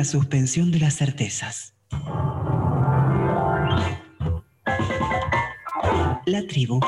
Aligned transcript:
La 0.00 0.04
suspensión 0.04 0.70
de 0.70 0.78
las 0.78 0.96
certezas. 0.96 1.74
La 6.24 6.46
tribu. 6.48 6.80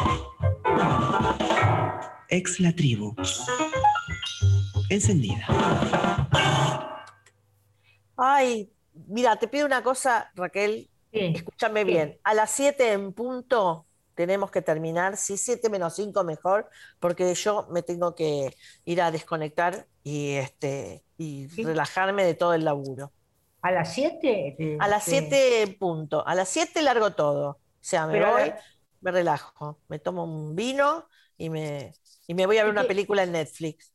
Ex 2.30 2.58
la 2.58 2.74
tribu. 2.74 3.14
Encendida. 4.88 5.44
Ay, 8.16 8.72
mira, 8.94 9.36
te 9.36 9.46
pido 9.46 9.66
una 9.66 9.82
cosa, 9.82 10.32
Raquel. 10.34 10.88
Escúchame 11.12 11.84
bien. 11.84 12.18
A 12.24 12.32
las 12.32 12.50
7 12.52 12.92
en 12.92 13.12
punto 13.12 13.84
tenemos 14.14 14.50
que 14.50 14.62
terminar. 14.62 15.16
Si 15.16 15.36
7 15.36 15.68
menos 15.70 15.94
5 15.94 16.24
mejor, 16.24 16.68
porque 17.00 17.34
yo 17.34 17.66
me 17.70 17.82
tengo 17.82 18.14
que 18.14 18.56
ir 18.84 19.02
a 19.02 19.10
desconectar 19.10 19.86
y 20.02 20.32
este 20.34 21.04
y 21.18 21.46
relajarme 21.62 22.24
de 22.24 22.34
todo 22.34 22.54
el 22.54 22.64
laburo. 22.64 23.12
¿A 23.60 23.70
las 23.70 23.94
7? 23.94 24.76
A 24.80 24.88
las 24.88 25.04
7 25.04 25.62
en 25.62 25.78
punto. 25.78 26.26
A 26.26 26.34
las 26.34 26.48
7 26.48 26.82
largo 26.82 27.12
todo. 27.12 27.50
O 27.50 27.58
sea, 27.80 28.06
me 28.06 28.20
voy, 28.20 28.52
me 29.00 29.10
relajo, 29.12 29.80
me 29.88 29.98
tomo 29.98 30.24
un 30.24 30.54
vino 30.56 31.08
y 31.36 31.50
me, 31.50 31.92
y 32.26 32.34
me 32.34 32.46
voy 32.46 32.58
a 32.58 32.64
ver 32.64 32.72
una 32.72 32.84
película 32.84 33.22
en 33.22 33.32
Netflix. 33.32 33.92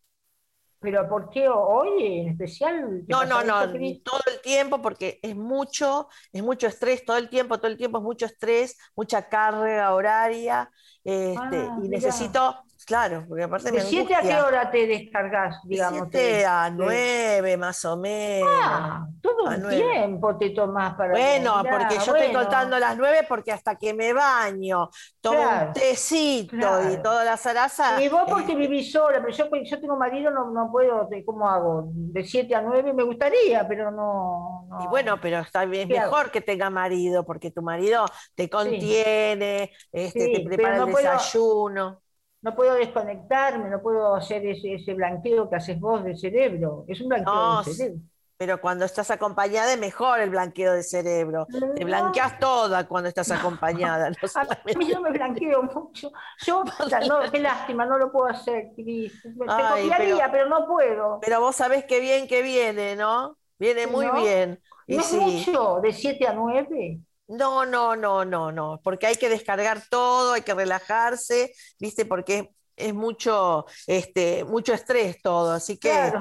¿Pero 0.88 1.06
por 1.10 1.30
qué 1.30 1.50
hoy 1.50 2.20
en 2.20 2.30
especial? 2.30 3.04
No, 3.10 3.26
no, 3.26 3.44
no, 3.44 3.60
todo 4.04 4.22
el 4.34 4.40
tiempo 4.42 4.82
porque 4.82 5.20
es 5.22 5.36
mucho, 5.36 6.08
es 6.32 6.42
mucho 6.42 6.68
estrés, 6.68 7.04
todo 7.04 7.18
el 7.18 7.28
tiempo, 7.28 7.58
todo 7.58 7.68
el 7.68 7.76
tiempo 7.76 7.98
es 7.98 8.06
mucho 8.06 8.26
estrés, 8.26 8.78
mucha 8.96 9.28
carga 9.28 9.94
horaria, 9.94 10.72
este, 11.04 11.58
ah, 11.58 11.78
y 11.84 11.90
necesito 11.90 12.64
Claro, 12.88 13.26
porque 13.28 13.44
aparte 13.44 13.70
¿De 13.70 13.82
7 13.82 14.16
a 14.16 14.22
qué 14.22 14.36
hora 14.36 14.72
te 14.72 14.88
descargas, 14.88 15.60
digamos? 15.66 16.10
De 16.10 16.20
7 16.20 16.46
a 16.46 16.70
9 16.70 17.58
más 17.58 17.84
o 17.84 17.98
menos. 17.98 18.50
Ah, 18.50 19.06
todo 19.22 19.52
el 19.52 19.68
tiempo 19.68 20.38
te 20.38 20.52
tomas 20.52 20.96
para 20.96 21.12
Bueno, 21.12 21.62
porque 21.70 21.96
yo 21.96 22.16
estoy 22.16 22.34
contando 22.34 22.80
las 22.80 22.96
9 22.96 23.26
porque 23.28 23.52
hasta 23.52 23.76
que 23.76 23.94
me 23.94 24.14
baño, 24.14 24.90
tomo 25.20 25.38
un 25.42 25.74
tecito 25.74 26.56
y 26.90 26.96
toda 27.04 27.26
la 27.26 27.36
zaraza. 27.36 28.02
Y 28.02 28.08
vos 28.08 28.24
porque 28.26 28.54
eh, 28.54 28.56
vivís 28.56 28.90
sola, 28.90 29.22
pero 29.22 29.36
yo, 29.36 29.50
yo 29.66 29.82
tengo 29.82 29.98
marido, 29.98 30.32
no, 30.32 30.50
no 30.52 30.72
puedo, 30.72 31.10
¿cómo 31.26 31.50
hago? 31.50 31.90
De 31.92 32.24
7 32.24 32.56
a 32.56 32.62
9 32.62 32.94
me 32.94 33.04
gustaría, 33.04 33.68
pero 33.68 33.92
no, 33.92 34.66
Y 34.82 34.88
bueno, 34.88 35.20
pero 35.22 35.40
está 35.40 35.66
bien, 35.66 35.90
mejor 35.90 36.32
que 36.32 36.40
tenga 36.40 36.70
marido, 36.70 37.26
porque 37.26 37.52
tu 37.52 37.62
marido 37.62 38.06
te 38.34 38.50
contiene, 38.50 39.74
este, 39.92 40.30
te 40.30 40.46
prepara 40.46 40.78
el 40.78 40.86
desayuno 40.86 42.07
no 42.48 42.56
puedo 42.56 42.76
desconectarme, 42.76 43.70
no 43.70 43.82
puedo 43.82 44.16
hacer 44.16 44.46
ese, 44.46 44.94
blanqueo 44.94 45.50
que 45.50 45.58
haces 45.58 45.78
vos 45.78 46.02
del 46.02 46.18
cerebro. 46.18 46.86
Es 46.88 47.02
un 47.02 47.10
blanqueo 47.10 47.62
del 47.62 47.76
cerebro. 47.76 48.02
Pero 48.38 48.62
cuando 48.62 48.86
estás 48.86 49.12
acompañada 49.12 49.74
es 49.74 49.80
mejor 49.80 50.22
el 50.22 50.30
blanqueo 50.30 50.72
del 50.74 50.84
cerebro. 50.84 51.46
Te 51.76 51.84
blanqueas 51.84 52.40
toda 52.40 52.88
cuando 52.88 53.10
estás 53.10 53.32
acompañada. 53.32 54.08
a 54.36 54.78
mí 54.78 54.88
yo 54.88 55.02
me 55.02 55.12
blanqueo 55.12 55.64
mucho. 55.64 56.14
Yo, 56.46 56.64
qué 57.34 57.40
lástima, 57.40 57.86
no 57.86 57.98
lo 57.98 58.14
puedo 58.14 58.28
hacer, 58.28 58.70
Cris. 58.76 59.22
Te 59.24 59.34
copiaría, 59.36 60.32
pero, 60.32 60.48
no 60.48 60.66
puedo. 60.68 61.20
Pero 61.20 61.42
vos 61.42 61.56
sabés 61.56 61.84
qué 61.84 62.00
bien 62.00 62.30
que 62.30 62.42
viene, 62.42 62.96
¿no? 62.96 63.36
Viene 63.60 63.88
muy 63.88 64.08
bien. 64.22 64.62
Y 64.86 64.96
es 64.96 65.12
mucho, 65.12 65.82
de 65.82 65.92
7 65.92 66.28
a 66.28 66.34
9. 66.34 67.02
No, 67.28 67.66
no, 67.66 67.96
no, 67.96 68.24
no, 68.24 68.52
no, 68.52 68.80
porque 68.84 69.08
hay 69.08 69.16
que 69.18 69.30
descargar 69.30 69.82
todo, 69.90 70.34
hay 70.34 70.42
que 70.42 70.54
relajarse, 70.54 71.54
¿viste? 71.80 72.06
Porque 72.06 72.54
es 72.76 72.94
mucho, 72.94 73.66
este, 73.86 74.46
mucho 74.46 74.74
estrés 74.74 75.22
todo, 75.22 75.52
así 75.52 75.78
que 75.78 76.14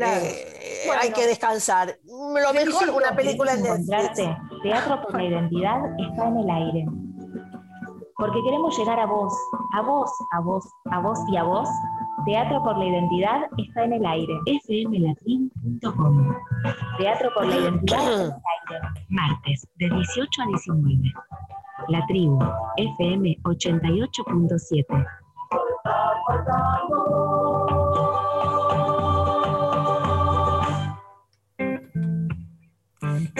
eh, 0.00 0.90
hay 1.00 1.12
que 1.12 1.26
descansar. 1.26 1.98
Lo 2.04 2.52
mejor 2.52 2.90
una 2.90 3.14
película 3.14 3.56
de 3.56 3.62
Teatro 4.62 5.02
por 5.02 5.14
la 5.14 5.24
identidad 5.24 5.80
está 5.98 6.28
en 6.28 6.36
el 6.38 6.50
aire. 6.50 6.86
Porque 8.16 8.38
queremos 8.44 8.78
llegar 8.78 9.00
a 9.00 9.06
vos, 9.06 9.32
a 9.74 9.82
vos, 9.82 10.10
a 10.32 10.40
vos, 10.40 10.64
a 10.90 11.00
vos 11.00 11.18
y 11.32 11.36
a 11.36 11.42
vos 11.42 11.68
Teatro 12.26 12.62
por 12.62 12.78
la 12.78 12.86
Identidad 12.86 13.42
está 13.58 13.84
en 13.84 13.92
el 13.94 14.06
aire. 14.06 14.32
fmlatrin.com 14.64 16.34
Teatro 16.98 17.30
por 17.34 17.46
la 17.46 17.56
Identidad 17.56 18.00
está 18.00 18.14
en 18.14 18.20
el 18.20 18.32
aire. 18.32 18.36
Martes, 19.08 19.68
de 19.76 19.90
18 19.90 20.42
a 20.42 20.46
19. 20.46 21.12
La 21.88 22.06
tribu, 22.06 22.38
FM 22.76 23.36
88.7. 23.42 25.06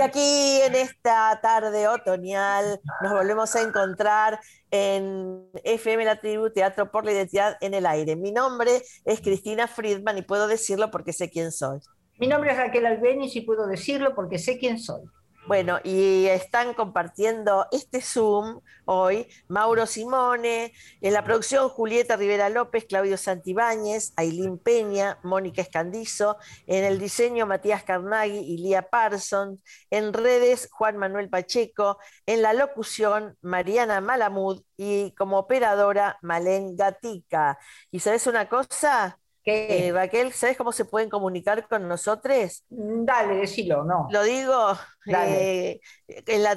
aquí 0.05 0.61
en 0.63 0.75
esta 0.75 1.41
tarde 1.43 1.89
otoñal 1.89 2.81
nos 3.03 3.13
volvemos 3.13 3.55
a 3.57 3.63
encontrar 3.63 4.39
en 4.71 5.47
FM 5.65 6.05
La 6.05 6.21
Tribu 6.21 6.51
Teatro 6.51 6.91
por 6.91 7.05
la 7.05 7.13
Identidad 7.13 7.57
en 7.61 7.75
el 7.75 7.87
Aire. 7.87 8.15
Mi 8.15 8.31
nombre 8.31 8.83
es 9.05 9.21
Cristina 9.21 9.67
Friedman 9.67 10.19
y 10.19 10.23
puedo 10.23 10.47
decirlo 10.47 10.91
porque 10.91 11.13
sé 11.13 11.31
quién 11.31 11.51
soy. 11.51 11.81
Mi 12.19 12.27
nombre 12.27 12.53
es 12.53 12.57
Raquel 12.57 12.87
Albeniz 12.87 13.35
y 13.35 13.41
puedo 13.41 13.67
decirlo 13.67 14.15
porque 14.15 14.39
sé 14.39 14.59
quién 14.59 14.79
soy. 14.79 15.01
Bueno, 15.47 15.79
y 15.85 16.25
están 16.27 16.73
compartiendo 16.73 17.67
este 17.71 18.01
Zoom 18.01 18.61
hoy 18.87 19.29
Mauro 19.47 19.85
Simone, 19.87 20.73
en 21.03 21.13
la 21.13 21.23
producción 21.23 21.69
Julieta 21.69 22.17
Rivera 22.17 22.49
López, 22.49 22.87
Claudio 22.87 23.19
Santibáñez, 23.19 24.15
Ailín 24.17 24.59
Peña, 24.59 25.19
Mónica 25.23 25.61
Escandizo, 25.61 26.39
en 26.67 26.85
el 26.85 26.99
diseño 26.99 27.47
Matías 27.47 27.85
Carnaghi 27.85 28.39
y 28.39 28.57
Lía 28.57 28.89
Parsons, 28.89 29.61
en 29.91 30.15
redes 30.15 30.71
Juan 30.73 30.97
Manuel 30.97 31.29
Pacheco, 31.29 31.99
en 32.25 32.41
la 32.41 32.55
locución 32.55 33.37
Mariana 33.43 34.01
Malamud 34.01 34.63
y 34.79 35.13
como 35.15 35.39
operadora 35.39 36.19
Malén 36.23 36.75
Gatica. 36.75 37.59
¿Y 37.91 38.01
sabes 38.01 38.27
una 38.27 38.49
cosa? 38.49 39.19
Eh, 39.47 39.91
Raquel, 39.93 40.33
¿sabes 40.33 40.57
cómo 40.57 40.73
se 40.73 40.85
pueden 40.85 41.11
comunicar 41.11 41.69
con 41.69 41.87
nosotros? 41.87 42.65
Mm, 42.71 43.05
dale, 43.05 43.37
decilo, 43.37 43.85
no. 43.85 44.09
Lo 44.11 44.23
digo 44.23 44.79
eh, 45.07 45.81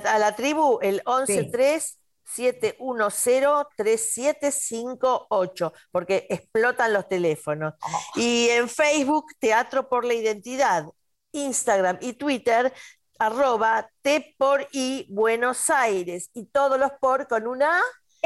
a 0.06 0.20
la 0.20 0.36
tribu, 0.36 0.80
el 0.82 1.02
113 1.06 1.98
710 2.24 3.68
3758, 3.76 5.74
porque 5.92 6.28
explotan 6.30 6.94
los 6.94 7.08
teléfonos. 7.08 7.74
Oh. 7.82 8.00
Y 8.16 8.50
en 8.50 8.70
Facebook, 8.70 9.26
Teatro 9.40 9.88
por 9.90 10.06
la 10.06 10.14
Identidad, 10.14 10.86
Instagram 11.32 11.98
y 12.02 12.14
Twitter, 12.14 12.74
arroba 13.20 13.90
T 14.02 14.36
por 14.38 14.68
I 14.72 15.08
Buenos 15.10 15.70
Aires. 15.70 16.30
Y 16.34 16.46
todos 16.46 16.80
los 16.80 16.92
por 17.00 17.28
con 17.28 17.48
una 17.48 17.82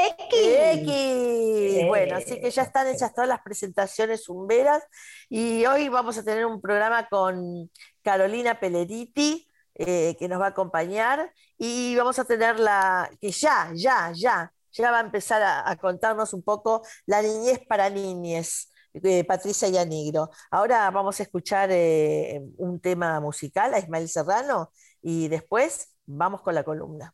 X. 0.06 1.88
Bueno, 1.88 2.17
así 2.17 2.39
que 2.39 2.51
ya 2.51 2.63
están 2.63 2.88
hechas 2.88 3.13
todas 3.13 3.28
las 3.28 3.41
presentaciones 3.41 4.25
zumberas 4.25 4.84
y 5.29 5.66
hoy 5.66 5.89
vamos 5.89 6.17
a 6.17 6.23
tener 6.23 6.45
un 6.45 6.62
programa 6.62 7.07
con 7.07 7.69
Carolina 8.01 8.59
Peleriti, 8.59 9.47
eh, 9.75 10.16
que 10.17 10.28
nos 10.28 10.41
va 10.41 10.47
a 10.47 10.50
acompañar 10.50 11.31
y 11.57 11.95
vamos 11.95 12.19
a 12.19 12.25
tener 12.25 12.59
la, 12.59 13.09
que 13.19 13.31
ya, 13.31 13.72
ya, 13.73 14.12
ya, 14.13 14.51
ya 14.72 14.91
va 14.91 14.97
a 15.00 15.01
empezar 15.01 15.41
a, 15.44 15.75
contarnos 15.78 16.33
un 16.33 16.44
poco 16.44 16.81
la 17.06 17.22
niñez 17.22 17.59
para 17.68 17.89
niñez. 17.89 18.69
de 18.94 19.23
Patricia 19.23 19.69
Yanigro. 19.69 20.29
Ahora 20.51 20.91
vamos 20.91 21.19
a 21.19 21.23
escuchar 21.23 21.69
eh, 21.72 22.41
un 22.57 22.81
tema 22.81 23.22
musical 23.22 23.73
a 23.73 23.79
Ismael 23.79 24.09
Serrano 24.09 24.72
y 25.01 25.29
después 25.29 25.95
vamos 26.06 26.41
con 26.41 26.56
la 26.56 26.63
columna. 26.63 27.13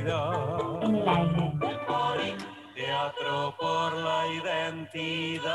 Identidad. 0.00 0.82
En 0.82 0.94
el 0.96 1.08
aire. 1.08 1.52
Teatro 2.74 3.54
por 3.58 3.92
la 3.94 4.26
identidad. 4.28 5.52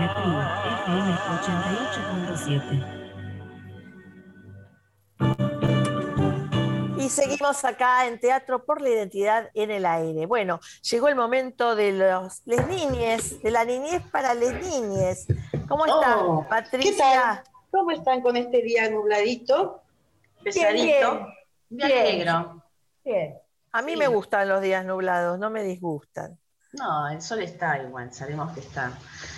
La 0.00 0.14
tribu 0.14 0.38
FM 0.80 1.12
88.7. 2.38 2.98
Y 6.98 7.08
seguimos 7.08 7.64
acá 7.64 8.06
en 8.06 8.20
Teatro 8.20 8.64
por 8.64 8.80
la 8.80 8.90
Identidad 8.90 9.50
en 9.54 9.70
el 9.72 9.86
aire. 9.86 10.26
Bueno, 10.26 10.60
llegó 10.88 11.08
el 11.08 11.16
momento 11.16 11.74
de 11.74 11.92
los 11.92 12.42
les 12.44 12.66
niñes, 12.68 13.42
de 13.42 13.50
la 13.50 13.64
niñez 13.64 14.02
para 14.10 14.34
les 14.34 14.54
niñes. 14.64 15.26
¿Cómo 15.68 15.84
están, 15.86 16.18
oh, 16.20 16.46
Patricia? 16.48 17.42
¿Cómo 17.70 17.90
están 17.90 18.20
con 18.20 18.36
este 18.36 18.62
día 18.62 18.88
nubladito? 18.90 19.82
Pesadito. 20.44 21.26
Bien, 21.68 22.18
bien. 22.18 22.24
Bien. 23.04 23.41
A 23.72 23.80
mí 23.80 23.96
me 23.96 24.06
gustan 24.06 24.48
los 24.48 24.60
días 24.60 24.84
nublados, 24.84 25.38
no 25.38 25.48
me 25.48 25.62
disgustan. 25.62 26.38
No, 26.74 27.08
el 27.08 27.22
sol 27.22 27.42
está 27.42 27.82
igual, 27.82 28.12
sabemos 28.12 28.52
que 28.52 28.60
está. 28.60 28.92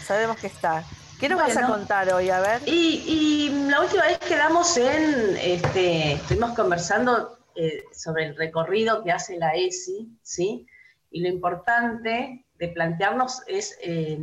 Sabemos 0.04 0.36
que 0.38 0.48
está. 0.48 0.84
¿Qué 1.20 1.28
nos 1.28 1.38
vas 1.38 1.56
a 1.56 1.66
contar 1.66 2.12
hoy? 2.12 2.30
A 2.30 2.40
ver. 2.40 2.60
Y, 2.66 3.48
la 3.70 3.80
última 3.80 4.02
vez 4.04 4.18
quedamos 4.18 4.76
en, 4.76 5.36
este, 5.36 6.14
estuvimos 6.14 6.52
conversando 6.52 7.38
eh, 7.54 7.84
sobre 7.92 8.26
el 8.26 8.36
recorrido 8.36 9.04
que 9.04 9.12
hace 9.12 9.38
la 9.38 9.54
ESI, 9.54 10.18
¿sí? 10.22 10.66
Y 11.10 11.20
lo 11.20 11.28
importante 11.28 12.44
de 12.58 12.68
plantearnos 12.68 13.42
es 13.46 13.78
eh, 13.82 14.18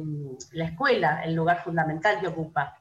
la 0.51 0.65
escuela, 0.65 1.23
el 1.23 1.35
lugar 1.35 1.63
fundamental 1.63 2.19
que 2.19 2.27
ocupa. 2.27 2.77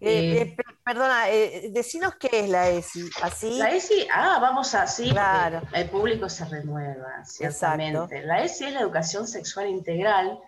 Eh, 0.00 0.56
perdona, 0.86 1.24
decinos 1.70 2.14
qué 2.14 2.28
es 2.32 2.48
la 2.48 2.68
ESI. 2.70 3.10
¿Así? 3.20 3.58
La 3.58 3.74
ESI, 3.74 4.06
ah, 4.14 4.38
vamos 4.40 4.72
así, 4.76 5.10
claro. 5.10 5.60
el 5.72 5.90
público 5.90 6.28
se 6.28 6.44
renueva, 6.44 7.24
ciertamente. 7.24 8.22
La 8.22 8.44
ESI 8.44 8.66
es 8.66 8.72
la 8.74 8.80
educación 8.82 9.26
sexual 9.26 9.68
integral 9.68 10.38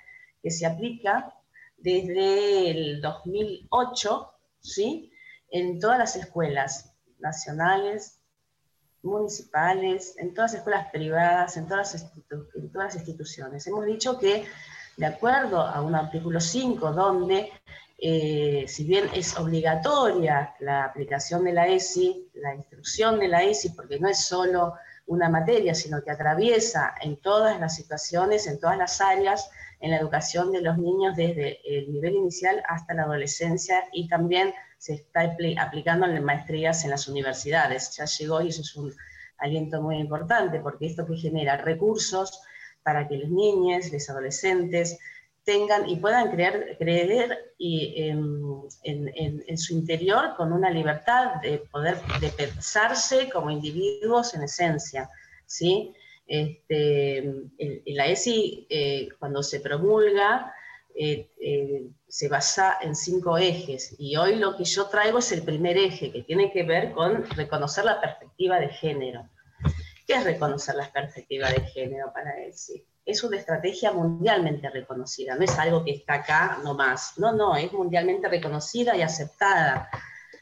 que 0.40 0.52
se 0.52 0.64
aplica 0.64 1.34
desde 1.76 2.70
el 2.70 3.00
2008, 3.00 4.32
¿sí? 4.60 5.12
En 5.50 5.80
todas 5.80 5.98
las 5.98 6.14
escuelas 6.14 6.94
nacionales, 7.18 8.20
municipales, 9.02 10.14
en 10.18 10.34
todas 10.34 10.52
las 10.52 10.58
escuelas 10.60 10.88
privadas, 10.92 11.56
en 11.56 11.66
todas 11.66 11.94
las, 11.94 12.12
en 12.54 12.70
todas 12.70 12.94
las 12.94 12.96
instituciones. 12.96 13.66
Hemos 13.66 13.86
dicho 13.86 14.16
que, 14.20 14.46
de 14.96 15.06
acuerdo 15.06 15.60
a 15.62 15.80
un 15.82 15.96
artículo 15.96 16.38
5, 16.38 16.92
donde, 16.92 17.50
eh, 18.00 18.64
si 18.68 18.84
bien 18.84 19.06
es 19.12 19.36
obligatoria 19.36 20.54
la 20.60 20.84
aplicación 20.84 21.42
de 21.42 21.52
la 21.52 21.66
ESI, 21.66 22.30
la 22.34 22.54
instrucción 22.54 23.18
de 23.18 23.26
la 23.26 23.42
ESI, 23.42 23.70
porque 23.70 23.98
no 23.98 24.08
es 24.08 24.24
solo 24.24 24.74
una 25.06 25.28
materia, 25.28 25.74
sino 25.74 26.02
que 26.04 26.12
atraviesa 26.12 26.94
en 27.00 27.20
todas 27.20 27.58
las 27.58 27.74
situaciones, 27.74 28.46
en 28.46 28.60
todas 28.60 28.78
las 28.78 29.00
áreas, 29.00 29.50
en 29.80 29.90
la 29.90 29.96
educación 29.96 30.52
de 30.52 30.60
los 30.60 30.78
niños 30.78 31.16
desde 31.16 31.60
el 31.64 31.92
nivel 31.92 32.14
inicial 32.14 32.62
hasta 32.68 32.94
la 32.94 33.02
adolescencia 33.02 33.84
y 33.92 34.08
también 34.08 34.54
se 34.76 34.94
está 34.94 35.34
aplicando 35.60 36.06
en 36.06 36.24
maestrías 36.24 36.84
en 36.84 36.90
las 36.90 37.08
universidades. 37.08 37.96
Ya 37.96 38.04
llegó 38.04 38.42
y 38.42 38.48
eso 38.48 38.62
es 38.62 38.76
un 38.76 38.94
aliento 39.38 39.82
muy 39.82 39.98
importante 39.98 40.60
porque 40.60 40.86
esto 40.86 41.04
que 41.04 41.16
genera 41.16 41.56
recursos 41.56 42.42
para 42.82 43.08
que 43.08 43.18
los 43.18 43.30
niños, 43.30 43.92
los 43.92 44.08
adolescentes 44.08 44.98
tengan 45.48 45.88
y 45.88 45.96
puedan 45.96 46.30
creer, 46.30 46.76
creer 46.78 47.54
y, 47.56 48.10
en, 48.10 49.56
su 49.56 49.72
interior 49.72 50.34
con 50.36 50.52
una 50.52 50.70
libertad 50.70 51.36
de 51.40 51.56
poder 51.72 51.96
de 52.20 52.28
pensarse 52.28 53.30
como 53.30 53.50
individuos 53.50 54.34
en 54.34 54.42
esencia, 54.42 55.08
¿sí? 55.46 55.94
Este, 56.26 57.32
la 57.86 58.08
ESI, 58.08 58.66
eh, 58.68 59.08
cuando 59.18 59.42
se 59.42 59.60
promulga, 59.60 60.52
eh, 60.94 61.30
eh, 61.40 61.86
se 62.06 62.28
basa 62.28 62.76
en 62.82 62.94
cinco 62.94 63.38
ejes 63.38 63.96
y 63.98 64.16
hoy 64.16 64.34
lo 64.34 64.54
que 64.54 64.64
yo 64.64 64.88
traigo 64.88 65.18
es 65.20 65.32
el 65.32 65.42
primer 65.44 65.78
eje 65.78 66.12
que 66.12 66.24
tiene 66.24 66.52
que 66.52 66.64
ver 66.64 66.92
con 66.92 67.24
reconocer 67.30 67.86
la 67.86 67.98
perspectiva 68.02 68.60
de 68.60 68.68
género. 68.68 69.26
¿Qué 70.06 70.12
es 70.12 70.24
reconocer 70.24 70.74
la 70.74 70.92
perspectiva 70.92 71.50
de 71.50 71.62
género 71.62 72.12
para 72.12 72.38
ESI? 72.44 72.84
Es 73.08 73.24
una 73.24 73.38
estrategia 73.38 73.92
mundialmente 73.92 74.68
reconocida, 74.68 75.34
no 75.34 75.42
es 75.42 75.58
algo 75.58 75.84
que 75.84 75.92
está 75.92 76.14
acá 76.14 76.58
nomás, 76.62 77.14
no, 77.16 77.32
no, 77.32 77.56
es 77.56 77.72
mundialmente 77.72 78.28
reconocida 78.28 78.96
y 78.96 79.02
aceptada 79.02 79.88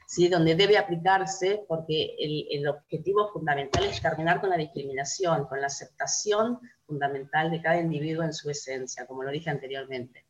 ¿sí? 0.07 0.29
donde 0.29 0.55
debe 0.55 0.79
aplicarse, 0.79 1.65
porque 1.69 2.17
el, 2.19 2.67
objetivo 2.69 3.29
fundamental 3.33 3.85
es 3.85 4.01
terminar 4.01 4.41
con 4.41 4.51
la 4.51 4.57
discriminación, 4.57 5.47
con 5.47 5.61
la 5.61 5.67
aceptación 5.67 6.61
fundamental 6.87 7.51
de 7.51 7.61
cada 7.61 7.81
individuo 7.81 8.25
en 8.25 8.33
su 8.33 8.49
esencia, 8.49 9.07
como 9.07 9.23
lo 9.23 9.31
dije 9.31 9.51
anteriormente. 9.51 10.25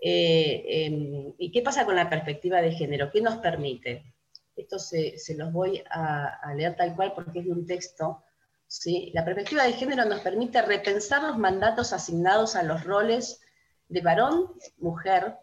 Eh, 0.00 0.86
em, 0.86 1.34
¿Y 1.38 1.52
qué 1.52 1.62
pasa 1.62 1.84
con 1.84 1.94
la 1.94 2.10
perspectiva 2.10 2.60
de 2.60 2.72
género? 2.72 3.10
¿Qué 3.12 3.20
nos 3.20 3.36
permite? 3.36 4.14
Esto 4.56 4.78
se, 4.78 5.16
los 5.36 5.52
voy 5.52 5.82
a, 5.90 6.52
leer 6.56 6.76
tal 6.76 6.96
cual 6.96 7.12
porque 7.14 7.40
es 7.40 7.44
de 7.44 7.52
un 7.52 7.66
texto. 7.66 8.24
¿Sí? 8.72 9.10
La 9.12 9.24
perspectiva 9.24 9.64
de 9.64 9.74
género 9.74 10.06
nos 10.06 10.20
permite 10.20 10.62
repensar 10.62 11.22
los 11.22 11.36
mandatos 11.36 11.92
asignados 11.92 12.56
a 12.56 12.62
los 12.62 12.84
roles 12.84 13.40
de 13.88 14.00
varón, 14.00 14.50
mujer, 14.78 15.36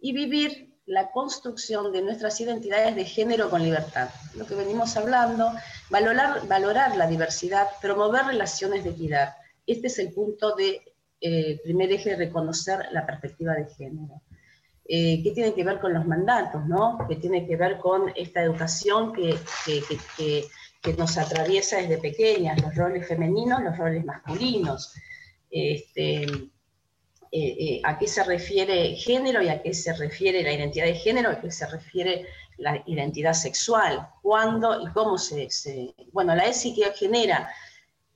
y 0.00 0.12
vivir 0.12 0.74
la 0.84 1.12
construcción 1.12 1.92
de 1.92 2.02
nuestras 2.02 2.40
identidades 2.40 2.96
de 2.96 3.04
género 3.04 3.48
con 3.50 3.62
libertad. 3.62 4.08
Lo 4.34 4.46
que 4.46 4.56
venimos 4.56 4.96
hablando, 4.96 5.52
valorar, 5.90 6.96
la 6.96 7.06
diversidad, 7.06 7.68
promover 7.80 8.26
relaciones 8.26 8.82
de 8.82 8.90
equidad. 8.90 9.36
Este 9.64 9.86
es 9.86 9.98
el 10.00 10.12
punto 10.12 10.56
de 10.56 10.82
eh, 11.20 11.60
primer 11.62 11.92
eje 11.92 12.16
reconocer 12.16 12.86
la 12.90 13.06
perspectiva 13.06 13.54
de 13.54 13.66
género. 13.66 14.22
Eh, 14.84 15.22
¿Qué 15.22 15.30
tiene 15.30 15.54
que 15.54 15.62
ver 15.62 15.78
con 15.78 15.94
los 15.94 16.04
mandatos? 16.04 16.66
¿no? 16.66 16.98
¿Qué 17.08 17.14
tiene 17.14 17.46
que 17.46 17.54
ver 17.54 17.78
con 17.78 18.12
esta 18.16 18.42
educación 18.42 19.12
que, 19.12 19.36
que, 19.64 19.82
que, 19.88 19.98
que 20.16 20.44
nos 20.98 21.16
atraviesa 21.16 21.76
desde 21.76 21.98
pequeñas, 21.98 22.60
los 22.60 22.74
roles 22.74 23.06
femeninos, 23.06 23.62
los 23.62 23.76
roles 23.78 24.04
masculinos? 24.04 24.94
Este, 25.50 26.22
eh, 27.34 27.56
eh, 27.58 27.80
a 27.84 27.98
qué 27.98 28.06
se 28.06 28.22
refiere 28.24 28.94
género 28.94 29.40
y 29.40 29.48
a 29.48 29.62
qué 29.62 29.72
se 29.72 29.94
refiere 29.94 30.42
la 30.42 30.52
identidad 30.52 30.84
de 30.84 30.96
género, 30.96 31.30
a 31.30 31.40
qué 31.40 31.50
se 31.50 31.66
refiere 31.66 32.26
la 32.58 32.82
identidad 32.84 33.32
sexual, 33.32 34.06
cuándo 34.20 34.82
y 34.82 34.92
cómo 34.92 35.16
se... 35.16 35.48
bueno, 36.12 36.34
la 36.34 36.44
ESI 36.44 36.74
que 36.74 36.92
genera, 36.92 37.50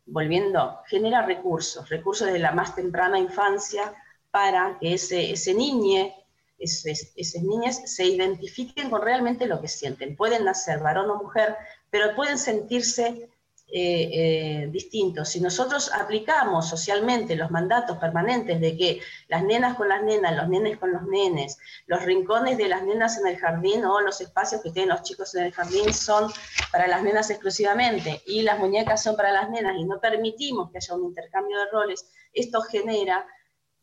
volviendo, 0.05 0.81
genera 0.87 1.25
recursos, 1.25 1.89
recursos 1.89 2.31
de 2.31 2.39
la 2.39 2.53
más 2.53 2.75
temprana 2.75 3.19
infancia 3.19 3.95
para 4.31 4.77
que 4.81 4.93
ese, 4.93 5.31
ese 5.31 5.55
niño, 5.55 6.13
esas 6.59 7.43
niñas 7.43 7.91
se 7.91 8.05
identifiquen 8.05 8.91
con 8.91 9.01
realmente 9.01 9.47
lo 9.47 9.63
que 9.63 9.69
sienten. 9.69 10.15
Pueden 10.15 10.45
nacer 10.45 10.81
varón 10.81 11.11
o 11.11 11.23
mujer, 11.23 11.57
pero 11.91 12.15
pueden 12.15 12.39
sentirse 12.39 13.29
eh, 13.69 14.11
eh, 14.13 14.69
distintos. 14.71 15.31
Si 15.31 15.41
nosotros 15.41 15.91
aplicamos 15.93 16.69
socialmente 16.69 17.35
los 17.35 17.51
mandatos 17.51 17.99
permanentes 17.99 18.61
de 18.61 18.77
que 18.77 19.01
las 19.27 19.43
nenas 19.43 19.77
con 19.77 19.89
las 19.89 20.05
nenas, 20.05 20.37
los 20.37 20.49
nenes 20.49 20.79
con 20.79 20.93
los 20.93 21.03
nenes, 21.03 21.59
los 21.89 22.01
rincones 22.05 22.59
de 22.59 22.69
las 22.69 22.85
nenas 22.85 23.19
en 23.19 23.27
el 23.27 23.37
jardín 23.37 23.85
o 23.85 24.01
los 24.01 24.21
espacios 24.21 24.63
que 24.63 24.71
tienen 24.71 24.91
los 24.91 25.03
chicos 25.03 25.35
en 25.35 25.47
el 25.47 25.53
jardín 25.53 25.93
son 25.93 26.31
para 26.71 26.87
las 26.87 27.03
nenas 27.03 27.29
exclusivamente 27.31 28.23
y 28.25 28.43
las 28.43 28.61
muñecas 28.61 29.03
son 29.03 29.17
para 29.17 29.33
las 29.33 29.51
nenas 29.51 29.75
y 29.77 29.85
no 29.85 29.99
permitimos 30.01 30.71
que 30.71 30.79
haya 30.79 30.95
un 30.95 31.07
intercambio 31.07 31.59
de 31.59 31.67
roles, 31.73 32.09
esto 32.33 32.63
genera 32.63 33.27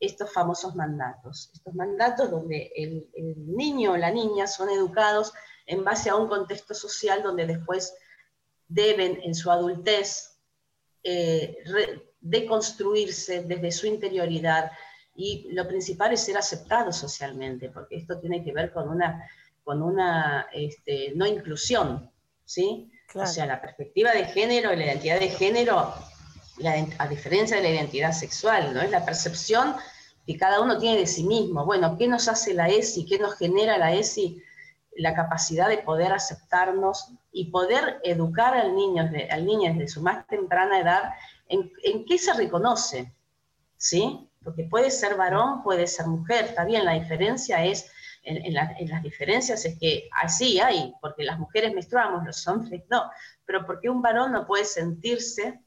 estos 0.00 0.32
famosos 0.32 0.74
mandatos. 0.74 1.50
Estos 1.52 1.74
mandatos 1.74 2.30
donde 2.30 2.72
el, 2.74 3.10
el 3.12 3.54
niño 3.54 3.92
o 3.92 3.96
la 3.98 4.10
niña 4.10 4.46
son 4.46 4.70
educados 4.70 5.34
en 5.66 5.84
base 5.84 6.10
a 6.10 6.16
un 6.16 6.28
contexto 6.28 6.74
social 6.74 7.22
donde 7.22 7.46
después 7.46 7.94
deben 8.68 9.20
en 9.22 9.34
su 9.34 9.50
adultez 9.50 10.38
eh, 11.02 11.58
deconstruirse 12.20 13.42
desde 13.42 13.72
su 13.72 13.86
interioridad 13.86 14.70
y 15.14 15.48
lo 15.52 15.68
principal 15.68 16.12
es 16.12 16.20
ser 16.20 16.36
aceptados 16.36 16.96
socialmente, 16.96 17.68
porque 17.70 17.96
esto 17.96 18.18
tiene 18.18 18.42
que 18.42 18.52
ver 18.52 18.72
con 18.72 18.88
una, 18.88 19.28
con 19.62 19.82
una 19.82 20.48
este, 20.52 21.12
no 21.14 21.26
inclusión, 21.26 22.10
¿sí? 22.44 22.90
O 23.14 23.26
sea, 23.26 23.46
la 23.46 23.60
perspectiva 23.60 24.12
de 24.12 24.24
género 24.24 24.72
y 24.72 24.76
la 24.76 24.86
identidad 24.86 25.20
de 25.20 25.28
género, 25.28 25.94
a 26.98 27.08
diferencia 27.08 27.56
de 27.56 27.62
la 27.62 27.70
identidad 27.70 28.12
sexual, 28.12 28.74
¿no? 28.74 28.80
Es 28.80 28.90
la 28.90 29.04
percepción 29.04 29.76
que 30.26 30.36
cada 30.36 30.60
uno 30.60 30.78
tiene 30.78 30.98
de 30.98 31.06
sí 31.06 31.22
mismo. 31.24 31.64
Bueno, 31.64 31.96
¿qué 31.96 32.08
nos 32.08 32.26
hace 32.28 32.54
la 32.54 32.68
ESI? 32.68 33.06
¿Qué 33.06 33.18
nos 33.18 33.36
genera 33.36 33.78
la 33.78 33.94
ESI? 33.94 34.42
La 34.96 35.14
capacidad 35.14 35.68
de 35.68 35.78
poder 35.78 36.12
aceptarnos 36.12 37.12
y 37.32 37.50
poder 37.50 38.00
educar 38.04 38.54
al 38.54 38.74
niño, 38.74 39.10
al 39.30 39.46
niño 39.46 39.72
desde 39.72 39.88
su 39.88 40.02
más 40.02 40.26
temprana 40.26 40.80
edad 40.80 41.14
en, 41.48 41.72
en 41.82 42.04
qué 42.04 42.18
se 42.18 42.32
reconoce, 42.32 43.12
¿sí? 43.76 44.28
Porque 44.42 44.64
puede 44.64 44.90
ser 44.90 45.16
varón, 45.16 45.62
puede 45.62 45.86
ser 45.86 46.06
mujer, 46.06 46.46
está 46.46 46.64
bien, 46.64 46.84
la 46.84 46.92
diferencia 46.92 47.64
es, 47.64 47.90
en, 48.24 48.54
las 48.54 49.02
diferencias 49.02 49.64
es 49.64 49.78
que 49.78 50.08
así 50.12 50.60
hay, 50.60 50.94
porque 51.00 51.24
las 51.24 51.38
mujeres 51.38 51.74
menstruamos, 51.74 52.24
los 52.24 52.46
hombres 52.46 52.82
no, 52.90 53.10
pero 53.44 53.66
porque 53.66 53.88
un 53.88 54.02
varón 54.02 54.32
no 54.32 54.46
puede 54.46 54.64
sentirse 54.64 55.60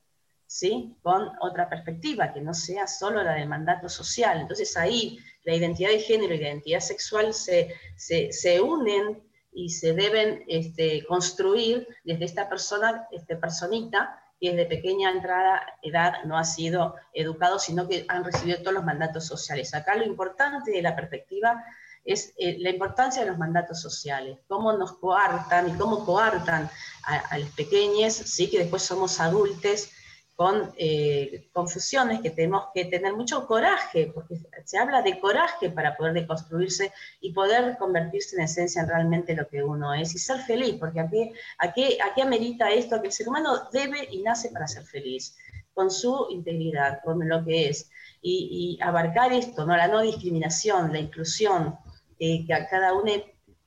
¿sí? 0.47 0.95
con 1.03 1.29
otra 1.41 1.69
perspectiva, 1.69 2.33
que 2.33 2.41
no 2.41 2.53
sea 2.53 2.87
solo 2.87 3.21
la 3.21 3.33
del 3.33 3.49
mandato 3.49 3.89
social. 3.89 4.39
Entonces 4.41 4.75
ahí 4.77 5.19
la 5.43 5.53
identidad 5.53 5.89
de 5.89 5.99
género 5.99 6.33
y 6.33 6.39
la 6.39 6.47
identidad 6.47 6.79
sexual 6.79 7.33
se, 7.33 7.75
se, 7.97 8.61
unen 8.61 9.21
y 9.51 9.69
se 9.69 9.93
deben 9.93 10.43
este, 10.47 11.05
construir 11.05 11.87
desde 12.03 12.25
esta 12.25 12.49
persona, 12.49 13.07
este 13.11 13.35
personita, 13.35 14.23
que 14.39 14.51
desde 14.51 14.67
pequeña 14.67 15.11
entrada 15.11 15.61
edad 15.81 16.23
no 16.25 16.37
ha 16.37 16.43
sido 16.43 16.95
educado, 17.13 17.59
sino 17.59 17.87
que 17.87 18.05
han 18.07 18.23
recibido 18.23 18.59
todos 18.59 18.73
los 18.73 18.85
mandatos 18.85 19.25
sociales. 19.25 19.73
Acá 19.73 19.95
lo 19.95 20.05
importante 20.05 20.71
de 20.71 20.81
la 20.81 20.95
perspectiva 20.95 21.63
es 22.05 22.33
eh, 22.37 22.55
la 22.59 22.69
importancia 22.69 23.23
de 23.23 23.29
los 23.29 23.37
mandatos 23.37 23.81
sociales, 23.81 24.37
cómo 24.47 24.71
nos 24.73 24.93
coartan 24.99 25.69
y 25.69 25.73
cómo 25.73 26.05
coartan 26.05 26.69
a, 27.03 27.17
a 27.17 27.37
los 27.39 27.49
pequeños, 27.49 28.13
¿sí? 28.13 28.49
que 28.49 28.59
después 28.59 28.83
somos 28.83 29.19
adultos 29.19 29.89
con 30.37 30.71
eh, 30.77 31.49
confusiones, 31.51 32.21
que 32.21 32.29
tenemos 32.29 32.65
que 32.71 32.85
tener 32.85 33.11
mucho 33.15 33.47
coraje, 33.47 34.11
porque 34.13 34.35
se 34.65 34.77
habla 34.77 35.01
de 35.01 35.19
coraje 35.19 35.71
para 35.71 35.97
poder 35.97 36.13
deconstruirse 36.13 36.93
y 37.19 37.33
poder 37.33 37.75
convertirse 37.79 38.35
en 38.35 38.43
esencia 38.43 38.83
en 38.83 38.87
realmente 38.87 39.35
lo 39.35 39.47
que 39.47 39.63
uno 39.63 39.95
es 39.95 40.13
y 40.13 40.19
ser 40.19 40.39
feliz, 40.41 40.75
porque 40.79 40.99
aquí, 40.99 41.31
aquí, 41.57 41.97
aquí 41.99 42.21
amerita 42.21 42.69
esto, 42.69 43.01
que 43.01 43.07
el 43.07 43.13
ser 43.13 43.27
humano 43.27 43.67
debe 43.73 44.07
y 44.11 44.21
nace 44.21 44.49
para 44.51 44.67
ser 44.67 44.83
feliz. 44.83 45.35
con 45.73 45.89
su 45.91 46.27
integridad, 46.29 47.01
con 47.03 47.27
lo 47.27 47.43
que 47.45 47.69
es. 47.69 47.89
Y, 48.21 48.79
abarcar 48.81 49.31
esto, 49.33 49.65
¿no? 49.65 49.75
la 49.77 49.87
no 49.87 50.01
discriminación, 50.01 50.91
la 50.91 50.99
inclusión, 50.99 51.75
eh, 52.19 52.45
que 52.45 52.53
a 52.53 52.67
cada 52.67 52.93
uno 52.93 53.11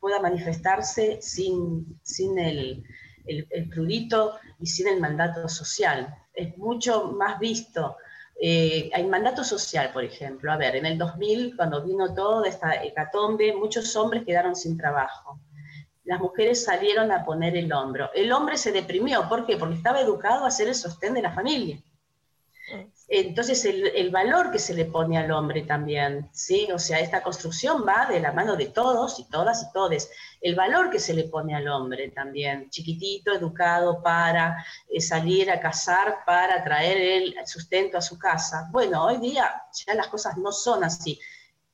pueda 0.00 0.20
manifestarse 0.20 1.20
sin, 1.22 2.00
sin 2.02 2.38
el, 2.38 2.84
el, 3.26 3.46
el, 3.50 3.70
y 4.58 4.66
sin 4.66 4.88
el 4.88 5.00
mandato 5.00 5.48
social. 5.48 6.14
Es 6.34 6.56
mucho 6.58 7.12
más 7.12 7.38
visto. 7.38 7.96
Eh, 8.40 8.90
hay 8.92 9.04
mandato 9.06 9.44
social, 9.44 9.90
por 9.92 10.04
ejemplo. 10.04 10.52
A 10.52 10.56
ver, 10.56 10.76
en 10.76 10.86
el 10.86 10.98
2000, 10.98 11.56
cuando 11.56 11.84
vino 11.84 12.14
toda 12.14 12.48
esta 12.48 12.82
hecatombe, 12.82 13.54
muchos 13.54 13.94
hombres 13.96 14.24
quedaron 14.24 14.56
sin 14.56 14.76
trabajo 14.76 15.40
las 16.10 16.20
mujeres 16.20 16.64
salieron 16.64 17.12
a 17.12 17.24
poner 17.24 17.56
el 17.56 17.72
hombro. 17.72 18.10
El 18.14 18.32
hombre 18.32 18.56
se 18.56 18.72
deprimió, 18.72 19.28
¿por 19.28 19.46
qué? 19.46 19.56
Porque 19.56 19.76
estaba 19.76 20.00
educado 20.00 20.44
a 20.44 20.50
ser 20.50 20.66
el 20.66 20.74
sostén 20.74 21.14
de 21.14 21.22
la 21.22 21.32
familia. 21.32 21.80
Entonces, 23.12 23.64
el, 23.64 24.11
valor 24.11 24.52
que 24.52 24.61
se 24.61 24.73
le 24.73 24.85
pone 24.85 25.19
al 25.19 25.33
hombre 25.33 25.62
también, 25.62 26.31
¿sí? 26.33 26.69
O 26.73 26.79
sea, 26.79 27.00
esta 27.00 27.25
construcción 27.25 27.85
va 27.85 28.07
de 28.07 28.21
la 28.21 28.31
mano 28.31 28.55
de 28.55 28.67
todos 28.67 29.19
y 29.19 29.25
todas 29.25 29.64
y 29.64 29.73
todes. 29.73 30.12
El 30.40 30.55
valor 30.55 30.90
que 30.90 31.00
se 31.00 31.12
le 31.12 31.25
pone 31.25 31.57
al 31.57 31.67
hombre 31.67 32.11
también, 32.11 32.71
chiquitito, 32.71 33.33
educado 33.33 34.00
para 34.00 34.64
eh, 34.88 35.00
salir 35.00 35.50
a 35.50 35.59
cazar, 35.59 36.19
para 36.25 36.62
traer 36.62 36.99
el 36.99 37.35
sustento 37.47 37.99
a 37.99 38.00
su 38.00 38.17
casa. 38.17 38.69
Bueno, 38.71 39.05
hoy 39.05 39.17
día 39.17 39.61
ya 39.73 39.95
las 39.95 40.07
cosas 40.07 40.37
no 40.37 40.52
son 40.52 40.85
así 40.85 41.19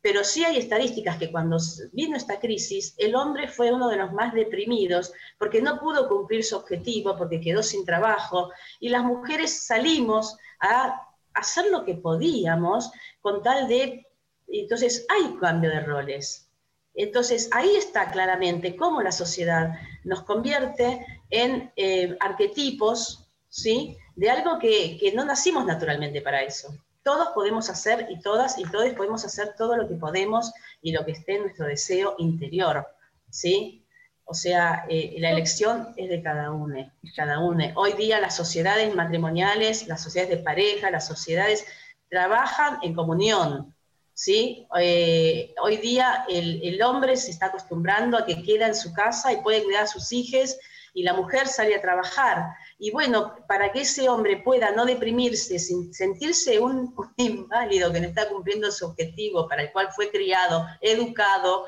pero 0.07 0.23
sí 0.23 0.45
hay 0.45 0.57
estadísticas 0.57 1.17
que 1.17 1.33
cuando 1.33 1.59
vino 1.93 2.17
esta 2.17 2.39
crisis, 2.39 2.95
el 2.97 3.17
hombre 3.17 3.49
fue 3.49 3.73
uno 3.73 3.89
de 3.89 3.97
los 3.97 4.13
más 4.13 4.33
deprimidos 4.33 5.13
porque 5.37 5.61
no 5.61 5.81
pudo 5.81 6.09
cumplir 6.09 6.45
su 6.45 6.55
objetivo, 6.55 7.17
porque 7.17 7.41
quedó 7.41 7.61
sin 7.61 7.85
trabajo, 7.85 8.53
y 8.79 8.89
las 8.89 9.03
mujeres 9.03 9.67
salimos 9.67 10.37
a 10.61 11.06
hacer 11.37 11.67
lo 11.71 11.85
que 11.85 11.95
podíamos 11.95 12.91
con 13.21 13.43
tal 13.43 13.69
de... 13.69 14.07
Entonces 14.49 15.07
hay 15.09 15.37
cambio 15.37 15.71
de 15.71 15.81
roles. 15.81 16.51
Entonces 16.95 17.49
ahí 17.53 17.77
está 17.77 18.11
claramente 18.11 18.75
cómo 18.77 19.03
la 19.03 19.13
sociedad 19.13 19.75
nos 20.05 20.23
convierte 20.23 21.05
en 21.31 21.71
eh, 21.77 22.17
arquetipos, 22.21 23.29
¿sí? 23.49 23.97
De 24.15 24.31
algo 24.31 24.59
que, 24.59 24.97
que 24.99 25.13
no 25.13 25.25
nacimos 25.25 25.67
naturalmente 25.67 26.23
para 26.23 26.43
eso 26.43 26.75
todos 27.07 27.29
podemos 27.37 27.71
hacer 27.71 28.09
y 28.11 28.19
todas 28.19 28.59
y 28.59 28.65
todos 28.65 28.93
podemos 28.95 29.25
hacer 29.25 29.55
todo 29.57 29.77
lo 29.77 29.87
que 29.87 29.95
podemos 29.95 30.53
y 30.83 30.91
lo 30.91 31.05
que 31.05 31.13
esté 31.13 31.37
en 31.37 31.43
nuestro 31.43 31.67
deseo 31.67 32.17
interior, 32.19 32.85
¿sí? 33.31 33.86
O 34.29 34.35
sea, 34.35 34.85
eh, 34.89 35.15
la 35.19 35.31
elección 35.31 35.95
es 35.97 36.09
de 36.09 36.21
cada 36.21 36.51
uno, 36.51 36.93
cada 37.15 37.39
uno. 37.39 37.65
Hoy 37.77 37.93
día 37.93 38.19
las 38.21 38.35
sociedades 38.35 38.93
matrimoniales, 38.93 39.87
las 39.87 40.03
sociedades 40.03 40.37
de 40.37 40.43
pareja, 40.43 40.91
las 40.91 41.07
sociedades 41.07 41.65
trabajan 42.11 42.81
en 42.83 42.93
comunión, 42.93 43.73
¿sí? 44.15 44.67
Eh, 44.81 45.55
hoy 45.63 45.77
día 45.77 46.25
el, 46.29 46.83
hombre 46.83 47.17
se 47.17 47.31
está 47.31 47.47
acostumbrando 47.47 48.19
a 48.19 48.27
que 48.27 48.43
queda 48.43 48.67
en 48.67 48.75
su 48.75 48.93
casa 48.93 49.33
y 49.33 49.43
puede 49.43 49.63
cuidar 49.63 49.85
a 49.85 49.87
sus 49.87 50.11
hijos 50.11 50.57
y 50.93 51.05
la 51.05 51.13
mujer 51.13 51.47
sale 51.47 51.77
a 51.77 51.81
trabajar. 51.81 52.47
Y 52.79 52.91
bueno, 52.91 53.35
para 53.47 53.71
que 53.71 53.83
ese 53.83 54.09
hombre 54.09 54.39
pueda 54.39 54.73
no 54.73 54.87
deprimirse, 54.87 55.59
sin 55.61 55.95
sentirse 55.95 56.59
un, 56.59 56.95
inválido 57.17 57.93
que 57.93 58.01
no 58.01 58.09
está 58.09 58.29
cumpliendo 58.29 58.73
su 58.73 58.87
objetivo 58.87 59.47
para 59.47 59.63
el 59.63 59.73
cual 59.73 59.91
fue 59.95 60.11
criado, 60.11 60.67
educado, 60.81 61.67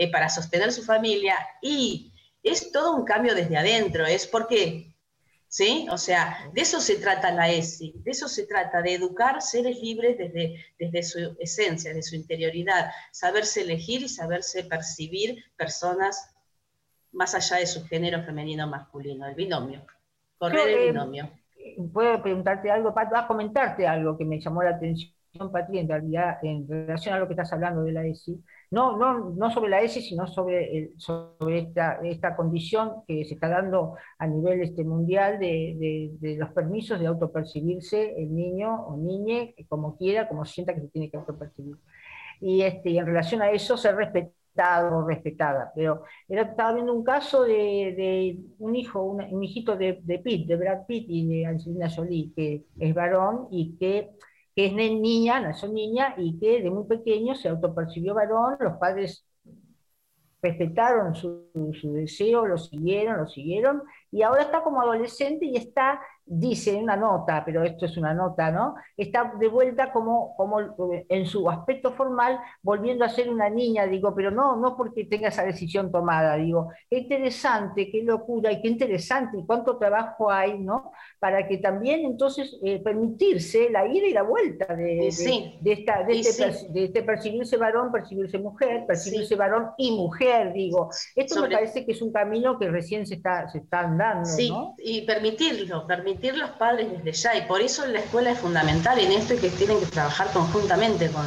eh, 0.00 0.12
para 0.12 0.28
sostener 0.28 0.70
su 0.72 0.84
familia, 0.84 1.34
y 1.60 2.12
es 2.40 2.70
todo 2.70 2.94
un 2.94 3.04
cambio 3.04 3.34
desde 3.34 3.56
adentro, 3.56 4.06
es 4.06 4.28
porque, 4.28 4.94
¿sí? 5.48 5.88
O 5.90 5.98
sea, 5.98 6.48
de 6.54 6.60
eso 6.60 6.80
se 6.80 6.98
trata 6.98 7.32
la 7.32 7.50
ESI, 7.50 7.94
de 8.04 8.12
eso 8.12 8.28
se 8.28 8.46
trata, 8.46 8.80
de 8.80 8.94
educar 8.94 9.42
seres 9.42 9.80
libres 9.80 10.16
desde, 10.16 10.64
desde 10.78 11.02
su 11.02 11.36
esencia, 11.40 11.92
de 11.92 12.04
su 12.04 12.14
interioridad, 12.14 12.92
saberse 13.10 13.62
elegir 13.62 14.02
y 14.02 14.08
saberse 14.08 14.62
percibir 14.62 15.42
personas 15.56 16.32
más 17.10 17.34
allá 17.34 17.56
de 17.56 17.66
su 17.66 17.84
género 17.84 18.22
femenino 18.22 18.66
o 18.66 18.68
masculino, 18.68 19.26
el 19.26 19.34
binomio. 19.34 19.84
Correr 20.38 20.68
el 20.68 20.92
binomio. 20.92 21.28
Puedo 21.92 22.22
preguntarte 22.22 22.70
algo, 22.70 22.94
a 22.96 23.26
comentarte 23.26 23.84
algo 23.84 24.16
que 24.16 24.24
me 24.24 24.40
llamó 24.40 24.62
la 24.62 24.70
atención, 24.70 25.12
Patri, 25.52 25.80
en 25.80 25.88
realidad, 25.88 26.38
en 26.44 26.68
relación 26.68 27.16
a 27.16 27.18
lo 27.18 27.26
que 27.26 27.32
estás 27.32 27.52
hablando 27.52 27.82
de 27.82 27.90
la 27.90 28.06
ESI. 28.06 28.40
No, 28.70 28.96
no, 28.98 29.30
no 29.30 29.50
sobre 29.50 29.70
la 29.70 29.80
ESI, 29.80 30.02
sino 30.02 30.26
sobre, 30.26 30.92
sobre 30.98 31.60
esta, 31.60 32.00
esta 32.04 32.36
condición 32.36 33.02
que 33.06 33.24
se 33.24 33.34
está 33.34 33.48
dando 33.48 33.94
a 34.18 34.26
nivel 34.26 34.60
este, 34.60 34.84
mundial 34.84 35.38
de, 35.38 36.16
de, 36.20 36.36
los 36.36 36.50
permisos 36.50 37.00
de 37.00 37.06
autopercibirse 37.06 38.14
el 38.20 38.34
niño 38.34 38.74
o 38.86 38.96
niñe, 38.96 39.54
como 39.68 39.96
quiera, 39.96 40.28
como 40.28 40.44
sienta 40.44 40.74
que 40.74 40.82
se 40.82 40.88
tiene 40.88 41.10
que 41.10 41.16
autopercibir. 41.16 41.76
Y, 42.40 42.62
este, 42.62 42.90
y 42.90 42.98
en 42.98 43.06
relación 43.06 43.40
a 43.40 43.50
eso 43.50 43.76
se 43.76 43.90
respeta 43.90 44.32
respetada, 45.06 45.72
pero 45.74 46.02
estaba 46.28 46.72
viendo 46.72 46.92
un 46.92 47.04
caso 47.04 47.44
de, 47.44 48.38
un 48.58 48.74
hijo, 48.74 49.02
un, 49.02 49.42
hijito 49.42 49.76
de, 49.76 50.00
de, 50.02 50.18
Pitt, 50.18 50.46
de 50.46 50.56
Brad 50.56 50.86
Pitt 50.86 51.06
y 51.08 51.26
de 51.26 51.46
Angelina 51.46 51.88
Jolie, 51.88 52.32
que 52.34 52.64
es 52.78 52.94
varón 52.94 53.46
y 53.50 53.76
que, 53.76 54.10
que 54.58 54.66
es 54.66 54.72
niña, 54.72 55.38
nació 55.38 55.68
niña 55.68 56.14
y 56.16 56.36
que 56.36 56.60
de 56.60 56.68
muy 56.68 56.84
pequeño 56.84 57.36
se 57.36 57.48
autopercibió 57.48 58.12
varón, 58.12 58.56
los 58.58 58.76
padres 58.78 59.24
respetaron 60.42 61.14
su, 61.14 61.44
su 61.80 61.92
deseo, 61.92 62.44
lo 62.44 62.58
siguieron, 62.58 63.18
lo 63.18 63.28
siguieron, 63.28 63.84
y 64.10 64.22
ahora 64.22 64.42
está 64.42 64.64
como 64.64 64.82
adolescente 64.82 65.46
y 65.46 65.54
está 65.54 66.00
dice 66.28 66.76
en 66.76 66.84
una 66.84 66.96
nota, 66.96 67.42
pero 67.44 67.64
esto 67.64 67.86
es 67.86 67.96
una 67.96 68.12
nota, 68.12 68.50
¿no? 68.50 68.74
Está 68.96 69.32
de 69.38 69.48
vuelta 69.48 69.92
como, 69.92 70.36
como 70.36 70.58
en 71.08 71.26
su 71.26 71.48
aspecto 71.48 71.92
formal, 71.92 72.38
volviendo 72.62 73.04
a 73.04 73.08
ser 73.08 73.30
una 73.30 73.48
niña, 73.48 73.86
digo, 73.86 74.14
pero 74.14 74.30
no, 74.30 74.56
no 74.56 74.76
porque 74.76 75.04
tenga 75.04 75.28
esa 75.28 75.44
decisión 75.44 75.90
tomada, 75.90 76.36
digo, 76.36 76.70
qué 76.90 76.98
interesante, 76.98 77.90
qué 77.90 78.02
locura 78.02 78.52
y 78.52 78.60
qué 78.60 78.68
interesante 78.68 79.38
y 79.38 79.46
cuánto 79.46 79.78
trabajo 79.78 80.30
hay, 80.30 80.58
¿no? 80.58 80.92
Para 81.18 81.48
que 81.48 81.58
también 81.58 82.04
entonces 82.04 82.58
eh, 82.62 82.80
permitirse 82.82 83.70
la 83.70 83.86
ida 83.86 84.06
y 84.06 84.12
la 84.12 84.22
vuelta 84.22 84.66
de, 84.74 85.10
de, 85.62 85.72
esta, 85.72 86.04
de, 86.04 86.20
este, 86.20 86.68
de, 86.70 86.84
este, 86.84 87.02
percibirse 87.02 87.56
varón, 87.56 87.90
percibirse 87.90 88.38
mujer, 88.38 88.84
percibirse 88.86 89.34
varón 89.34 89.70
y 89.78 89.92
mujer, 89.92 90.52
digo. 90.52 90.90
Esto 91.16 91.40
me 91.40 91.50
parece 91.50 91.86
que 91.86 91.92
es 91.92 92.02
un 92.02 92.12
camino 92.12 92.58
que 92.58 92.70
recién 92.70 93.06
se 93.06 93.14
está, 93.14 93.48
se 93.48 93.58
está 93.58 93.80
andando. 93.80 94.26
Sí, 94.26 94.52
y 94.78 95.02
permitirlo, 95.02 95.86
permitirlo 95.86 96.17
los 96.22 96.50
padres 96.50 96.90
desde 96.90 97.12
ya, 97.12 97.36
y 97.36 97.46
por 97.46 97.60
eso 97.60 97.86
la 97.86 98.00
escuela 98.00 98.30
es 98.30 98.38
fundamental 98.38 98.98
en 98.98 99.12
esto 99.12 99.34
y 99.34 99.38
que 99.38 99.50
tienen 99.50 99.80
que 99.80 99.86
trabajar 99.86 100.30
conjuntamente 100.32 101.10
con, 101.10 101.26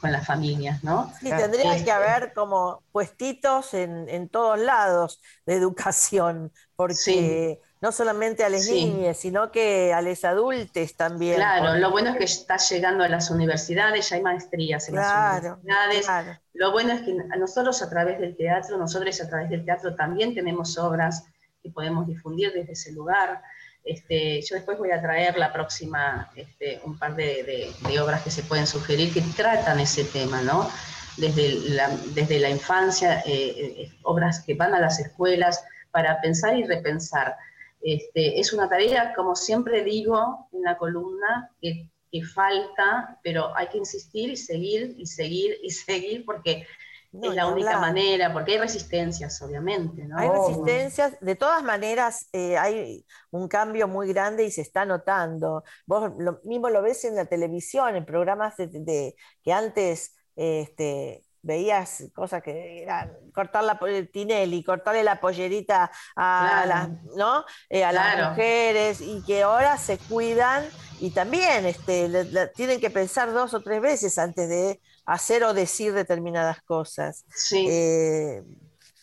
las 0.00 0.24
familias, 0.24 0.84
¿no? 0.84 1.12
Sí, 1.20 1.28
tendría 1.28 1.84
que 1.84 1.90
haber 1.90 2.32
como 2.32 2.84
puestitos 2.92 3.74
en, 3.74 4.28
todos 4.28 4.56
lados 4.56 5.20
de 5.44 5.54
educación, 5.54 6.52
porque 6.76 7.60
no 7.80 7.90
solamente 7.90 8.44
a 8.44 8.48
las 8.48 8.68
niñas, 8.68 9.16
sino 9.16 9.50
que 9.50 9.92
a 9.92 10.00
los 10.00 10.24
adultos 10.24 10.94
también. 10.94 11.34
Claro, 11.34 11.76
lo 11.78 11.90
bueno 11.90 12.10
es 12.10 12.16
que 12.16 12.24
está 12.24 12.58
llegando 12.58 13.02
a 13.02 13.08
las 13.08 13.30
universidades, 13.30 14.08
ya 14.08 14.16
hay 14.16 14.22
maestrías 14.22 14.88
en 14.88 14.94
las 14.94 15.42
universidades. 15.42 16.06
Lo 16.54 16.70
bueno 16.70 16.92
es 16.92 17.02
que 17.02 17.14
nosotros 17.36 17.82
a 17.82 17.90
través 17.90 18.20
del 18.20 18.36
teatro, 18.36 18.78
nosotros 18.78 19.20
a 19.20 19.28
través 19.28 19.50
del 19.50 19.64
teatro 19.64 19.96
también 19.96 20.32
tenemos 20.32 20.78
obras 20.78 21.24
que 21.62 21.70
podemos 21.70 22.06
difundir 22.06 22.52
desde 22.52 22.72
ese 22.72 22.92
lugar. 22.92 23.42
Este, 23.84 24.42
yo 24.42 24.56
después 24.56 24.78
voy 24.78 24.90
a 24.90 25.00
traer 25.00 25.38
la 25.38 25.52
próxima 25.52 26.30
este, 26.36 26.80
un 26.84 26.98
par 26.98 27.16
de, 27.16 27.72
obras 28.02 28.22
que 28.22 28.30
se 28.30 28.42
pueden 28.42 28.66
sugerir 28.66 29.12
que 29.12 29.22
tratan 29.22 29.80
ese 29.80 30.04
tema, 30.04 30.42
¿no? 30.42 30.70
Desde 31.16 31.70
la, 31.70 31.88
desde 32.14 32.38
la 32.38 32.50
infancia, 32.50 33.20
eh, 33.26 33.82
eh, 33.82 33.90
obras 34.02 34.42
que 34.44 34.54
van 34.54 34.74
a 34.74 34.80
las 34.80 35.00
escuelas 35.00 35.64
para 35.90 36.20
pensar 36.20 36.56
y 36.56 36.64
repensar. 36.64 37.36
Este, 37.80 38.38
es 38.38 38.52
una 38.52 38.68
tarea, 38.68 39.14
como 39.14 39.34
siempre 39.34 39.82
digo 39.82 40.48
en 40.52 40.62
la 40.62 40.76
columna, 40.76 41.50
que, 41.60 41.88
que 42.12 42.22
falta, 42.22 43.18
pero 43.22 43.56
hay 43.56 43.68
que 43.68 43.78
insistir 43.78 44.30
y 44.30 44.36
seguir 44.36 44.94
y 44.98 45.06
seguir 45.06 45.56
y 45.62 45.70
seguir 45.70 46.24
porque 46.24 46.66
es 47.12 47.34
la 47.34 47.46
única 47.46 47.78
manera, 47.78 48.32
porque 48.32 48.52
hay 48.52 48.58
resistencias, 48.58 49.40
obviamente. 49.40 50.04
¿no? 50.04 50.18
Hay 50.18 50.28
resistencias, 50.28 51.18
de 51.20 51.36
todas 51.36 51.62
maneras 51.62 52.28
eh, 52.32 52.58
hay 52.58 53.04
un 53.30 53.48
cambio 53.48 53.88
muy 53.88 54.08
grande 54.12 54.44
y 54.44 54.50
se 54.50 54.60
está 54.60 54.84
notando. 54.84 55.64
Vos 55.86 56.12
lo, 56.18 56.40
mismo 56.44 56.68
lo 56.68 56.82
ves 56.82 57.04
en 57.04 57.16
la 57.16 57.24
televisión, 57.24 57.96
en 57.96 58.04
programas 58.04 58.56
de, 58.56 59.14
que 59.42 59.52
antes 59.52 60.16
este, 60.36 61.24
veías 61.42 62.04
cosas 62.14 62.42
que 62.42 62.82
eran 62.82 63.16
cortar 63.32 63.64
la 63.64 63.78
Tinelli, 64.12 64.62
cortarle 64.62 65.02
la 65.02 65.18
pollerita 65.18 65.90
a, 66.14 66.64
las, 66.66 66.88
¿no? 67.16 67.44
Eh, 67.70 67.84
a 67.84 67.92
las 67.92 68.30
mujeres 68.30 69.00
y 69.00 69.22
que 69.24 69.42
ahora 69.42 69.78
se 69.78 69.96
cuidan 69.96 70.64
y 71.00 71.10
también 71.10 71.64
este, 71.64 72.10
tienen 72.54 72.80
que 72.80 72.90
pensar 72.90 73.32
dos 73.32 73.54
o 73.54 73.62
tres 73.62 73.80
veces 73.80 74.18
antes 74.18 74.48
de 74.48 74.80
hacer 75.08 75.42
o 75.44 75.54
decir 75.54 75.94
determinadas 75.94 76.62
cosas. 76.62 77.24
Sí. 77.34 77.66
Eh, 77.68 78.42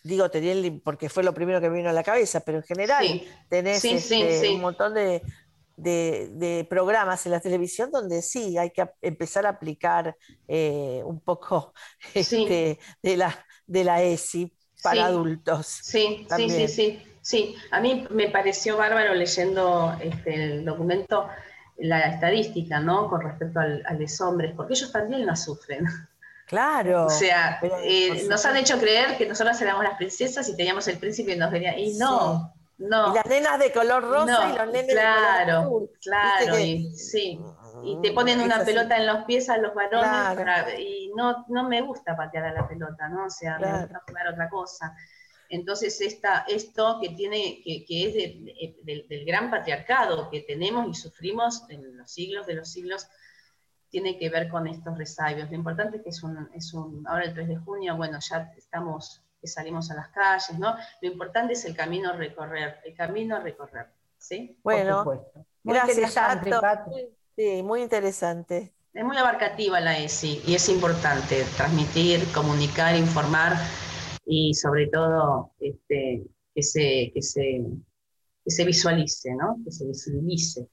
digo, 0.03 0.27
porque 0.83 1.09
fue 1.09 1.23
lo 1.23 1.33
primero 1.33 1.59
que 1.59 1.69
me 1.69 1.77
vino 1.77 1.89
a 1.89 1.93
la 1.93 2.03
cabeza, 2.03 2.41
pero 2.41 2.59
en 2.59 2.63
general 2.63 3.23
tenés 3.49 3.83
este, 3.83 4.51
un 4.51 4.61
montón 4.61 4.93
de, 4.93 5.23
de, 5.75 6.67
programas 6.69 7.25
en 7.25 7.31
la 7.31 7.39
televisión 7.39 7.89
donde 7.89 8.21
sí 8.21 8.55
hay 8.55 8.69
que 8.69 8.87
empezar 9.01 9.47
a 9.47 9.49
aplicar 9.49 10.15
eh, 10.47 11.01
un 11.03 11.21
poco 11.21 11.73
este, 12.13 12.77
de, 13.01 13.17
la, 13.17 13.45
de 13.65 13.83
la 13.83 14.03
ESI 14.03 14.53
para 14.83 15.07
adultos. 15.07 15.65
Sí, 15.65 16.27
sí, 16.35 16.49
sí, 16.51 16.67
sí, 16.67 17.03
sí. 17.23 17.55
A 17.71 17.81
mí 17.81 18.05
me 18.11 18.29
pareció 18.29 18.77
bárbaro 18.77 19.15
leyendo 19.15 19.97
este, 19.99 20.35
el 20.35 20.65
documento 20.65 21.27
la 21.77 22.01
estadística, 22.01 22.79
¿no? 22.79 23.09
Con 23.09 23.21
respecto 23.21 23.59
al, 23.59 23.83
a 23.85 23.93
los 23.93 24.21
hombres, 24.21 24.53
porque 24.55 24.73
ellos 24.73 24.91
también 24.91 25.25
la 25.25 25.35
sufren. 25.35 25.85
Claro. 26.45 27.07
O 27.07 27.09
sea, 27.09 27.59
eh, 27.83 28.27
nos 28.29 28.45
han 28.45 28.55
hecho 28.57 28.77
creer 28.77 29.17
que 29.17 29.25
nosotros 29.25 29.59
éramos 29.61 29.83
las 29.83 29.97
princesas 29.97 30.47
y 30.47 30.55
teníamos 30.55 30.87
el 30.87 30.99
príncipe 30.99 31.33
y 31.33 31.37
nos 31.37 31.51
venía. 31.51 31.77
Y 31.77 31.97
no, 31.97 32.53
no. 32.77 33.11
Y 33.11 33.15
las 33.15 33.25
nenas 33.25 33.59
de 33.59 33.71
color 33.71 34.03
rosa 34.03 34.51
y 34.51 34.57
los 34.57 34.67
nenes 34.67 34.93
claro, 34.93 35.39
de 35.39 35.45
color 35.45 35.65
azul. 35.65 35.91
Claro, 36.01 36.59
y, 36.59 36.95
sí. 36.95 37.41
Y 37.83 37.99
te 38.01 38.11
ponen 38.11 38.41
una 38.41 38.63
pelota 38.63 38.95
en 38.97 39.07
los 39.07 39.25
pies 39.25 39.49
a 39.49 39.57
los 39.57 39.73
varones 39.73 40.79
y 40.79 41.11
no, 41.15 41.45
no 41.49 41.67
me 41.67 41.81
gusta 41.81 42.15
patear 42.15 42.45
a 42.45 42.53
la 42.53 42.67
pelota, 42.67 43.09
¿no? 43.09 43.25
O 43.25 43.29
sea, 43.29 43.57
me 43.59 43.81
gusta 43.81 44.03
jugar 44.07 44.27
otra 44.29 44.49
cosa. 44.49 44.95
Entonces, 45.55 45.99
esta, 46.01 46.45
esto 46.47 46.99
que 47.01 47.09
tiene, 47.09 47.61
que, 47.63 47.85
que 47.85 48.07
es 48.07 48.85
del 48.85 49.25
gran 49.25 49.49
patriarcado 49.49 50.29
que 50.29 50.41
tenemos 50.41 50.87
y 50.89 50.93
sufrimos 50.93 51.63
en 51.69 51.97
los 51.97 52.11
siglos 52.11 52.45
de 52.45 52.55
los 52.55 52.69
siglos, 52.69 53.07
tiene 53.89 54.19
que 54.19 54.29
ver 54.29 54.49
con 54.49 54.67
estos 54.67 54.97
resabios. 54.97 55.49
Lo 55.49 55.55
importante 55.55 55.97
es 55.97 56.03
que 56.03 56.09
es 56.09 56.21
un, 56.21 56.49
es 56.53 56.73
un, 56.73 57.07
ahora 57.07 57.25
el 57.25 57.33
3 57.33 57.47
de 57.47 57.57
junio, 57.57 57.95
bueno, 57.95 58.19
ya 58.19 58.51
estamos, 58.57 59.21
que 59.39 59.47
salimos 59.47 59.89
a 59.91 59.95
las 59.95 60.09
calles, 60.09 60.59
¿no? 60.59 60.75
Lo 61.01 61.09
importante 61.09 61.53
es 61.53 61.63
el 61.63 61.75
camino 61.75 62.09
a 62.09 62.13
recorrer, 62.13 62.79
el 62.83 62.93
camino 62.93 63.37
a 63.37 63.39
recorrer, 63.39 63.87
¿sí? 64.17 64.57
Bueno, 64.63 65.05
muy 65.63 65.75
gracias, 65.75 66.17
Sí, 67.37 67.63
muy 67.63 67.81
interesante. 67.81 68.71
Es 68.93 69.03
muy 69.03 69.17
abarcativa 69.17 69.79
la 69.81 69.97
ESI 69.97 70.41
y 70.45 70.55
es 70.55 70.69
importante 70.69 71.43
transmitir, 71.57 72.31
comunicar, 72.33 72.95
informar 72.95 73.57
y 74.25 74.53
sobre 74.53 74.87
todo 74.87 75.51
este, 75.59 76.23
que, 76.53 76.63
se, 76.63 77.11
que, 77.13 77.21
se, 77.21 77.63
que 78.43 78.51
se 78.51 78.65
visualice, 78.65 79.33
¿no? 79.35 79.57
que 79.63 79.71
se 79.71 79.85
visibilice 79.85 80.67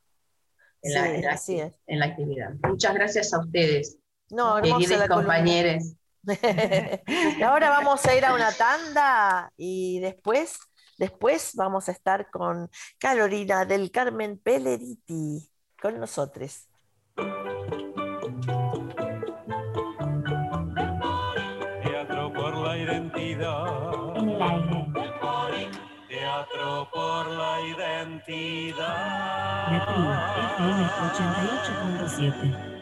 en, 0.83 0.95
la, 0.95 1.15
en, 1.15 1.99
la, 1.99 2.07
actividad. 2.07 2.51
Muchas 2.67 2.95
gracias 2.95 3.33
a 3.33 3.41
ustedes, 3.41 3.99
no, 4.31 4.61
queridos 4.63 5.07
compañeros. 5.09 5.95
y 6.25 7.43
ahora 7.43 7.71
vamos 7.71 8.05
a 8.07 8.17
ir 8.17 8.25
a 8.25 8.35
una 8.35 8.53
tanda 8.53 9.53
y 9.57 10.01
después, 10.01 10.59
después 10.99 11.53
vamos 11.55 11.89
a 11.89 11.93
estar 11.93 12.31
con 12.31 12.71
Carolina 12.99 13.65
del 13.65 13.91
Carmen 13.91 14.39
Pelleriti, 14.39 15.49
con 15.81 15.99
nosotros. 15.99 16.69
Por 26.91 27.27
la 27.27 27.61
identidad. 27.61 28.79
La 29.71 29.85
tribu 29.87 30.11
FM 30.57 30.85
88.7. 32.09 32.73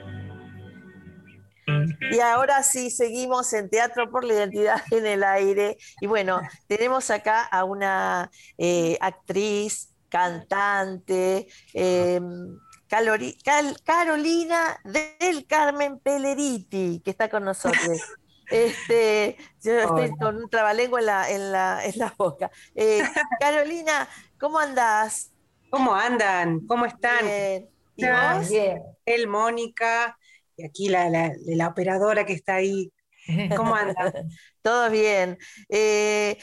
Y 2.12 2.21
ahora 2.21 2.62
sí, 2.62 2.90
seguimos 2.90 3.52
en 3.52 3.69
Teatro 3.69 4.11
por 4.11 4.25
la 4.25 4.35
Identidad 4.35 4.80
en 4.90 5.07
el 5.07 5.23
aire. 5.23 5.76
Y 6.00 6.07
bueno, 6.07 6.40
tenemos 6.66 7.11
acá 7.11 7.42
a 7.45 7.64
una 7.64 8.30
eh, 8.59 8.97
actriz, 9.00 9.95
cantante, 10.09 11.49
eh, 11.75 12.21
Carolina 13.85 14.80
del 14.85 15.47
Carmen 15.47 16.00
Peleriti, 16.00 17.00
que 17.04 17.11
está 17.11 17.29
con 17.29 17.44
nosotros. 17.44 18.01
Este, 18.51 19.37
yo 19.63 19.79
estoy 19.79 20.11
con 20.17 20.37
un 20.37 20.51
trabalengua 20.51 21.01
en 21.01 21.07
la, 21.07 21.31
en 21.31 21.53
la, 21.53 21.85
en 21.85 21.99
la 21.99 22.15
boca. 22.17 22.51
Eh, 22.75 23.03
Carolina, 23.41 24.09
¿cómo 24.39 24.59
andás? 24.59 25.33
¿Cómo 25.71 25.95
andan? 25.95 26.67
¿Cómo 26.67 26.85
están? 26.85 27.27
¿Y 27.97 28.05
vos? 28.07 28.49
Bien. 28.49 28.83
El 29.05 29.29
Mónica, 29.29 30.19
y 30.57 30.65
aquí 30.65 30.89
la, 30.89 31.09
la, 31.09 31.69
operadora 31.69 32.27
que 32.27 32.33
está 32.33 32.57
ahí. 32.57 32.93
¿Cómo 33.57 33.75
andan? 33.75 34.13
Todo 34.63 34.91
bien. 34.91 35.39
Eh, 35.69 36.39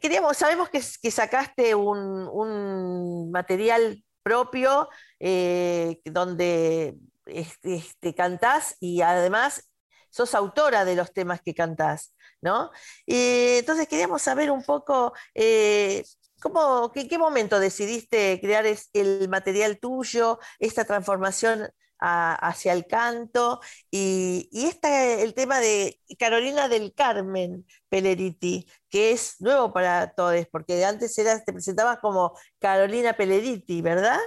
queríamos, 0.00 0.36
sabemos 0.36 0.68
que, 0.68 0.80
que 1.02 1.10
sacaste 1.10 1.74
un, 1.74 2.28
un, 2.28 3.30
material 3.30 4.02
propio 4.22 4.88
eh, 5.18 6.00
donde 6.04 6.96
este, 7.26 7.76
este, 7.76 8.14
cantás 8.14 8.76
y 8.80 9.00
además 9.00 9.69
sos 10.10 10.34
autora 10.34 10.84
de 10.84 10.96
los 10.96 11.12
temas 11.12 11.40
que 11.42 11.54
cantás, 11.54 12.14
¿no? 12.40 12.70
Y 13.06 13.58
entonces 13.58 13.88
queríamos 13.88 14.22
saber 14.22 14.50
un 14.50 14.62
poco 14.64 15.12
eh, 15.34 16.04
¿Cómo, 16.40 16.90
qué, 16.92 17.06
qué, 17.06 17.18
momento 17.18 17.60
decidiste 17.60 18.40
crear 18.40 18.64
el 18.94 19.28
material 19.28 19.78
tuyo, 19.78 20.38
esta 20.58 20.86
transformación 20.86 21.68
hacia 22.00 22.72
el 22.72 22.86
canto 22.86 23.60
y, 23.90 24.48
y 24.50 24.70
el 24.82 25.34
tema 25.34 25.60
de 25.60 26.00
Carolina 26.18 26.68
del 26.68 26.94
Carmen 26.94 27.66
Peleriti, 27.88 28.66
que 28.88 29.12
es 29.12 29.40
nuevo 29.40 29.72
para 29.72 30.14
todos, 30.14 30.46
porque 30.50 30.84
antes 30.84 31.16
eras, 31.18 31.44
te 31.44 31.52
presentabas 31.52 31.98
como 31.98 32.32
Carolina 32.58 33.12
Peleriti, 33.14 33.82
¿verdad? 33.82 34.18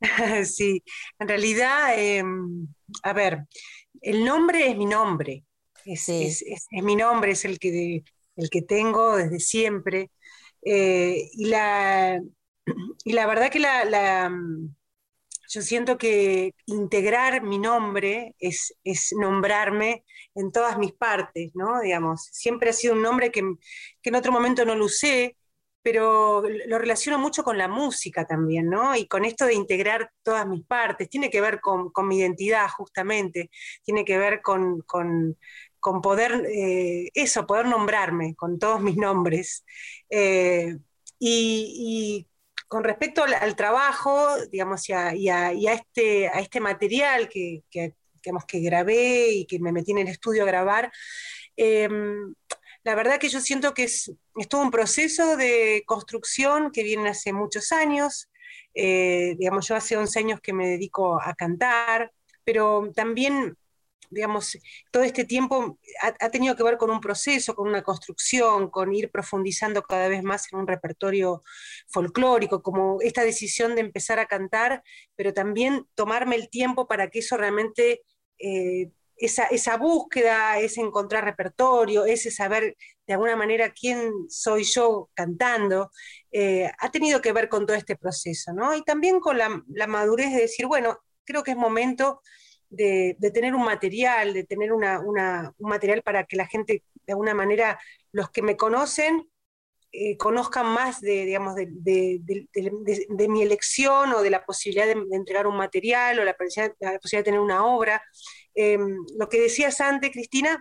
Sí, 0.44 0.82
en 1.18 1.28
realidad, 1.28 1.94
em, 1.98 2.66
a 3.02 3.12
ver, 3.12 3.46
el 4.02 4.24
nombre 4.24 4.70
es 4.70 4.76
mi 4.76 4.86
nombre, 4.86 5.44
es, 5.84 6.08
mi 6.70 6.96
nombre, 6.96 7.32
es 7.32 7.44
el 7.44 7.58
que, 7.58 8.04
el 8.36 8.50
que 8.50 8.62
tengo 8.62 9.16
desde 9.16 9.40
siempre. 9.40 10.10
Eh, 10.62 11.28
y, 11.32 11.46
la, 11.46 12.20
y 13.04 13.12
la 13.12 13.26
verdad 13.26 13.50
que 13.50 13.60
la, 13.60 14.30
yo 15.48 15.62
siento 15.62 15.98
que 15.98 16.54
integrar 16.66 17.42
mi 17.42 17.58
nombre 17.58 18.34
es, 18.38 18.74
es, 18.82 19.12
nombrarme 19.18 20.04
en 20.34 20.52
todas 20.52 20.78
mis 20.78 20.92
partes, 20.92 21.52
¿no? 21.54 21.80
Digamos, 21.80 22.28
siempre 22.32 22.70
ha 22.70 22.72
sido 22.72 22.94
un 22.94 23.02
nombre 23.02 23.30
que, 23.30 23.42
que 24.02 24.10
en 24.10 24.16
otro 24.16 24.32
momento 24.32 24.64
no 24.64 24.74
lo 24.74 24.86
usé, 24.86 25.36
pero 25.84 26.42
lo 26.66 26.78
relaciono 26.78 27.18
mucho 27.18 27.44
con 27.44 27.58
la 27.58 27.68
música 27.68 28.26
también, 28.26 28.70
¿no? 28.70 28.96
Y 28.96 29.06
con 29.06 29.26
esto 29.26 29.44
de 29.44 29.52
integrar 29.52 30.10
todas 30.22 30.46
mis 30.46 30.64
partes, 30.64 31.10
tiene 31.10 31.28
que 31.28 31.42
ver 31.42 31.60
con, 31.60 31.92
mi 32.08 32.18
identidad 32.18 32.68
justamente, 32.70 33.50
tiene 33.82 34.02
que 34.02 34.16
ver 34.16 34.40
con, 34.40 34.82
poder, 36.02 36.46
eh, 36.46 37.10
eso, 37.12 37.46
poder 37.46 37.66
nombrarme 37.66 38.34
con 38.34 38.58
todos 38.58 38.80
mis 38.80 38.96
nombres. 38.96 39.62
Eh, 40.08 40.78
y, 41.18 42.26
con 42.66 42.82
respecto 42.82 43.22
al, 43.22 43.54
trabajo, 43.54 44.26
digamos, 44.50 44.88
y 44.88 44.94
a, 44.94 45.52
este, 45.52 46.28
a 46.28 46.40
este 46.40 46.60
material 46.60 47.28
que, 47.28 47.62
que, 47.70 47.94
que 48.22 48.60
grabé 48.60 49.32
y 49.32 49.44
que 49.44 49.58
me 49.58 49.70
metí 49.70 49.92
en 49.92 49.98
el 49.98 50.08
estudio 50.08 50.44
a 50.44 50.46
grabar, 50.46 50.90
eh, 51.58 51.88
la 52.84 52.94
verdad 52.94 53.18
que 53.18 53.30
yo 53.30 53.40
siento 53.40 53.72
que 53.72 53.84
es, 53.84 54.12
todo 54.48 54.60
un 54.60 54.70
proceso 54.70 55.36
de 55.36 55.82
construcción 55.86 56.70
que 56.70 56.82
viene 56.82 57.08
hace 57.08 57.32
muchos 57.32 57.72
años. 57.72 58.28
Eh, 58.74 59.34
digamos, 59.38 59.66
yo 59.66 59.74
hace 59.74 59.96
11 59.96 60.18
años 60.18 60.40
que 60.40 60.52
me 60.52 60.68
dedico 60.68 61.20
a 61.20 61.34
cantar, 61.34 62.12
pero 62.44 62.90
también, 62.94 63.56
digamos, 64.10 64.58
todo 64.90 65.02
este 65.02 65.24
tiempo 65.24 65.78
ha, 66.02 66.28
tenido 66.28 66.54
que 66.56 66.62
ver 66.62 66.76
con 66.76 66.90
un 66.90 67.00
proceso, 67.00 67.54
con 67.54 67.68
una 67.68 67.82
construcción, 67.82 68.68
con 68.68 68.92
ir 68.94 69.10
profundizando 69.10 69.82
cada 69.82 70.08
vez 70.08 70.22
más 70.22 70.52
en 70.52 70.58
un 70.58 70.66
repertorio 70.66 71.42
folclórico, 71.88 72.62
como 72.62 72.98
esta 73.00 73.24
decisión 73.24 73.74
de 73.74 73.80
empezar 73.80 74.18
a 74.18 74.26
cantar, 74.26 74.82
pero 75.16 75.32
también 75.32 75.86
tomarme 75.94 76.36
el 76.36 76.50
tiempo 76.50 76.86
para 76.86 77.08
que 77.08 77.20
eso 77.20 77.38
realmente... 77.38 78.02
Eh, 78.38 78.90
esa, 79.16 79.76
búsqueda, 79.76 80.58
ese 80.58 80.80
encontrar 80.80 81.24
repertorio, 81.24 82.04
ese 82.04 82.30
saber 82.30 82.76
de 83.06 83.12
alguna 83.12 83.36
manera 83.36 83.70
quién 83.70 84.10
soy 84.28 84.64
yo 84.64 85.10
cantando, 85.14 85.90
eh, 86.32 86.70
ha 86.78 86.90
tenido 86.90 87.20
que 87.20 87.32
ver 87.32 87.48
con 87.48 87.66
todo 87.66 87.76
este 87.76 87.96
proceso, 87.96 88.52
¿no? 88.52 88.74
Y 88.74 88.82
también 88.82 89.20
con 89.20 89.38
la, 89.38 89.86
madurez 89.86 90.32
de 90.32 90.42
decir, 90.42 90.66
bueno, 90.66 90.98
creo 91.24 91.42
que 91.42 91.52
es 91.52 91.56
momento 91.56 92.20
de, 92.70 93.16
tener 93.32 93.54
un 93.54 93.64
material, 93.64 94.34
de 94.34 94.44
tener 94.44 94.72
un 94.72 94.84
material 95.58 96.02
para 96.02 96.24
que 96.24 96.36
la 96.36 96.46
gente, 96.46 96.82
de 97.06 97.12
alguna 97.12 97.34
manera, 97.34 97.78
los 98.12 98.30
que 98.30 98.42
me 98.42 98.56
conocen, 98.56 99.28
eh, 99.96 100.16
conozcan 100.16 100.66
más 100.66 101.00
de, 101.00 101.24
digamos, 101.24 101.54
de, 101.54 103.28
mi 103.28 103.42
elección 103.42 104.12
o 104.12 104.22
de 104.22 104.30
la 104.30 104.44
posibilidad 104.44 104.86
de, 104.86 105.00
entregar 105.12 105.46
un 105.46 105.56
material 105.56 106.18
o 106.18 106.24
la 106.24 106.34
posibilidad, 106.36 106.74
de 106.80 107.22
tener 107.22 107.38
una 107.38 107.64
obra. 107.64 108.02
Em, 108.54 108.96
lo 109.16 109.28
que 109.28 109.40
decías 109.40 109.80
antes, 109.80 110.10
Cristina, 110.10 110.60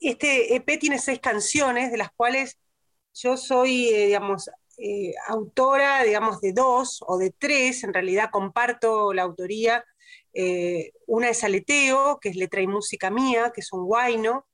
este 0.00 0.54
EP 0.54 0.78
tiene 0.78 1.00
seis 1.00 1.18
canciones, 1.18 1.90
de 1.90 1.98
las 1.98 2.12
cuales 2.12 2.56
yo 3.14 3.36
soy, 3.36 3.88
eh, 3.88 4.06
digamos, 4.06 4.48
eh, 4.78 5.12
autora, 5.28 6.04
digamos, 6.04 6.40
de 6.40 6.52
dos 6.52 7.02
o 7.08 7.18
de 7.18 7.32
tres, 7.36 7.82
en 7.82 7.92
realidad 7.92 8.30
comparto 8.30 9.12
la 9.12 9.22
autoría. 9.22 9.84
Una 11.06 11.30
es 11.30 11.42
Aleteo, 11.42 12.18
que 12.20 12.28
es 12.28 12.36
letra 12.36 12.60
y 12.62 12.68
música 12.68 13.10
mía, 13.10 13.50
que 13.52 13.60
es 13.62 13.72
un 13.72 13.84
guayno. 13.86 14.46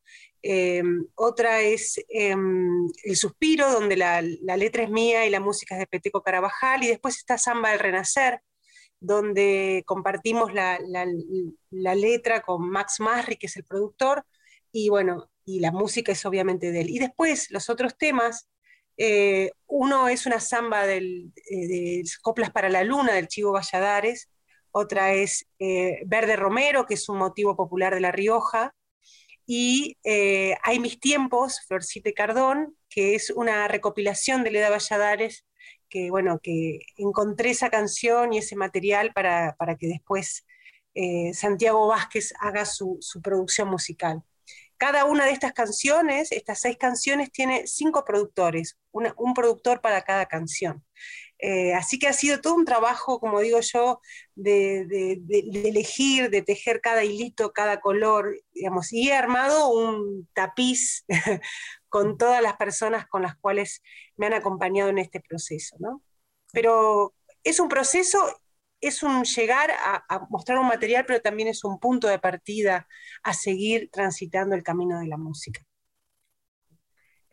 Otra 1.14 1.60
es 1.60 1.98
em, 2.08 2.88
El 3.04 3.16
Suspiro, 3.16 3.70
donde 3.72 3.96
la, 3.96 4.22
letra 4.22 4.84
es 4.84 4.90
mía 4.90 5.26
y 5.26 5.30
la 5.30 5.40
música 5.40 5.74
es 5.74 5.80
de 5.80 5.86
Peteco 5.86 6.22
Carabajal. 6.22 6.84
Y 6.84 6.88
después 6.88 7.16
está 7.16 7.38
Samba 7.38 7.70
del 7.70 7.80
Renacer, 7.80 8.40
donde 9.00 9.82
compartimos 9.86 10.52
la, 10.52 10.78
letra 11.70 12.42
con 12.42 12.68
Max 12.68 13.00
Masri, 13.00 13.36
que 13.36 13.46
es 13.46 13.56
el 13.56 13.64
productor, 13.64 14.24
y 14.72 14.88
bueno, 14.88 15.30
y 15.44 15.60
la 15.60 15.72
música 15.72 16.12
es 16.12 16.24
obviamente 16.26 16.72
de 16.72 16.82
él. 16.82 16.90
Y 16.90 16.98
después 16.98 17.50
los 17.50 17.70
otros 17.70 17.96
temas, 17.96 18.48
eh, 18.96 19.50
uno 19.66 20.08
es 20.08 20.26
una 20.26 20.40
samba 20.40 20.86
eh, 20.86 21.00
de 21.50 22.02
Coplas 22.22 22.50
para 22.50 22.68
la 22.68 22.84
Luna 22.84 23.14
del 23.14 23.28
Chivo 23.28 23.52
Valladares, 23.52 24.30
otra 24.78 25.14
es 25.14 25.46
eh, 25.58 26.02
Verde 26.04 26.36
Romero, 26.36 26.84
que 26.84 26.94
es 26.94 27.08
un 27.08 27.16
motivo 27.16 27.56
popular 27.56 27.94
de 27.94 28.00
La 28.00 28.12
Rioja, 28.12 28.74
y 29.46 29.96
Hay 30.62 30.80
mis 30.80 31.00
tiempos, 31.00 31.60
Florcite 31.66 32.12
Cardón, 32.14 32.76
que 32.88 33.14
es 33.14 33.30
una 33.30 33.68
recopilación 33.68 34.44
de 34.44 34.50
Leda 34.50 34.70
Valladares, 34.70 35.44
que 35.88 36.10
bueno, 36.10 36.40
que 36.42 36.80
encontré 36.96 37.50
esa 37.50 37.70
canción 37.70 38.32
y 38.32 38.38
ese 38.38 38.56
material 38.56 39.12
para, 39.12 39.54
para 39.56 39.76
que 39.76 39.86
después 39.86 40.44
Santiago 41.32 41.86
Vázquez 41.88 42.32
haga 42.40 42.64
su, 42.64 42.98
su 43.00 43.20
producción 43.22 43.68
musical. 43.68 44.22
Cada 44.78 45.06
una 45.06 45.24
de 45.24 45.30
estas 45.32 45.52
canciones, 45.52 46.32
estas 46.32 46.60
seis 46.60 46.76
canciones, 46.76 47.32
tiene 47.32 47.66
cinco 47.66 48.04
productores, 48.04 48.76
un 48.92 49.34
productor 49.34 49.80
para 49.80 50.02
cada 50.02 50.26
canción. 50.26 50.84
Eh, 51.38 51.74
así 51.74 51.98
que 51.98 52.08
ha 52.08 52.12
sido 52.12 52.40
todo 52.40 52.54
un 52.54 52.64
trabajo, 52.64 53.20
como 53.20 53.40
digo 53.40 53.60
yo, 53.60 54.00
de, 54.34 55.20
elegir, 55.64 56.30
de 56.30 56.42
tejer 56.42 56.80
cada 56.80 57.04
hilito, 57.04 57.52
cada 57.52 57.80
color, 57.80 58.40
digamos, 58.52 58.92
y 58.92 59.10
he 59.10 59.14
armado 59.14 59.68
un 59.68 60.28
tapiz 60.32 61.04
con 61.88 62.16
todas 62.18 62.42
las 62.42 62.56
personas 62.56 63.06
con 63.06 63.22
las 63.22 63.36
cuales 63.36 63.82
me 64.16 64.26
han 64.26 64.34
acompañado 64.34 64.90
en 64.90 64.98
este 64.98 65.20
proceso, 65.20 65.76
¿no? 65.78 66.02
Pero 66.52 67.14
es 67.44 67.60
un 67.60 67.68
proceso 67.68 68.18
es 68.80 69.02
un 69.02 69.24
llegar 69.24 69.70
a, 69.70 70.26
mostrar 70.30 70.58
un 70.58 70.68
material, 70.68 71.04
pero 71.06 71.20
también 71.20 71.48
es 71.48 71.64
un 71.64 71.78
punto 71.78 72.08
de 72.08 72.18
partida 72.18 72.86
a 73.22 73.32
seguir 73.32 73.90
transitando 73.90 74.54
el 74.54 74.62
camino 74.62 75.00
de 75.00 75.06
la 75.06 75.16
música. 75.16 75.62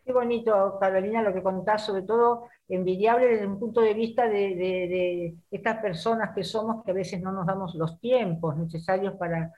Qué 0.06 0.12
bonito, 0.12 0.78
Carolina, 0.82 1.22
lo 1.22 1.34
que 1.34 1.42
contás, 1.42 1.86
sobre 1.86 2.02
todo 2.02 2.50
envidiable 2.68 3.28
desde 3.28 3.48
un 3.48 3.58
punto 3.58 3.80
de 3.80 3.94
vista 3.94 4.28
de, 4.28 5.36
estas 5.50 5.78
personas 5.80 6.36
que 6.36 6.44
somos, 6.44 6.84
que 6.84 6.92
a 6.92 6.94
veces 6.94 7.22
no 7.22 7.32
nos 7.32 7.46
damos 7.46 7.74
los 7.76 8.02
tiempos 8.02 8.58
necesarios 8.58 9.14
para, 9.16 9.54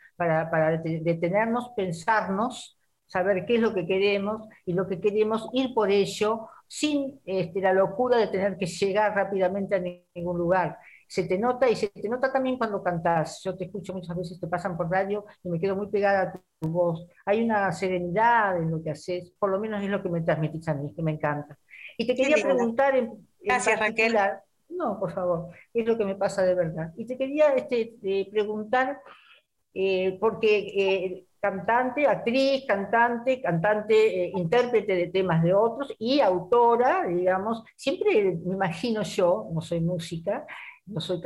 detenernos, 0.84 1.72
pensarnos, 1.76 2.78
saber 3.08 3.46
qué 3.48 3.56
es 3.56 3.62
lo 3.62 3.74
que 3.74 3.88
queremos 3.88 4.48
y 4.66 4.74
lo 4.74 4.88
que 4.88 5.00
queremos, 5.02 5.50
ir 5.54 5.74
por 5.74 5.90
ello, 5.90 6.50
sin 6.68 7.20
este, 7.26 7.62
la 7.62 7.74
locura 7.74 8.18
de 8.18 8.28
tener 8.28 8.58
que 8.58 8.68
llegar 8.68 9.16
rápidamente 9.16 9.76
a 9.76 9.80
ningún 9.80 10.38
lugar 10.38 10.78
se 11.08 11.24
te 11.24 11.38
nota 11.38 11.70
y 11.70 11.76
se 11.76 11.90
te 11.90 12.10
nota 12.10 12.32
también 12.32 12.58
cuando 12.58 12.84
cantas. 12.84 13.42
Yo 13.44 13.56
te 13.56 13.66
escucho 13.66 13.94
muchas 13.94 14.16
veces, 14.16 14.40
te 14.40 14.48
pasan 14.48 14.78
por 14.78 14.90
radio 14.90 15.26
y 15.44 15.50
me 15.50 15.60
quedo 15.60 15.76
muy 15.76 15.88
pegada 15.88 16.22
a 16.22 16.32
tu 16.32 16.70
voz. 16.70 17.08
Hay 17.26 17.44
una 17.44 17.72
serenidad 17.72 18.58
en 18.58 18.72
lo 18.72 18.82
que 18.84 18.92
haces, 18.92 19.32
por 19.40 19.50
lo 19.50 19.60
menos 19.60 19.84
es 19.84 19.90
lo 19.90 20.02
que 20.02 20.10
me 20.10 20.22
transmitís 20.22 20.68
a 20.68 20.74
mí, 20.74 20.94
que 20.96 21.02
me 21.02 21.12
encanta. 21.12 21.58
Y 21.98 22.08
te 22.08 22.16
quería 22.16 22.44
preguntar 22.44 22.96
en, 22.96 23.26
Gracias, 23.46 23.80
Raquel. 23.80 24.18
No, 24.70 25.00
por 25.00 25.14
favor, 25.14 25.50
es 25.74 25.86
lo 25.86 25.98
que 25.98 26.06
me 26.06 26.16
pasa 26.16 26.44
de 26.44 26.56
verdad. 26.56 26.92
Y 26.98 27.06
te 27.06 27.18
quería 27.18 27.54
este, 27.54 27.96
preguntar, 28.32 29.00
eh, 29.74 30.18
porque 30.20 30.58
eh, 30.58 31.26
cantante, 31.40 32.08
actriz, 32.08 32.66
cantante, 32.68 33.42
cantante, 33.42 34.26
eh, 34.26 34.32
intérprete 34.36 34.96
de 34.96 35.08
temas 35.08 35.44
de 35.44 35.54
otros 35.54 35.94
y 36.00 36.20
autora, 36.20 37.06
digamos, 37.08 37.64
siempre 37.76 38.36
me 38.44 38.56
imagino 38.56 39.04
yo, 39.04 39.48
no 39.54 39.62
soy 39.62 39.80
música, 39.80 40.46
no 40.88 41.02
soy 41.02 41.22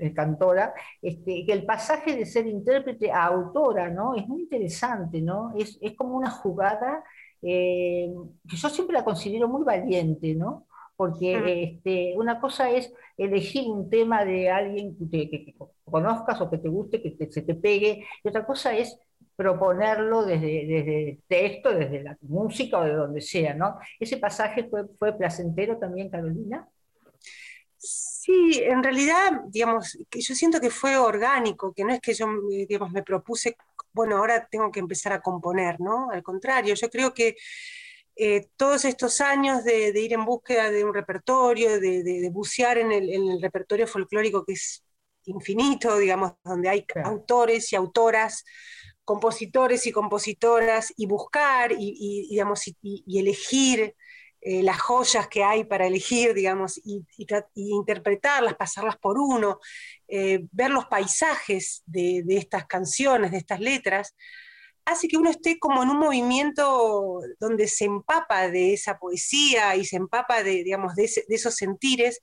eh, 0.00 0.14
cantora, 0.14 0.74
este, 1.00 1.44
que 1.46 1.52
el 1.52 1.64
pasaje 1.64 2.16
de 2.16 2.26
ser 2.26 2.46
intérprete 2.46 3.10
a 3.10 3.26
autora, 3.26 3.90
¿no? 3.90 4.14
Es 4.14 4.26
muy 4.28 4.42
interesante, 4.42 5.22
¿no? 5.22 5.54
Es, 5.56 5.78
como 5.96 6.16
una 6.16 6.30
jugada 6.30 7.02
eh, 7.42 8.12
que 8.48 8.56
yo 8.56 8.68
siempre 8.68 8.94
la 8.94 9.04
considero 9.04 9.48
muy 9.48 9.64
valiente, 9.64 10.34
¿no? 10.34 10.66
Porque 10.96 11.62
este, 11.62 12.14
una 12.16 12.40
cosa 12.40 12.70
es 12.70 12.92
elegir 13.16 13.68
un 13.68 13.90
tema 13.90 14.24
de 14.24 14.50
alguien 14.50 14.96
que, 15.10 15.54
conozcas 15.84 16.40
o 16.40 16.50
que 16.50 16.58
te 16.58 16.68
guste, 16.68 17.02
que 17.02 17.30
se 17.30 17.42
te 17.42 17.54
pegue, 17.54 18.04
y 18.22 18.28
otra 18.28 18.46
cosa 18.46 18.76
es 18.76 18.98
proponerlo 19.36 20.24
desde, 20.24 20.66
desde 20.66 21.10
el 21.10 21.22
texto, 21.26 21.70
desde 21.70 22.02
la 22.02 22.16
música 22.22 22.78
o 22.78 22.84
de 22.84 22.92
donde 22.92 23.20
sea, 23.20 23.54
¿no? 23.54 23.78
Ese 23.98 24.18
pasaje 24.18 24.64
fue, 24.64 24.84
fue 24.98 25.16
placentero 25.16 25.78
también, 25.78 26.08
Carolina. 26.10 26.68
Sí, 27.78 28.13
en 28.26 28.82
realidad, 28.82 29.42
digamos, 29.48 29.98
yo 30.10 30.34
siento 30.34 30.60
que 30.60 30.70
fue 30.70 30.96
orgánico, 30.96 31.72
que 31.74 31.84
no 31.84 31.92
es 31.92 32.00
que 32.00 32.14
yo, 32.14 32.26
digamos, 32.48 32.90
me 32.92 33.02
propuse, 33.02 33.56
bueno, 33.92 34.16
ahora 34.16 34.46
tengo 34.50 34.70
que 34.70 34.80
empezar 34.80 35.12
a 35.12 35.20
componer, 35.20 35.80
¿no? 35.80 36.10
Al 36.10 36.22
contrario, 36.22 36.74
yo 36.74 36.88
creo 36.88 37.12
que 37.12 37.36
eh, 38.16 38.48
todos 38.56 38.84
estos 38.84 39.20
años 39.20 39.64
de, 39.64 39.88
ir 40.00 40.12
en 40.12 40.24
búsqueda 40.24 40.70
de 40.70 40.84
un 40.84 40.94
repertorio, 40.94 41.80
de, 41.80 42.28
bucear 42.32 42.78
en 42.78 42.92
el, 42.92 43.42
repertorio 43.42 43.86
folclórico 43.86 44.44
que 44.44 44.52
es 44.54 44.84
infinito, 45.24 45.98
digamos, 45.98 46.32
donde 46.44 46.68
hay 46.68 46.86
autores 47.04 47.72
y 47.72 47.76
autoras, 47.76 48.44
compositores 49.04 49.86
y 49.86 49.92
compositoras, 49.92 50.92
y 50.96 51.06
buscar 51.06 51.72
y, 51.72 52.28
digamos, 52.30 52.62
y 52.82 53.18
elegir 53.18 53.94
eh, 54.46 54.62
las 54.62 54.78
joyas 54.78 55.26
que 55.28 55.42
hay 55.42 55.64
para 55.64 55.86
elegir, 55.86 56.34
digamos, 56.34 56.78
y, 56.84 57.02
interpretarlas, 57.54 58.54
pasarlas 58.56 58.98
por 58.98 59.18
uno, 59.18 59.58
eh, 60.06 60.46
ver 60.52 60.70
los 60.70 60.84
paisajes 60.84 61.82
de, 61.86 62.22
estas 62.28 62.66
canciones, 62.66 63.30
de 63.30 63.38
estas 63.38 63.60
letras, 63.60 64.14
hace 64.84 65.08
que 65.08 65.16
uno 65.16 65.30
esté 65.30 65.58
como 65.58 65.82
en 65.82 65.88
un 65.88 65.98
movimiento 65.98 67.20
donde 67.40 67.68
se 67.68 67.86
empapa 67.86 68.50
de 68.50 68.74
esa 68.74 68.98
poesía 68.98 69.76
y 69.76 69.86
se 69.86 69.96
empapa 69.96 70.42
de, 70.42 70.62
digamos, 70.62 70.94
de, 70.94 71.10
esos 71.28 71.54
sentires. 71.54 72.20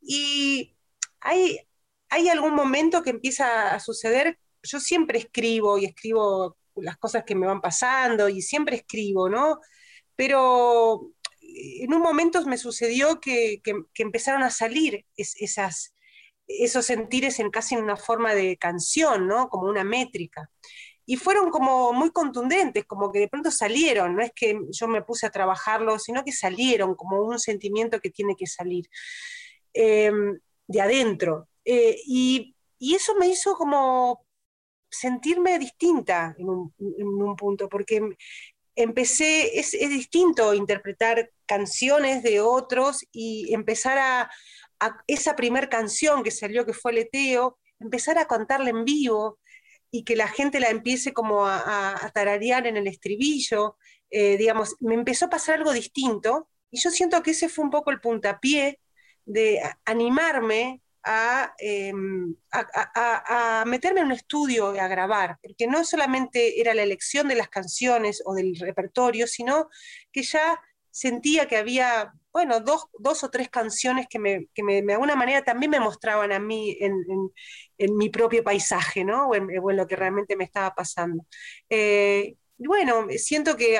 Y 0.00 0.76
hay, 1.20 1.58
hay 2.10 2.28
algún 2.28 2.54
momento 2.54 3.02
que 3.02 3.10
empieza 3.10 3.74
a 3.74 3.80
suceder, 3.80 4.38
yo 4.62 4.78
siempre 4.78 5.18
escribo 5.18 5.78
y 5.78 5.86
escribo 5.86 6.56
las 6.76 6.96
cosas 6.96 7.24
que 7.24 7.34
me 7.34 7.48
van 7.48 7.60
pasando 7.60 8.28
y 8.28 8.40
siempre 8.40 8.76
escribo, 8.76 9.28
¿no? 9.28 9.58
Pero 10.14 11.10
en 11.56 11.94
un 11.94 12.02
momento 12.02 12.44
me 12.46 12.58
sucedió 12.58 13.20
que, 13.20 13.60
empezaron 13.96 14.42
a 14.42 14.50
salir 14.50 15.06
esas, 15.16 15.94
esos 16.46 16.86
sentires 16.86 17.38
en 17.40 17.50
casi 17.50 17.74
en 17.74 17.82
una 17.82 17.96
forma 17.96 18.34
de 18.34 18.56
canción, 18.56 19.26
¿no? 19.26 19.48
Como 19.48 19.68
una 19.68 19.84
métrica. 19.84 20.50
Y 21.06 21.16
fueron 21.16 21.50
como 21.50 21.92
muy 21.92 22.10
contundentes, 22.10 22.84
como 22.84 23.12
que 23.12 23.20
de 23.20 23.28
pronto 23.28 23.50
salieron, 23.50 24.16
no 24.16 24.22
es 24.22 24.32
que 24.34 24.58
yo 24.70 24.88
me 24.88 25.02
puse 25.02 25.26
a 25.26 25.30
trabajarlo, 25.30 25.98
sino 25.98 26.24
que 26.24 26.32
salieron 26.32 26.94
como 26.96 27.22
un 27.22 27.38
sentimiento 27.38 28.00
que 28.00 28.10
tiene 28.10 28.34
que 28.36 28.46
salir 28.46 28.86
em, 29.72 30.38
de 30.66 30.80
adentro. 30.80 31.48
Eh, 31.64 31.96
y, 32.06 32.52
eso 32.78 33.14
me 33.16 33.28
hizo 33.28 33.54
como 33.54 34.26
sentirme 34.90 35.58
distinta 35.58 36.34
en 36.38 36.50
un, 36.50 36.74
en 36.78 37.06
un 37.06 37.34
punto, 37.34 37.68
porque 37.70 38.02
empecé, 38.76 39.58
es, 39.58 39.72
distinto 39.72 40.54
interpretar 40.54 41.30
canciones 41.46 42.22
de 42.22 42.40
otros 42.40 43.04
y 43.12 43.52
empezar 43.54 43.98
a, 43.98 44.30
esa 45.06 45.36
primer 45.36 45.70
canción 45.70 46.22
que 46.22 46.30
salió, 46.30 46.66
que 46.66 46.74
fue 46.74 46.92
Leteo, 46.92 47.58
empezar 47.80 48.18
a 48.18 48.26
cantarla 48.26 48.70
en 48.70 48.84
vivo 48.84 49.38
y 49.90 50.04
que 50.04 50.16
la 50.16 50.28
gente 50.28 50.60
la 50.60 50.68
empiece 50.68 51.14
como 51.14 51.46
a, 51.46 52.10
tararear 52.12 52.66
en 52.66 52.76
el 52.76 52.86
estribillo, 52.86 53.78
eh, 54.10 54.36
digamos, 54.36 54.76
me 54.80 54.94
empezó 54.94 55.26
a 55.26 55.30
pasar 55.30 55.56
algo 55.56 55.72
distinto 55.72 56.48
y 56.70 56.78
yo 56.78 56.90
siento 56.90 57.22
que 57.22 57.30
ese 57.30 57.48
fue 57.48 57.64
un 57.64 57.70
poco 57.70 57.90
el 57.90 58.00
puntapié 58.00 58.80
de 59.24 59.62
animarme 59.86 60.82
Em, 61.58 62.34
a, 62.50 63.64
meterme 63.64 64.00
en 64.00 64.06
un 64.06 64.12
estudio 64.12 64.68
a 64.68 64.88
grabar, 64.88 65.38
porque 65.40 65.68
no 65.68 65.84
solamente 65.84 66.60
era 66.60 66.74
la 66.74 66.82
elección 66.82 67.28
de 67.28 67.36
las 67.36 67.48
canciones 67.48 68.22
o 68.24 68.34
del 68.34 68.56
repertorio, 68.58 69.28
sino 69.28 69.68
que 70.10 70.24
ya 70.24 70.60
sentía 70.96 71.46
que 71.46 71.58
había, 71.58 72.14
bueno, 72.32 72.60
dos, 72.60 72.88
o 73.22 73.30
tres 73.30 73.50
canciones 73.50 74.06
que, 74.08 74.18
me, 74.18 74.48
de 74.56 74.92
alguna 74.94 75.14
manera 75.14 75.44
también 75.44 75.70
me 75.70 75.78
mostraban 75.78 76.32
a 76.32 76.38
mí 76.38 76.74
en, 76.80 77.98
mi 77.98 78.08
propio 78.08 78.42
paisaje, 78.42 79.04
¿no? 79.04 79.28
O 79.28 79.34
en, 79.34 79.76
lo 79.76 79.86
que 79.86 79.94
realmente 79.94 80.36
me 80.36 80.44
estaba 80.44 80.74
pasando. 80.74 81.26
Eh, 81.68 82.36
bueno, 82.56 83.08
siento 83.18 83.58
que 83.58 83.78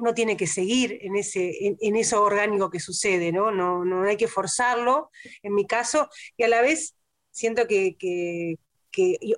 uno 0.00 0.12
tiene 0.12 0.36
que 0.36 0.48
seguir 0.48 0.98
en, 1.00 1.14
ese, 1.14 1.76
en, 1.80 1.94
eso 1.94 2.24
orgánico 2.24 2.70
que 2.70 2.80
sucede, 2.80 3.30
¿no? 3.30 3.52
¿no? 3.52 3.84
No 3.84 4.02
hay 4.02 4.16
que 4.16 4.26
forzarlo, 4.26 5.10
en 5.44 5.54
mi 5.54 5.64
caso, 5.64 6.08
y 6.36 6.42
a 6.42 6.48
la 6.48 6.60
vez 6.60 6.96
siento 7.30 7.68
que, 7.68 8.56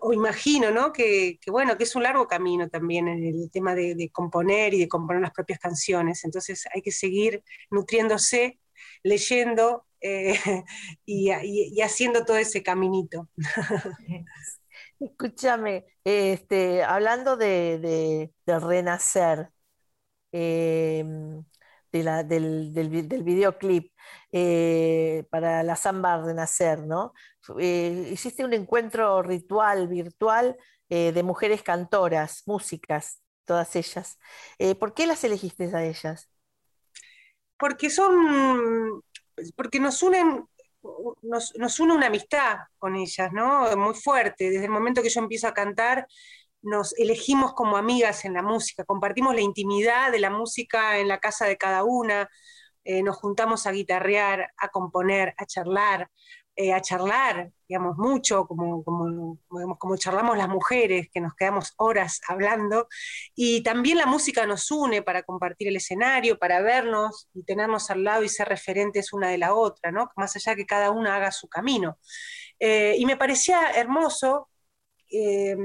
o 0.01 0.13
imagino, 0.13 0.71
¿no? 0.71 0.93
Que, 0.93 1.39
bueno, 1.47 1.77
que 1.77 1.85
es 1.85 1.95
un 1.97 2.03
largo 2.03 2.27
camino 2.27 2.69
también 2.69 3.09
en 3.09 3.25
el 3.25 3.51
tema 3.51 3.75
de, 3.75 4.11
componer 4.13 4.75
y 4.75 4.81
de 4.81 4.89
componer 4.89 5.23
las 5.23 5.33
propias 5.33 5.59
canciones, 5.59 6.25
entonces 6.25 6.65
hay 6.75 6.83
que 6.83 6.93
seguir 6.93 7.43
nutriéndose, 7.71 8.61
leyendo 9.03 9.87
eh, 10.01 10.35
y, 11.07 11.81
haciendo 11.81 12.25
todo 12.25 12.37
ese 12.37 12.63
caminito. 12.63 13.29
Escúchame, 15.01 15.87
este, 16.05 16.83
hablando 16.85 17.37
de, 17.37 18.31
renacer, 18.47 19.51
em, 20.33 21.45
del, 21.91 22.73
del, 22.73 23.23
videoclip 23.23 23.93
eh, 24.33 25.27
para 25.31 25.63
la 25.63 25.77
samba 25.77 26.23
Renacer, 26.23 26.87
¿no? 26.87 27.13
Eh, 27.59 28.11
hiciste 28.13 28.45
un 28.45 28.53
encuentro 28.53 29.23
ritual, 29.23 29.89
virtual, 29.89 30.57
de 30.89 31.23
mujeres 31.23 31.63
cantoras, 31.63 32.43
músicas, 32.45 33.23
todas 33.47 33.75
ellas. 33.77 34.19
¿Por 34.79 34.93
qué 34.93 35.07
las 35.07 35.25
elegiste 35.25 35.75
a 35.75 35.83
ellas? 35.83 36.29
Porque 37.57 37.89
son, 37.89 39.03
porque 39.57 39.81
nos 39.81 40.03
unen 40.03 40.47
nos, 41.23 41.81
une 41.81 41.95
una 41.95 42.07
amistad 42.07 42.59
con 42.79 42.97
ellas, 42.97 43.33
¿no? 43.33 43.75
Muy 43.77 43.95
fuerte. 43.95 44.51
Desde 44.51 44.65
el 44.65 44.71
momento 44.71 45.03
que 45.03 45.09
yo 45.09 45.21
empiezo 45.21 45.49
a 45.49 45.55
cantar, 45.55 46.07
nos 46.63 46.97
elegimos 46.99 47.55
como 47.55 47.77
amigas 47.77 48.25
en 48.25 48.35
la 48.35 48.43
música, 48.43 48.85
compartimos 48.85 49.35
la 49.35 49.41
intimidad 49.41 50.13
de 50.13 50.21
la 50.21 50.31
música 50.31 50.99
en 50.99 51.09
la 51.09 51.19
casa 51.19 51.47
de 51.47 51.57
cada 51.57 51.85
una, 51.85 52.29
eh, 52.85 53.03
nos 53.03 53.17
juntamos 53.17 53.67
a 53.67 53.73
guitarrear, 53.73 54.53
a 54.57 54.69
componer, 54.69 55.35
a 55.39 55.47
charlar, 55.47 56.11
eh, 56.55 56.73
a 56.73 56.83
charlar, 56.83 57.51
digamos, 57.67 57.97
mucho, 57.97 58.47
como, 58.47 58.85
como, 58.85 59.39
como, 59.79 59.97
charlamos 59.97 60.37
las 60.37 60.49
mujeres, 60.49 61.09
que 61.13 61.21
nos 61.21 61.35
quedamos 61.35 61.73
horas 61.79 62.21
hablando, 62.29 62.89
y 63.35 63.63
también 63.63 63.97
la 63.99 64.07
música 64.07 64.47
nos 64.47 64.71
une 64.71 65.03
para 65.03 65.23
compartir 65.23 65.69
el 65.69 65.77
escenario, 65.77 66.39
para 66.39 66.61
vernos 66.61 67.29
y 67.33 67.43
tenernos 67.45 67.89
al 67.91 68.05
lado 68.05 68.23
y 68.23 68.29
ser 68.29 68.49
referentes 68.49 69.13
una 69.15 69.31
de 69.31 69.39
la 69.39 69.55
otra, 69.55 69.91
¿no? 69.93 70.11
Más 70.17 70.37
allá 70.37 70.55
que 70.55 70.67
cada 70.67 70.91
una 70.91 71.17
haga 71.17 71.33
su 71.33 71.49
camino. 71.49 71.99
Eh, 72.59 72.97
y 72.99 73.07
me 73.07 73.17
parecía 73.17 73.71
hermoso 73.71 74.51
eh, 75.11 75.57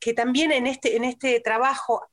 que 0.00 0.12
también 0.14 0.52
en 0.52 0.66
este, 0.66 0.96
en 0.96 1.04
este 1.04 1.40
trabajo 1.40 2.06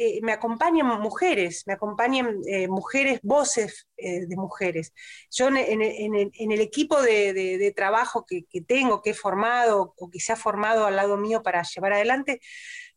eh, 0.00 0.20
me 0.22 0.30
acompañen 0.30 0.86
mujeres, 0.86 1.64
me 1.66 1.72
acompañen 1.72 2.40
eh, 2.46 2.68
mujeres, 2.68 3.18
voces 3.24 3.88
eh, 3.96 4.26
de 4.26 4.36
mujeres. 4.36 4.92
Yo 5.28 5.48
en, 5.48 5.56
el, 5.82 6.60
equipo 6.60 7.02
de, 7.02 7.72
trabajo 7.74 8.24
que, 8.24 8.44
tengo, 8.60 9.02
que 9.02 9.10
he 9.10 9.14
formado 9.14 9.94
o 9.98 10.08
que 10.08 10.20
se 10.20 10.32
ha 10.32 10.36
formado 10.36 10.86
al 10.86 10.94
lado 10.94 11.16
mío 11.16 11.42
para 11.42 11.64
llevar 11.64 11.94
adelante, 11.94 12.40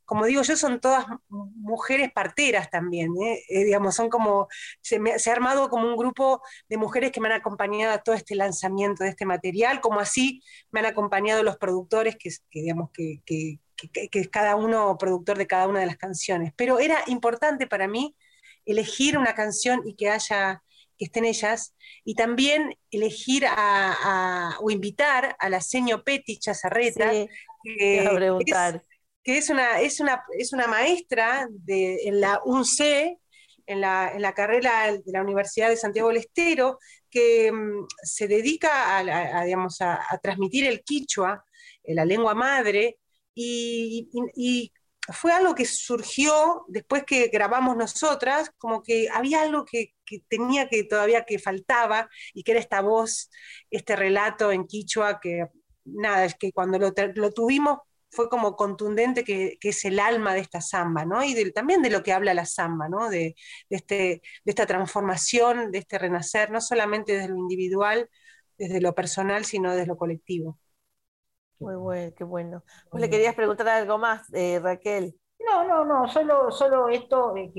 como 0.06 0.26
digo 0.26 0.44
yo, 0.44 0.56
son 0.56 0.80
todas 0.80 1.06
mujeres 1.30 2.12
parteras 2.12 2.70
también, 2.70 3.14
digamos, 3.50 3.96
son 3.96 4.10
como, 4.10 4.48
se, 4.82 5.00
ha 5.00 5.34
armado 5.34 5.70
como 5.70 5.88
un 5.88 5.96
grupo 5.96 6.42
de 6.70 6.78
mujeres 6.78 7.12
que 7.12 7.22
me 7.22 7.30
han 7.30 7.40
acompañado 7.40 7.94
a 7.94 8.04
todo 8.04 8.14
este 8.14 8.36
lanzamiento 8.36 9.04
de 9.04 9.10
este 9.10 9.26
material, 9.26 9.82
como 9.82 10.02
así 10.02 10.44
me 10.70 10.82
han 10.82 10.86
acompañado 10.88 11.42
los 11.42 11.58
productores 11.58 12.16
que, 12.18 12.30
digamos, 12.52 12.92
que, 12.92 13.22
que, 13.26 13.60
es 13.94 14.30
cada 14.30 14.56
uno 14.56 14.98
productor 14.98 15.38
de 15.38 15.48
cada 15.48 15.68
una 15.68 15.80
de 15.80 15.86
las 15.86 15.98
canciones. 15.98 16.54
Pero 16.56 16.80
era 16.80 17.04
importante 17.08 17.68
para 17.68 17.88
mí 17.88 18.16
elegir 18.66 19.18
una 19.18 19.34
canción 19.34 19.82
y 19.86 19.96
que 19.96 20.10
haya 20.10 20.62
que 21.02 21.06
estén 21.06 21.26
ellas, 21.26 21.74
y 22.06 22.14
también 22.14 22.78
elegir 22.92 23.44
a, 23.48 24.56
o 24.62 24.70
invitar 24.70 25.36
a 25.40 25.50
la 25.50 25.60
seño 25.60 26.04
Petty 26.04 26.38
Chazarreta, 26.38 27.12
que, 27.64 28.04
es, 29.24 29.50
una, 29.50 29.82
es, 29.82 30.00
una, 30.00 30.24
es 30.38 30.54
una 30.54 30.68
maestra 30.68 31.48
de, 31.50 32.04
en 32.04 32.22
la 32.22 32.40
UNC, 32.46 33.18
en 33.66 33.82
la, 33.82 34.12
en 34.14 34.22
la, 34.22 34.36
carrera 34.36 34.92
de 34.92 35.12
la 35.12 35.24
Universidad 35.24 35.70
de 35.70 35.78
Santiago 35.78 36.10
del 36.10 36.18
Estero, 36.18 36.78
que 37.10 37.52
mm, 37.52 37.88
se 38.04 38.28
dedica 38.28 39.00
a, 39.00 39.44
digamos, 39.44 39.82
a, 39.82 40.06
transmitir 40.22 40.68
el 40.68 40.84
quichua, 40.84 41.44
eh, 41.84 41.96
la 41.96 42.06
lengua 42.06 42.36
madre, 42.36 43.00
y, 43.36 44.72
fue 45.14 45.32
algo 45.32 45.56
que 45.56 45.66
surgió 45.66 46.64
después 46.68 47.04
que 47.06 47.28
grabamos 47.28 47.76
nosotras, 47.76 48.52
como 48.58 48.84
que 48.84 49.10
había 49.12 49.42
algo 49.42 49.66
que, 49.66 49.94
tenía 50.30 50.70
que 50.70 50.84
todavía 50.84 51.26
que 51.26 51.40
faltaba 51.40 52.10
y 52.34 52.44
que 52.44 52.52
era 52.52 52.62
esta 52.62 52.82
voz, 52.82 53.30
este 53.72 53.96
relato 53.96 54.52
en 54.52 54.68
quichua 54.68 55.20
que 55.20 55.48
nada, 55.86 56.26
es 56.26 56.36
que 56.36 56.52
cuando 56.52 56.78
lo, 56.78 56.94
tuvimos 57.34 57.80
fue 58.10 58.30
como 58.30 58.56
contundente 58.56 59.24
que, 59.24 59.58
es 59.62 59.86
el 59.86 60.00
alma 60.00 60.34
de 60.34 60.42
esta 60.42 60.62
samba, 60.62 61.06
¿no? 61.06 61.24
Y 61.24 61.52
también 61.52 61.82
de 61.82 61.90
lo 61.90 62.04
que 62.04 62.14
habla 62.14 62.34
la 62.34 62.46
samba, 62.46 62.90
¿no? 62.90 63.10
De, 63.10 63.36
este, 63.70 64.22
de 64.44 64.52
esta 64.52 64.66
transformación, 64.66 65.72
de 65.72 65.80
este 65.80 65.98
renacer, 65.98 66.52
no 66.52 66.62
solamente 66.62 67.14
desde 67.14 67.30
lo 67.30 67.38
individual, 67.38 68.10
desde 68.58 68.82
lo 68.82 68.94
personal, 68.94 69.46
sino 69.46 69.72
desde 69.72 69.88
lo 69.88 69.98
colectivo. 69.98 70.60
Muy 71.62 71.76
bueno, 71.76 72.12
qué 72.18 72.24
bueno. 72.24 72.64
¿Vos 72.92 73.00
le 73.00 73.08
querías 73.08 73.36
preguntar 73.36 73.68
algo 73.68 74.00
más, 74.00 74.34
eh, 74.34 74.60
Raquel? 74.60 75.16
No, 75.46 75.64
no, 75.68 75.86
no, 75.86 76.10
solo, 76.10 76.50
solo 76.50 76.90
esto 76.90 77.36
que, 77.36 77.54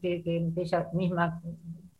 que, 0.00 0.52
ella 0.56 0.88
misma, 0.94 1.38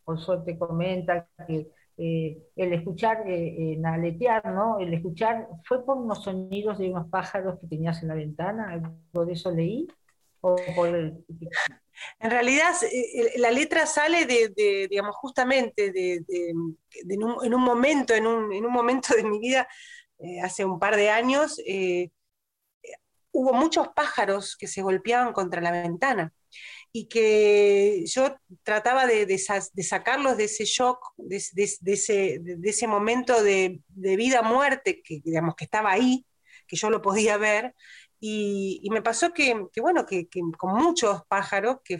por 0.02 0.18
suerte, 0.18 0.58
comenta, 0.58 1.28
que 1.46 1.70
eh, 1.98 2.38
el 2.56 2.72
escuchar, 2.72 3.24
eh, 3.26 3.76
naletear, 3.78 4.46
¿no? 4.50 4.78
El 4.78 4.94
escuchar, 4.94 5.46
¿fue 5.64 5.84
por 5.84 5.98
unos 5.98 6.24
sonidos 6.24 6.78
de 6.78 6.90
unos 6.90 7.08
pájaros 7.10 7.58
que 7.60 7.66
tenías 7.66 8.00
en 8.00 8.08
la 8.08 8.14
ventana? 8.14 8.70
¿Algo 8.70 9.26
de 9.26 9.34
eso 9.34 9.50
leí? 9.50 9.86
¿O 10.40 10.56
por 10.74 10.88
En 12.18 12.30
realidad, 12.30 12.72
la 13.36 13.50
letra 13.50 13.84
sale 13.84 14.24
de, 14.24 14.88
digamos, 14.88 15.14
justamente 15.16 15.92
de, 15.92 16.24
en, 16.26 17.22
un, 17.22 17.62
momento, 17.62 18.14
en 18.14 18.26
un, 18.26 18.50
en 18.52 18.64
un 18.64 18.72
momento 18.72 19.14
de 19.14 19.22
mi 19.22 19.38
vida 19.38 19.68
eh, 20.22 20.40
hace 20.40 20.64
un 20.64 20.78
par 20.78 20.96
de 20.96 21.10
años, 21.10 21.60
eh, 21.66 22.10
hubo 23.32 23.52
muchos 23.52 23.88
pájaros 23.88 24.56
que 24.56 24.68
se 24.68 24.82
golpeaban 24.82 25.32
contra 25.32 25.60
la 25.60 25.72
ventana 25.72 26.32
y 26.92 27.08
que 27.08 28.04
yo 28.06 28.36
trataba 28.62 29.06
de, 29.06 29.38
sacarlos 29.38 30.36
de 30.36 30.44
ese 30.44 30.64
shock, 30.64 30.98
de, 31.16 31.36
ese, 31.36 32.86
momento 32.86 33.42
de, 33.42 33.80
vida-muerte 33.88 35.02
que, 35.02 35.20
digamos, 35.24 35.56
que 35.56 35.64
estaba 35.64 35.90
ahí, 35.90 36.26
que 36.68 36.76
yo 36.76 36.90
lo 36.90 37.00
podía 37.00 37.38
ver, 37.38 37.74
y, 38.20 38.86
me 38.92 39.02
pasó 39.02 39.32
que, 39.32 39.66
bueno, 39.80 40.06
que, 40.06 40.28
con 40.56 40.74
muchos 40.74 41.22
pájaros 41.26 41.78
que, 41.82 41.98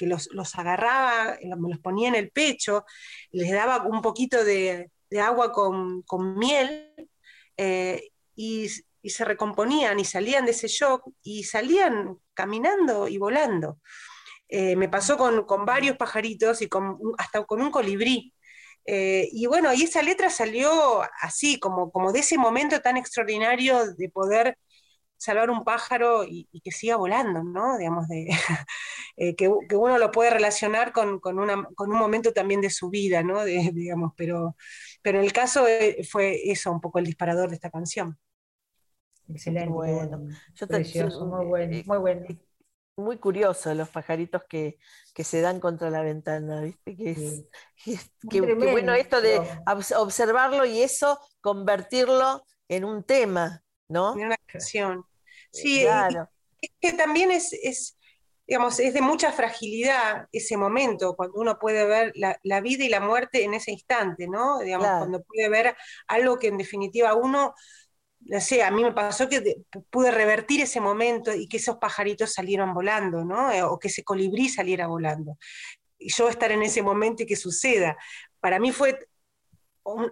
los, 0.00 0.58
agarraba, 0.58 1.38
me 1.58 1.68
los 1.68 1.78
ponía 1.78 2.08
en 2.08 2.14
el 2.16 2.30
pecho, 2.30 2.84
les 3.30 3.52
daba 3.52 3.84
un 3.84 4.00
poquito 4.00 4.44
de, 4.44 4.90
agua 5.20 5.52
con, 5.52 6.02
con 6.02 6.38
miel, 6.38 6.90
eh, 7.56 8.10
y, 8.34 8.68
se 9.04 9.24
recomponían 9.24 9.98
y 9.98 10.04
salían 10.04 10.44
de 10.44 10.52
ese 10.52 10.68
shock 10.68 11.08
y 11.22 11.42
salían 11.44 12.18
caminando 12.34 13.08
y 13.08 13.18
volando. 13.18 13.80
Eh, 14.48 14.76
me 14.76 14.88
pasó 14.88 15.16
con, 15.16 15.44
varios 15.66 15.96
pajaritos 15.96 16.62
y 16.62 16.68
con, 16.68 16.98
hasta 17.18 17.44
con 17.44 17.62
un 17.62 17.70
colibrí. 17.70 18.32
Eh, 18.86 19.28
y 19.32 19.46
bueno, 19.46 19.72
y 19.72 19.82
esa 19.82 20.02
letra 20.02 20.30
salió 20.30 21.02
así, 21.20 21.58
como, 21.58 21.90
como 21.90 22.12
de 22.12 22.20
ese 22.20 22.38
momento 22.38 22.80
tan 22.80 22.96
extraordinario 22.96 23.92
de 23.94 24.08
poder 24.08 24.58
salvar 25.16 25.50
un 25.50 25.64
pájaro 25.64 26.24
y, 26.24 26.48
que 26.64 26.72
siga 26.72 26.96
volando, 26.96 27.42
¿no? 27.44 27.78
Digamos, 27.78 28.08
de, 28.08 28.28
que, 29.36 29.48
uno 29.48 29.98
lo 29.98 30.10
puede 30.10 30.30
relacionar 30.30 30.92
con, 30.92 31.20
un 31.24 31.98
momento 31.98 32.32
también 32.32 32.60
de 32.60 32.70
su 32.70 32.90
vida, 32.90 33.22
¿no? 33.22 33.44
digamos, 33.44 34.12
pero, 34.16 34.56
pero 35.02 35.18
en 35.18 35.24
el 35.24 35.32
caso 35.32 35.66
eh, 35.66 36.04
fue 36.08 36.50
eso 36.50 36.70
un 36.72 36.80
poco 36.80 36.98
el 36.98 37.06
disparador 37.06 37.48
de 37.48 37.56
esta 37.56 37.70
canción. 37.70 38.18
Excelente. 39.28 39.68
Bueno, 39.68 40.28
yo 40.54 40.66
te, 40.66 40.78
muy 40.78 41.44
bueno, 41.46 41.82
muy 41.86 41.98
bueno. 41.98 42.26
Muy 42.94 43.16
curioso 43.16 43.72
los 43.74 43.88
pajaritos 43.88 44.42
que, 44.44 44.78
se 45.16 45.40
dan 45.40 45.60
contra 45.60 45.88
la 45.88 46.02
ventana, 46.02 46.60
¿viste? 46.60 46.94
Que 46.94 47.10
es, 47.12 48.12
bueno 48.22 48.92
esto 48.92 49.20
de 49.22 49.40
observarlo 49.96 50.66
y 50.66 50.82
eso 50.82 51.18
convertirlo 51.40 52.44
en 52.68 52.84
un 52.84 53.02
tema, 53.02 53.64
¿no? 53.88 54.14
En 54.14 54.26
una 54.26 54.36
canción. 54.46 55.04
Sí, 55.50 55.82
claro. 55.82 56.28
es 56.60 56.70
que 56.80 56.92
también 56.92 57.30
es, 57.30 57.98
digamos, 58.52 58.78
es 58.80 58.92
de 58.92 59.00
mucha 59.00 59.32
fragilidad 59.32 60.28
ese 60.30 60.58
momento, 60.58 61.16
cuando 61.16 61.40
uno 61.40 61.58
puede 61.58 61.86
ver 61.86 62.12
la, 62.14 62.60
vida 62.60 62.84
y 62.84 62.90
la 62.90 63.00
muerte 63.00 63.44
en 63.44 63.54
ese 63.54 63.72
instante, 63.72 64.28
¿no? 64.28 64.58
Digamos, 64.58 64.88
cuando 64.98 65.22
puede 65.22 65.48
ver 65.48 65.74
algo 66.06 66.38
que 66.38 66.48
en 66.48 66.58
definitiva 66.58 67.14
uno, 67.14 67.54
no 68.20 68.40
sé, 68.42 68.62
a 68.62 68.70
mí 68.70 68.84
me 68.84 68.92
pasó 68.92 69.26
que 69.26 69.64
pude 69.88 70.10
revertir 70.10 70.60
ese 70.60 70.82
momento 70.82 71.32
y 71.32 71.48
que 71.48 71.56
esos 71.56 71.78
pajaritos 71.78 72.34
salieron 72.34 72.74
volando, 72.74 73.24
¿no? 73.24 73.50
Eh, 73.50 73.62
o 73.62 73.78
que 73.78 73.88
ese 73.88 74.04
colibrí 74.04 74.50
saliera 74.50 74.86
volando. 74.86 75.38
yo 75.98 76.28
estar 76.28 76.52
en 76.52 76.62
ese 76.62 76.82
momento 76.82 77.22
y 77.22 77.26
que 77.26 77.36
suceda. 77.36 77.96
Para 78.38 78.60
mí 78.60 78.70
fue 78.70 78.98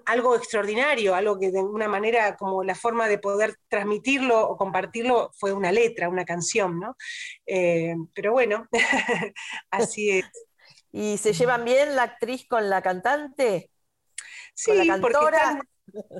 algo 0.06 0.34
extraordinario, 0.34 1.14
algo 1.14 1.38
que 1.38 1.50
de 1.50 1.60
alguna 1.60 1.88
manera, 1.88 2.36
como 2.36 2.64
la 2.64 2.74
forma 2.74 3.08
de 3.08 3.18
poder 3.18 3.56
transmitirlo 3.68 4.40
o 4.40 4.56
compartirlo, 4.56 5.30
fue 5.38 5.52
una 5.52 5.70
letra, 5.70 6.08
una 6.08 6.24
canción, 6.24 6.80
¿no? 6.80 6.96
Eh, 7.46 7.94
pero 8.14 8.32
bueno, 8.32 8.66
así 9.70 10.10
es. 10.10 10.26
¿Y 10.92 11.18
se 11.18 11.32
llevan 11.32 11.64
bien 11.64 11.94
la 11.94 12.02
actriz 12.02 12.46
con 12.48 12.68
la 12.68 12.82
cantante? 12.82 13.70
Sí, 14.54 14.70
¿Con 14.70 14.78
la 14.78 14.86
cantora? 14.86 15.60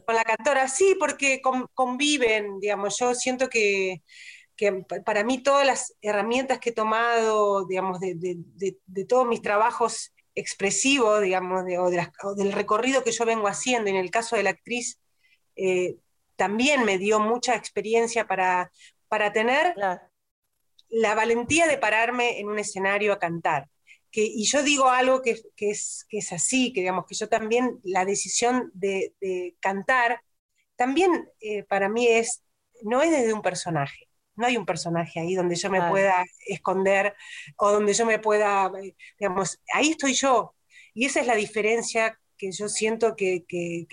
con 0.05 0.15
la 0.15 0.25
cantora, 0.25 0.69
sí, 0.69 0.97
porque 0.99 1.41
conviven, 1.75 2.59
digamos, 2.59 2.99
yo 2.99 3.15
siento 3.15 3.49
que, 3.49 4.03
para 5.05 5.25
mí 5.25 5.43
todas 5.43 5.67
las 5.67 5.95
herramientas 6.03 6.59
que 6.59 6.71
he 6.71 6.75
tomado, 6.75 7.67
digamos, 7.67 7.99
de 8.01 9.05
todos 9.09 9.27
mis 9.27 9.43
trabajos 9.43 10.13
expresivo, 10.41 11.21
digamos, 11.21 11.65
o, 11.79 12.35
del 12.35 12.53
recorrido 12.53 13.05
que 13.05 13.13
yo 13.13 13.25
vengo 13.25 13.49
haciendo. 13.49 13.91
En 13.91 13.97
el 13.97 14.11
caso 14.11 14.37
de 14.37 14.43
la 14.43 14.51
actriz, 14.51 14.99
eh, 15.57 15.97
también 16.37 16.85
me 16.85 16.99
dio 16.99 17.21
mucha 17.21 17.55
experiencia 17.55 18.27
para, 18.27 18.73
para 19.09 19.33
tener 19.33 19.75
la 20.89 21.15
valentía 21.15 21.67
de 21.67 21.79
pararme 21.79 22.41
en 22.41 22.49
un 22.49 22.59
escenario 22.59 23.13
a 23.13 23.19
cantar. 23.19 23.69
Que, 24.11 24.23
y 24.23 24.45
yo 24.45 24.63
digo 24.63 24.89
algo 24.89 25.23
que, 25.23 25.41
es, 25.59 26.05
que 26.09 26.19
es 26.19 26.33
así, 26.33 26.73
que 26.73 26.81
digamos 26.81 27.07
que 27.07 27.15
yo 27.15 27.29
también, 27.29 27.79
la 27.85 28.05
decisión 28.05 28.71
de, 28.75 29.15
cantar, 29.61 30.23
también 30.75 31.31
eh, 31.41 31.63
para 31.65 31.89
mí 31.89 32.09
es, 32.09 32.43
no 32.83 33.03
es 33.03 33.11
desde 33.11 33.33
un 33.33 33.43
personaje, 33.43 34.10
no 34.41 34.47
hay 34.47 34.57
un 34.57 34.67
personaje 34.67 35.21
ahí 35.21 35.35
donde 35.35 35.55
yo 35.55 35.71
me 35.71 35.89
pueda 35.89 36.25
esconder 36.47 37.15
o 37.57 37.71
donde 37.71 37.93
yo 37.93 38.07
me 38.07 38.19
pueda, 38.19 38.73
digamos, 39.19 39.61
ahí 39.73 39.91
estoy 39.91 40.15
yo. 40.15 40.55
Y 40.95 41.05
esa 41.05 41.21
es 41.21 41.27
la 41.27 41.37
diferencia 41.37 42.19
que 42.37 42.51
yo 42.53 42.69
siento 42.71 43.15
que, 43.15 43.45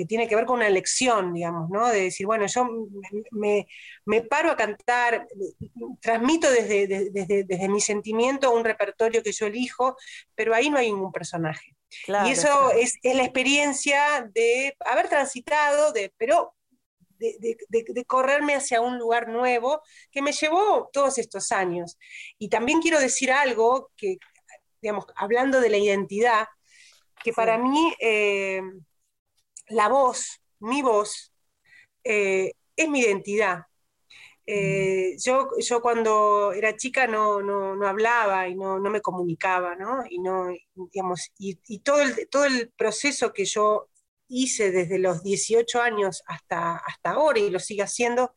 tiene 0.07 0.27
que 0.27 0.35
ver 0.35 0.45
con 0.45 0.55
una 0.55 0.67
elección, 0.67 1.33
digamos, 1.33 1.69
¿no? 1.69 1.89
De 1.89 2.03
decir, 2.03 2.25
bueno, 2.25 2.45
yo 2.47 2.65
me, 3.31 4.21
paro 4.21 4.51
a 4.51 4.55
cantar, 4.55 5.27
transmito 6.01 6.49
desde, 6.49 6.87
desde, 7.11 7.69
mi 7.69 7.81
sentimiento 7.81 8.53
un 8.53 8.63
repertorio 8.63 9.21
que 9.21 9.33
yo 9.33 9.47
elijo, 9.47 9.97
pero 10.33 10.55
ahí 10.55 10.69
no 10.69 10.77
hay 10.77 10.91
ningún 10.91 11.11
personaje. 11.11 11.75
y 12.25 12.31
eso 12.31 12.71
es, 12.71 12.97
es, 13.03 13.15
la 13.15 13.23
experiencia 13.23 14.29
de 14.33 14.75
haber 14.85 15.09
transitado, 15.09 15.91
de, 15.91 16.13
pero 16.17 16.55
de, 17.19 18.05
correrme 18.05 18.55
hacia 18.55 18.81
un 18.81 18.97
lugar 18.97 19.27
nuevo 19.27 19.81
que 20.11 20.21
me 20.21 20.31
llevó 20.31 20.89
todos 20.91 21.17
estos 21.17 21.51
años. 21.51 21.97
Y 22.37 22.49
también 22.49 22.81
quiero 22.81 22.99
decir 22.99 23.31
algo 23.31 23.91
que, 23.95 24.17
digamos, 24.81 25.05
hablando 25.15 25.59
de 25.59 25.69
la 25.69 25.77
identidad, 25.77 26.47
que 27.23 27.33
para 27.33 27.57
mí 27.57 27.93
eh, 27.99 28.61
la 29.69 29.89
voz, 29.89 30.41
mi 30.59 30.81
voz, 30.81 31.33
eh, 32.03 32.53
es 32.75 32.89
mi 32.89 33.01
identidad. 33.01 33.63
Eh, 34.49 35.17
yo, 35.21 35.49
yo 35.59 35.81
cuando 35.81 36.53
era 36.53 36.77
chica 36.77 37.05
no, 37.05 37.41
no, 37.41 37.85
hablaba 37.85 38.47
y 38.47 38.55
no, 38.55 38.79
me 38.79 39.01
comunicaba, 39.01 39.75
¿no? 39.75 40.05
Y, 40.09 40.19
no, 40.19 40.47
digamos, 40.73 41.31
y, 41.37 41.59
y, 41.67 41.79
todo, 41.79 42.01
el, 42.01 42.29
todo 42.29 42.45
el 42.45 42.71
proceso 42.77 43.33
que 43.33 43.43
yo 43.43 43.89
hice 44.27 44.71
desde 44.71 44.99
los 44.99 45.23
18 45.23 45.81
años 45.81 46.23
hasta, 46.27 46.77
hasta 46.77 47.11
ahora 47.11 47.39
y 47.39 47.49
lo 47.49 47.59
sigue 47.59 47.83
haciendo, 47.83 48.33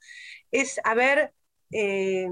es 0.51 0.81
haber, 0.85 1.33
eh, 1.71 2.29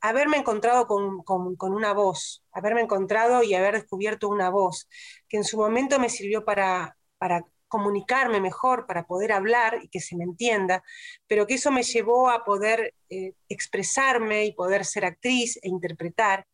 haberme 0.00 0.38
encontrado 0.38 0.86
con, 0.86 1.24
una 1.60 1.92
voz, 1.92 2.44
haberme 2.52 2.82
encontrado 2.82 3.42
y 3.42 3.54
haber 3.54 3.74
descubierto 3.74 4.28
una 4.28 4.50
voz 4.50 4.88
que 5.28 5.36
en 5.36 5.44
su 5.44 5.56
momento 5.56 5.98
me 5.98 6.08
sirvió 6.08 6.44
para, 6.44 6.96
para 7.18 7.44
comunicarme 7.68 8.40
mejor, 8.40 8.86
para 8.86 9.06
poder 9.06 9.32
hablar 9.32 9.80
y 9.82 9.88
que 9.88 10.00
se 10.00 10.16
me 10.16 10.24
entienda, 10.24 10.82
pero 11.26 11.46
que 11.46 11.54
eso 11.54 11.70
me 11.70 11.82
llevó 11.82 12.30
a 12.30 12.44
poder 12.44 12.94
eh, 13.10 13.32
expresarme 13.48 14.44
y 14.44 14.52
poder 14.52 14.84
ser 14.84 15.04
actriz 15.04 15.58
e 15.62 15.68
interpretar, 15.68 16.46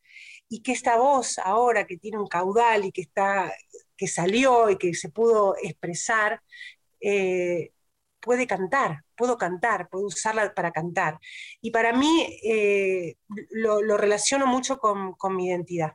y 0.49 0.63
que 0.63 0.73
esta 0.73 0.97
voz 0.97 1.39
ahora 1.39 1.87
que 1.87 1.97
tiene 1.97 2.19
un 2.19 2.27
caudal 2.27 2.85
y 2.85 2.93
que 2.93 3.03
está 3.03 3.53
que 4.01 4.09
salió 4.09 4.71
y 4.71 4.79
que 4.79 4.95
se 4.95 5.11
pudo 5.11 5.57
expresar, 5.63 6.41
eh, 7.03 7.71
puede 8.19 8.47
cantar, 8.47 9.05
puedo 9.15 9.37
cantar, 9.37 9.91
puedo 9.91 10.07
usarla 10.07 10.55
para 10.55 10.71
cantar. 10.73 11.19
Y 11.61 11.71
para 11.71 11.93
mí 11.93 12.27
eh, 12.43 13.17
lo, 13.51 13.99
relaciono 13.99 14.47
mucho 14.47 14.79
con, 14.79 15.15
mi 15.37 15.49
identidad. 15.49 15.93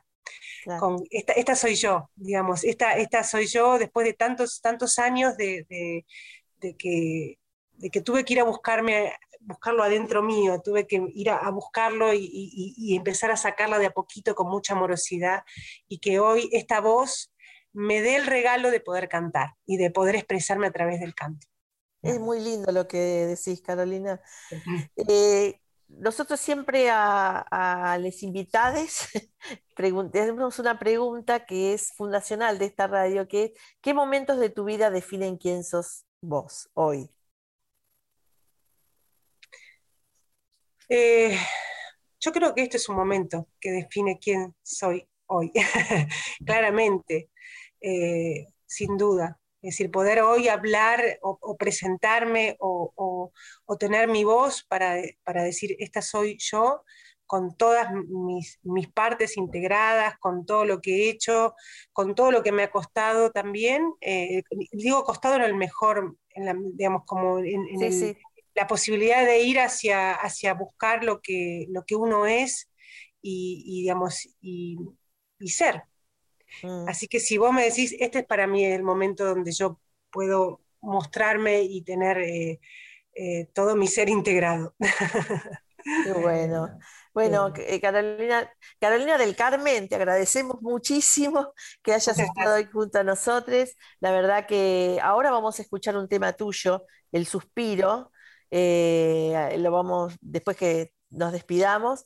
Con, 0.78 1.04
esta, 1.10 1.56
soy 1.56 1.74
yo, 1.74 2.08
digamos, 2.14 2.62
esta, 2.62 2.96
esta 2.96 3.24
soy 3.24 3.48
yo 3.48 3.76
después 3.76 4.06
de 4.06 4.12
tantos, 4.12 4.60
tantos 4.60 5.00
años 5.00 5.36
de, 5.36 5.66
que, 6.60 7.38
de 7.72 7.90
que 7.90 8.00
tuve 8.02 8.24
que 8.24 8.34
ir 8.34 8.40
a 8.40 8.44
buscarme, 8.44 9.14
buscarlo 9.40 9.82
adentro 9.82 10.22
mío, 10.22 10.60
tuve 10.64 10.86
que 10.86 11.02
ir 11.12 11.30
a, 11.30 11.50
buscarlo 11.50 12.14
y, 12.14 12.30
y, 12.32 12.94
empezar 12.94 13.32
a 13.32 13.36
sacarla 13.36 13.80
de 13.80 13.86
a 13.86 13.90
poquito 13.90 14.36
con 14.36 14.48
mucha 14.48 14.74
amorosidad 14.74 15.42
y 15.88 15.98
que 15.98 16.20
hoy 16.20 16.48
esta 16.52 16.80
voz 16.80 17.32
me 17.76 18.00
dé 18.00 18.16
el 18.16 18.26
regalo 18.26 18.70
de 18.70 18.80
poder 18.80 19.08
cantar 19.08 19.50
y 19.66 19.76
de 19.76 19.90
poder 19.90 20.16
expresarme 20.16 20.66
a 20.66 20.72
través 20.72 20.98
del 20.98 21.14
canto. 21.14 21.46
Es 22.00 22.18
muy 22.18 22.40
lindo 22.40 22.72
lo 22.72 22.88
que 22.88 22.98
decís, 22.98 23.60
Carolina. 23.60 24.20
Eh, 24.96 25.60
nosotros 25.88 26.40
siempre 26.40 26.88
a, 26.88 27.38
a 27.50 27.98
los 27.98 28.22
invitados 28.22 29.08
tenemos 29.76 30.58
una 30.58 30.78
pregunta 30.78 31.44
que 31.44 31.74
es 31.74 31.92
fundacional 31.92 32.58
de 32.58 32.64
esta 32.64 32.86
radio, 32.86 33.28
que 33.28 33.44
es, 33.44 33.52
¿qué 33.82 33.92
momentos 33.92 34.38
de 34.38 34.48
tu 34.48 34.64
vida 34.64 34.90
definen 34.90 35.36
quién 35.36 35.62
sos 35.62 36.06
vos 36.22 36.70
hoy? 36.72 37.10
Eh, 40.88 41.36
yo 42.20 42.32
creo 42.32 42.54
que 42.54 42.62
este 42.62 42.78
es 42.78 42.88
un 42.88 42.96
momento 42.96 43.48
que 43.60 43.70
define 43.70 44.18
quién 44.18 44.54
soy 44.62 45.06
hoy, 45.26 45.52
claramente. 46.46 47.30
Eh, 47.88 48.48
sin 48.66 48.96
duda. 48.96 49.38
Es 49.62 49.74
decir, 49.74 49.92
poder 49.92 50.20
hoy 50.20 50.48
hablar 50.48 51.20
o, 51.22 51.56
presentarme 51.56 52.56
o, 52.58 53.32
tener 53.78 54.08
mi 54.08 54.24
voz 54.24 54.64
para, 54.64 54.96
decir, 55.44 55.76
esta 55.78 56.02
soy 56.02 56.36
yo, 56.40 56.82
con 57.26 57.56
todas 57.56 57.88
mis, 57.92 58.58
partes 58.92 59.36
integradas, 59.36 60.18
con 60.18 60.44
todo 60.46 60.64
lo 60.64 60.80
que 60.80 60.96
he 60.96 61.10
hecho, 61.10 61.54
con 61.92 62.16
todo 62.16 62.32
lo 62.32 62.42
que 62.42 62.50
me 62.50 62.64
ha 62.64 62.72
costado 62.72 63.30
también. 63.30 63.92
Eh, 64.00 64.42
digo 64.72 65.04
costado 65.04 65.36
en 65.36 65.42
el 65.42 65.54
mejor, 65.54 66.16
digamos, 66.74 67.04
como 67.06 67.38
en, 67.38 68.16
la 68.54 68.66
posibilidad 68.66 69.24
de 69.24 69.42
ir 69.44 69.60
hacia, 69.60 70.12
hacia 70.12 70.54
buscar 70.54 71.04
lo 71.04 71.20
que, 71.20 71.66
lo 71.70 71.84
que 71.84 71.94
uno 71.94 72.26
es 72.26 72.68
y, 73.22 73.82
digamos, 73.82 74.28
y 74.40 74.76
ser. 75.46 75.84
Mm. 76.62 76.88
Así 76.88 77.08
que 77.08 77.20
si 77.20 77.38
vos 77.38 77.52
me 77.52 77.64
decís, 77.64 77.94
este 77.98 78.20
es 78.20 78.26
para 78.26 78.46
mí 78.46 78.64
el 78.64 78.82
momento 78.82 79.24
donde 79.24 79.52
yo 79.52 79.80
puedo 80.10 80.60
mostrarme 80.80 81.62
y 81.62 81.82
tener 81.82 82.18
eh, 82.18 82.60
eh, 83.14 83.46
todo 83.52 83.76
mi 83.76 83.86
ser 83.86 84.08
integrado. 84.08 84.74
Qué 86.04 86.12
bueno. 86.12 86.78
Bueno, 87.12 87.52
eh, 87.56 87.80
Carolina, 87.80 88.50
Carolina 88.78 89.16
del 89.16 89.34
Carmen, 89.36 89.88
te 89.88 89.94
agradecemos 89.94 90.60
muchísimo 90.60 91.52
que 91.82 91.94
hayas 91.94 92.18
estado 92.18 92.56
hoy 92.56 92.66
junto 92.70 92.98
a 92.98 93.04
nosotros. 93.04 93.70
La 94.00 94.10
verdad 94.10 94.46
que 94.46 94.98
ahora 95.02 95.30
vamos 95.30 95.58
a 95.58 95.62
escuchar 95.62 95.96
un 95.96 96.08
tema 96.08 96.34
tuyo, 96.34 96.84
El 97.12 97.26
Suspiro. 97.26 98.10
lo 98.50 99.70
vamos, 99.70 100.14
después 100.20 100.56
que 100.56 100.92
nos 101.08 101.32
despidamos, 101.32 102.04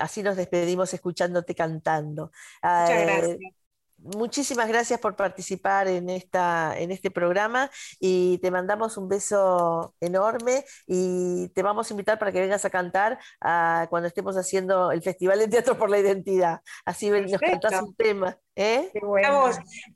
así 0.00 0.22
nos 0.22 0.36
despedimos 0.36 0.92
escuchándote 0.94 1.54
cantando. 1.54 2.32
Muchas 2.62 2.90
ah, 2.90 3.04
gracias. 3.04 3.63
Muchísimas 4.04 4.68
gracias 4.68 5.00
por 5.00 5.16
participar 5.16 5.88
en, 5.88 6.10
esta, 6.10 6.78
en 6.78 6.90
este 6.90 7.10
programa 7.10 7.70
y 7.98 8.36
te 8.38 8.50
mandamos 8.50 8.98
un 8.98 9.08
beso 9.08 9.94
enorme 9.98 10.66
y 10.86 11.48
te 11.54 11.62
vamos 11.62 11.88
a 11.88 11.94
invitar 11.94 12.18
para 12.18 12.30
que 12.30 12.40
vengas 12.40 12.66
a 12.66 12.70
cantar 12.70 13.18
cuando 13.88 14.06
estemos 14.06 14.36
haciendo 14.36 14.92
el 14.92 15.00
Festival 15.00 15.38
de 15.38 15.48
Teatro 15.48 15.78
por 15.78 15.88
la 15.88 15.98
Identidad. 15.98 16.60
Así 16.84 17.08
nos 17.08 17.40
cantás 17.40 17.80
un 17.80 17.94
tema. 17.94 18.38
¿eh? 18.54 18.90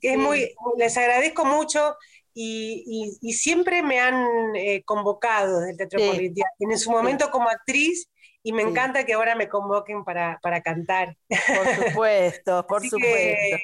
es 0.01 0.17
muy, 0.17 0.55
les 0.77 0.97
agradezco 0.97 1.45
mucho 1.45 1.95
y, 2.33 3.15
siempre 3.31 3.83
me 3.83 3.99
han 3.99 4.55
eh, 4.55 4.81
convocado 4.85 5.59
del 5.59 5.77
Teatro 5.77 5.99
por 5.99 6.15
la 6.15 6.21
Identidad. 6.21 6.49
En 6.57 6.79
su 6.79 6.89
momento 6.89 7.29
como 7.29 7.47
actriz 7.47 8.09
y 8.41 8.53
me 8.53 8.63
encanta 8.63 9.05
que 9.05 9.13
ahora 9.13 9.35
me 9.35 9.49
convoquen 9.49 10.03
para, 10.03 10.39
cantar. 10.63 11.15
Por 11.27 11.87
supuesto, 11.87 12.65
por 12.65 12.81
supuesto. 12.89 13.57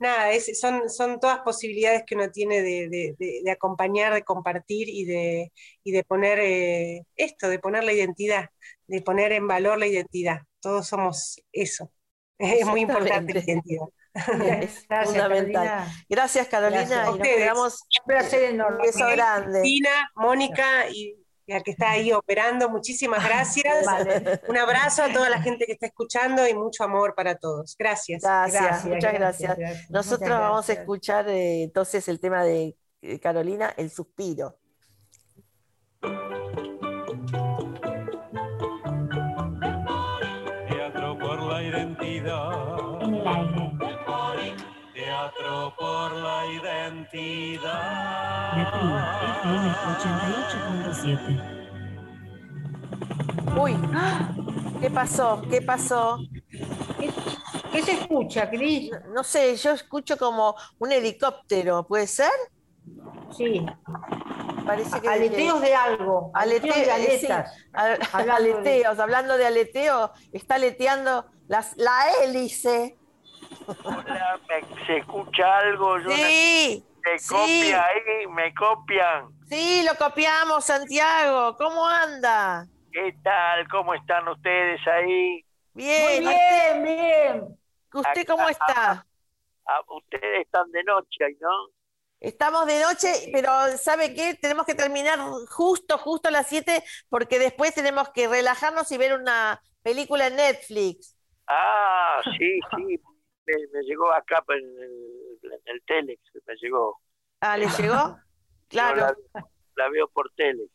Nada, 0.00 0.30
son, 0.58 0.88
son 0.90 1.20
todas 1.20 1.40
posibilidades 1.40 2.02
que 2.06 2.14
uno 2.14 2.30
tiene 2.30 2.62
de, 2.62 3.50
acompañar, 3.50 4.14
de 4.14 4.22
compartir 4.22 4.88
y 4.88 5.04
de, 5.04 5.52
de 5.84 6.04
poner 6.04 6.38
eh, 6.40 7.06
esto, 7.16 7.48
de 7.48 7.58
poner 7.58 7.84
la 7.84 7.92
identidad, 7.92 8.48
de 8.86 9.02
poner 9.02 9.32
en 9.32 9.46
valor 9.46 9.78
la 9.78 9.86
identidad. 9.86 10.40
Todos 10.60 10.88
somos 10.88 11.40
eso. 11.52 11.92
Es 12.38 12.66
muy 12.66 12.80
importante 12.80 13.34
la 13.34 13.40
identidad. 13.40 13.86
es 14.62 14.86
fundamental. 15.04 15.86
Gracias, 16.08 16.48
Carolina. 16.48 16.86
Gracias. 16.86 17.06
Y 17.06 17.18
nos 17.18 17.18
quedamos 17.18 17.80
un 18.00 18.06
placer 18.06 18.42
enorme. 18.44 18.86
beso 18.86 19.06
grande. 19.06 19.62
Mónica 20.14 20.88
y 20.90 21.20
que 21.58 21.72
está 21.72 21.90
ahí 21.90 22.12
operando, 22.12 22.70
muchísimas 22.70 23.24
gracias. 23.24 23.84
Un 24.46 24.56
abrazo 24.56 25.02
a 25.02 25.12
toda 25.12 25.28
la 25.28 25.42
gente 25.42 25.66
que 25.66 25.72
está 25.72 25.86
escuchando 25.86 26.46
y 26.46 26.54
mucho 26.54 26.84
amor 26.84 27.14
para 27.16 27.34
todos. 27.34 27.76
Gracias. 27.76 28.22
Gracias, 28.22 28.84
muchas 28.84 29.12
gracias. 29.12 29.58
Nosotros 29.90 30.30
vamos 30.30 30.68
a 30.70 30.72
escuchar 30.72 31.28
eh, 31.28 31.64
entonces 31.64 32.06
el 32.08 32.20
tema 32.20 32.44
de 32.44 32.76
eh, 33.02 33.18
Carolina, 33.18 33.74
El 33.76 33.90
suspiro. 33.90 34.56
Teatro 40.68 41.18
por 41.18 41.42
la 41.42 41.62
identidad. 41.62 42.89
Por 45.50 46.12
la 46.12 46.46
identidad. 46.46 47.72
FM 48.60 49.72
88.7. 49.72 51.60
Uy, 53.60 53.76
¿qué 54.80 54.90
pasó? 54.90 55.42
¿Qué 55.50 55.60
pasó? 55.60 56.20
¿Qué, 57.72 57.82
se 57.82 57.92
escucha, 57.92 58.48
Cris? 58.48 58.92
No, 58.92 59.00
no, 59.14 59.24
sé, 59.24 59.56
yo 59.56 59.72
escucho 59.72 60.16
como 60.16 60.54
un 60.78 60.92
helicóptero, 60.92 61.84
¿puede 61.84 62.06
ser? 62.06 62.30
Sí. 63.36 63.66
Parece 64.64 65.00
que 65.00 65.08
aleteos 65.08 65.60
de 65.60 65.74
algo. 65.74 66.30
Aleteo, 66.32 66.72
de 66.72 66.92
aletas. 66.92 67.52
aleteos, 68.12 69.00
hablando 69.00 69.36
de 69.36 69.46
aleteo, 69.46 70.12
está 70.32 70.54
aleteando 70.54 71.26
las, 71.48 71.76
la 71.76 72.04
hélice. 72.22 72.99
Hola, 73.84 74.40
¿se 74.86 74.98
escucha 74.98 75.58
algo? 75.58 75.98
sí. 76.00 76.84
¿Me 77.02 77.16
copia 77.28 77.84
ahí? 77.84 78.26
¿Me 78.28 78.54
copian? 78.54 79.28
Sí, 79.48 79.82
lo 79.88 79.96
copiamos, 79.96 80.64
Santiago. 80.64 81.56
¿Cómo 81.56 81.86
anda? 81.86 82.66
¿Qué 82.92 83.14
tal? 83.22 83.66
¿Cómo 83.68 83.94
están 83.94 84.28
ustedes 84.28 84.80
ahí? 84.86 85.44
Bien, 85.72 86.24
Muy 86.24 86.34
bien, 86.34 86.82
bien. 86.82 87.58
¿Usted 87.92 88.26
cómo 88.26 88.48
está? 88.48 89.06
Ah, 89.66 89.80
ustedes 89.88 90.44
están 90.44 90.70
de 90.72 90.84
noche 90.84 91.24
ahí, 91.24 91.36
¿no? 91.40 91.48
Estamos 92.20 92.66
de 92.66 92.80
noche, 92.80 93.30
pero 93.32 93.50
¿sabe 93.78 94.14
qué? 94.14 94.34
Tenemos 94.34 94.66
que 94.66 94.74
terminar 94.74 95.18
justo, 95.48 95.96
justo 95.96 96.28
a 96.28 96.32
las 96.32 96.48
7, 96.48 96.84
porque 97.08 97.38
después 97.38 97.74
tenemos 97.74 98.10
que 98.10 98.28
relajarnos 98.28 98.92
y 98.92 98.98
ver 98.98 99.14
una 99.14 99.62
película 99.82 100.26
en 100.26 100.36
Netflix. 100.36 101.16
Ah, 101.46 102.20
sí, 102.36 102.60
sí. 102.76 103.00
Me, 103.72 103.82
llegó 103.82 104.12
acá 104.12 104.42
en 104.48 104.56
el, 104.58 105.38
en 105.42 105.60
el, 105.64 105.82
Telex, 105.86 106.20
me 106.46 106.54
llegó. 106.56 107.00
Ah, 107.40 107.56
¿le 107.56 107.66
llegó? 107.66 108.16
Claro. 108.68 109.16
La, 109.74 109.88
veo 109.88 110.06
por 110.06 110.30
Telex. 110.36 110.70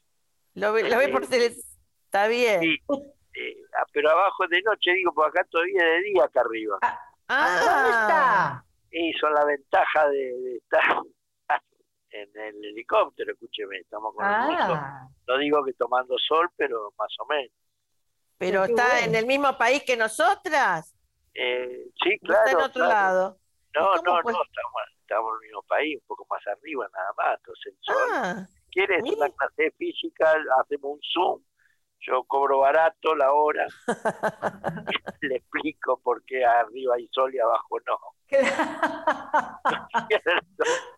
Lo, 0.56 0.74
ve, 0.74 0.84
ve 0.84 1.08
por 1.08 1.26
Telex, 1.28 1.56
está 2.04 2.28
bien. 2.28 2.60
Sí, 2.60 2.78
ah, 2.90 3.86
pero 3.94 4.12
abajo 4.12 4.46
de 4.50 4.62
noche, 4.64 4.92
digo, 4.92 5.14
porque 5.14 5.40
acá 5.40 5.48
todavía 5.50 5.82
es 5.82 6.04
de 6.04 6.10
día 6.10 6.26
acá 6.26 6.42
arriba. 6.42 6.78
Ah, 7.30 7.60
¿dónde 7.60 7.90
está? 7.90 8.66
Y 8.92 9.14
son 9.14 9.34
la 9.34 9.46
ventaja 9.46 10.10
de, 10.10 10.18
de 10.18 10.58
estar 10.58 10.84
en 12.10 12.30
el 12.38 12.66
helicóptero, 12.66 13.32
escúcheme, 13.32 13.78
estamos 13.78 14.14
con 14.14 14.26
ah. 14.26 15.08
No 15.28 15.38
digo 15.38 15.64
que 15.64 15.74
tomando 15.74 16.16
sol, 16.18 16.50
pero 16.56 16.94
más 16.98 17.16
o 17.20 17.26
menos. 17.28 17.52
¿Pero 18.38 18.66
está 18.66 19.06
en 19.06 19.16
el 19.16 19.26
mismo 19.26 19.58
país 19.58 19.84
que 19.84 19.96
nosotras? 19.96 20.95
Eh, 21.36 21.88
sí, 22.02 22.18
claro. 22.20 22.46
¿Está 22.46 22.60
en 22.60 22.66
otro 22.66 22.88
lado? 22.88 23.38
No, 23.76 23.96
no, 23.96 24.22
no, 24.22 24.30
estamos, 24.30 24.48
estamos 25.02 25.32
en 25.32 25.36
el 25.36 25.42
mismo 25.48 25.64
país, 25.64 25.98
un 26.02 26.08
poco 26.08 26.26
más 26.30 26.46
arriba 26.48 26.88
nada 26.94 27.12
más. 27.18 27.38
Entonces, 27.38 27.74
el 27.74 27.80
sol. 27.82 27.96
Ah, 28.14 28.48
¿Quieres 28.72 29.04
una 29.04 29.30
clase 29.30 29.72
física? 29.78 30.34
Hacemos 30.62 30.94
un 30.94 31.00
Zoom. 31.14 31.42
Yo 32.08 32.24
cobro 32.26 32.60
barato 32.60 33.16
la 33.16 33.34
hora. 33.34 33.66
Le 35.22 35.38
explico 35.38 36.00
por 36.02 36.24
qué 36.26 36.46
arriba 36.46 36.96
hay 36.96 37.08
sol 37.12 37.34
y 37.34 37.40
abajo 37.40 37.80
no. 37.86 37.98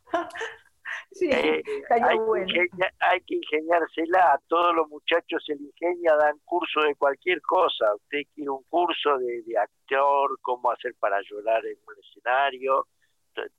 Sí, 1.27 1.33
eh, 1.33 1.63
hay, 1.89 2.17
bueno. 2.17 2.45
que 2.47 2.67
hay, 2.99 3.21
que 3.21 3.35
ingeniársela, 3.35 4.33
a 4.33 4.39
todos 4.47 4.73
los 4.75 4.87
muchachos 4.87 5.43
se 5.45 5.55
le 5.55 5.63
ingenia, 5.63 6.15
dan 6.15 6.37
curso 6.45 6.81
de 6.81 6.95
cualquier 6.95 7.41
cosa, 7.41 7.93
usted 7.95 8.19
quiere 8.33 8.49
un 8.49 8.63
curso 8.69 9.17
de, 9.17 9.41
de 9.43 9.57
actor, 9.57 10.37
cómo 10.41 10.71
hacer 10.71 10.95
para 10.99 11.19
llorar 11.29 11.65
en 11.65 11.77
un 11.85 11.95
escenario, 12.03 12.87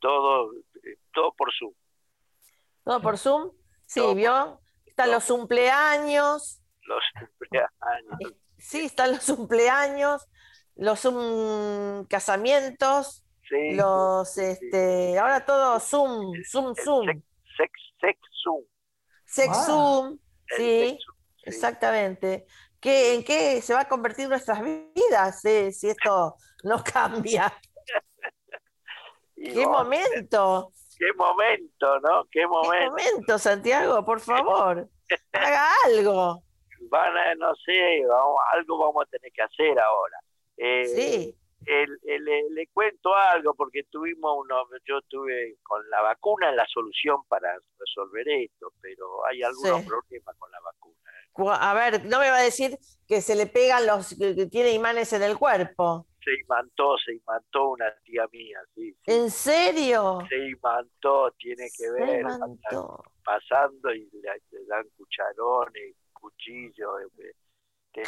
todo, 0.01 0.53
todo 1.12 1.33
por 1.33 1.53
Zoom. 1.53 1.73
¿Todo 2.85 3.01
por 3.01 3.19
Zoom? 3.19 3.53
Sí, 3.87 4.01
todo 4.01 4.14
¿vio? 4.14 4.61
Están 4.87 5.11
los 5.11 5.27
cumpleaños. 5.27 6.61
Los 6.83 7.05
cumpleaños. 7.19 8.35
Sí, 8.61 8.87
están 8.87 9.12
los 9.12 9.25
cumpleaños, 9.25 10.27
los 10.75 11.05
um, 11.05 12.05
casamientos, 12.07 13.25
sí, 13.49 13.77
los, 13.77 14.37
este, 14.37 15.12
sí. 15.12 15.16
ahora 15.16 15.45
todo 15.45 15.79
Zoom, 15.79 16.33
Zoom, 16.43 16.75
Zoom. 16.75 17.23
Sex, 17.59 17.70
sex, 18.00 18.18
sex 18.18 18.18
Zoom. 18.42 18.64
Sex 19.26 19.48
Ah. 19.59 19.64
Zoom, 19.66 20.18
El 20.48 20.56
sí, 20.56 20.88
sex 20.88 21.04
Zoom, 21.04 21.16
sí. 21.36 21.42
exactamente. 21.44 22.46
¿Qué, 22.80 23.14
¿En 23.14 23.24
qué 23.24 23.61
se 23.61 23.74
va 23.74 23.80
a 23.80 23.88
convertir 23.88 24.28
nuestras 24.28 24.62
vidas 24.62 25.44
eh, 25.44 25.72
si 25.72 25.90
esto 25.90 26.36
no 26.64 26.82
cambia? 26.94 27.52
Y 29.40 29.52
¡Qué 29.52 29.64
vos, 29.66 29.78
momento! 29.84 30.72
Qué 30.98 31.12
momento, 31.16 32.00
¿no? 32.00 32.24
Qué 32.24 32.40
¡Qué 32.40 32.46
momento. 32.48 32.90
momento, 32.90 33.38
Santiago! 33.38 34.04
Por 34.04 34.18
favor, 34.20 34.88
haga 35.32 35.68
algo. 35.84 36.42
Van 36.90 37.16
a, 37.16 37.34
no 37.36 37.54
sé, 37.64 38.04
vamos, 38.09 38.36
algo 38.52 38.78
vamos 38.78 39.04
a 39.06 39.11
tener 39.11 39.30
que 39.32 39.42
hacer 39.42 39.78
ahora. 39.78 40.18
Eh, 40.56 40.86
Sí, 40.86 41.38
el- 41.66 41.98
el- 42.04 42.24
le, 42.24 42.50
le 42.50 42.66
cuento 42.68 43.14
algo 43.14 43.54
porque 43.54 43.84
tuvimos 43.84 44.36
uno, 44.38 44.64
yo 44.86 45.00
tuve 45.09 45.56
con 45.62 45.88
la 45.90 46.00
vacuna 46.02 46.52
la 46.52 46.66
solución 46.66 47.18
para 47.28 47.52
resolver 47.78 48.28
esto, 48.28 48.72
pero 48.80 49.24
hay 49.26 49.42
algunos 49.42 49.80
Sí. 49.80 49.86
problemas 49.86 50.36
con 50.38 50.50
la 50.50 50.61
vacuna. 50.61 50.94
Cu- 51.32 51.50
a 51.50 51.74
ver, 51.74 52.04
no 52.06 52.18
me 52.20 52.30
va 52.30 52.38
a 52.38 52.42
decir 52.42 52.76
que 53.06 53.20
se 53.20 53.36
le 53.36 53.46
pegan 53.46 53.86
los 53.86 54.14
que 54.18 54.46
tiene 54.46 54.72
imanes 54.72 55.12
en 55.12 55.22
el 55.22 55.36
cuerpo. 55.38 56.06
Se 56.24 56.32
imantó, 56.42 56.96
se 56.98 57.14
imantó 57.14 57.68
una 57.70 57.94
tía 58.04 58.26
mía, 58.32 58.59
sí, 58.74 58.92
sí. 58.92 58.98
¿En 59.12 59.30
serio? 59.30 60.18
Se 60.28 60.36
imantó, 60.48 61.30
tiene 61.38 61.64
que 61.64 61.84
Se 61.84 61.90
ver, 61.92 62.24
pasando 63.24 63.92
y 63.94 64.09
le, 64.12 64.30
le 64.50 64.64
dan 64.66 64.84
cucharones, 64.96 65.94
cuchillos, 66.12 67.02
eh, 67.18 67.32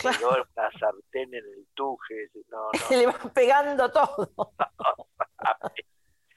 una 0.05 0.71
sartén 0.79 1.35
en 1.35 1.45
el 1.45 1.67
tuje, 1.75 2.31
no, 2.49 2.71
no. 2.71 2.71
Le 2.91 3.07
van 3.07 3.33
pegando 3.33 3.91
todo. 3.91 4.33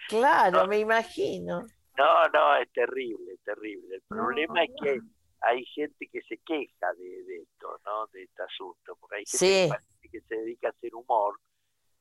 Claro, 0.10 0.68
me 0.68 0.80
imagino. 0.80 1.62
No, 1.98 2.28
no, 2.34 2.56
es 2.58 2.72
terrible, 2.74 3.38
terrible. 3.44 3.96
El 3.96 4.02
problema 4.08 4.64
es 4.64 4.72
que 4.82 5.00
hay 5.42 5.66
gente 5.68 6.08
que 6.12 6.22
se 6.24 6.38
queja 6.40 6.94
de, 6.98 7.24
de 7.24 7.42
esto, 7.44 7.80
¿no? 7.86 8.08
De 8.08 8.24
este 8.24 8.44
asunto, 8.44 8.98
porque 9.00 9.18
hay 9.18 9.26
gente 9.26 9.70
Sí. 10.02 10.10
que 10.12 10.22
se 10.22 10.36
dedica 10.36 10.68
a 10.68 10.72
hacer 10.72 10.94
humor 10.94 11.40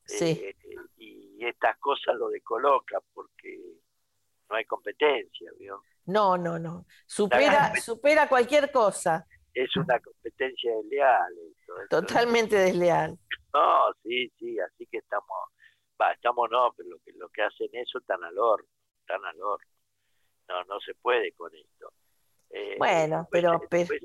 Sí. 0.05 0.31
eh, 0.43 0.57
y 0.97 1.45
estas 1.47 1.79
cosas 1.79 2.17
lo 2.17 2.29
descolocan 2.29 3.01
porque 3.15 3.57
no 4.51 4.57
hay 4.57 4.65
competencia, 4.65 5.51
¿vio? 5.59 5.83
No, 6.07 6.37
no, 6.37 6.59
no. 6.59 6.85
Supera, 7.07 7.73
supera 7.81 8.29
cualquier 8.29 8.73
cosa. 8.73 9.27
Es 9.55 9.77
una 9.77 10.01
competencia 10.01 10.75
desleal. 10.77 11.33
Esto, 11.59 11.81
esto- 11.83 12.01
Totalmente 12.01 12.57
desleal. 12.57 13.19
No, 13.53 13.93
sí, 14.03 14.31
sí, 14.39 14.59
así 14.61 14.87
que 14.87 14.99
estamos, 14.99 15.37
va, 16.01 16.13
estamos 16.13 16.49
no, 16.51 16.73
pero 16.77 16.89
lo 16.91 16.99
que, 17.01 17.13
lo 17.13 17.29
que 17.29 17.43
hacen 17.43 17.69
eso 17.73 17.99
están 17.99 18.23
al 18.25 18.39
horno, 18.39 18.67
están 19.01 19.25
al 19.25 19.41
horno. 19.41 19.67
No, 20.49 20.65
no 20.65 20.81
se 20.81 20.95
puede 20.95 21.33
con 21.33 21.55
esto. 21.55 21.93
Eh, 22.51 22.77
Bueno, 22.79 23.19
después- 23.21 23.29
pero- 23.31 23.61
pero- 23.71 23.89
después 23.89 24.03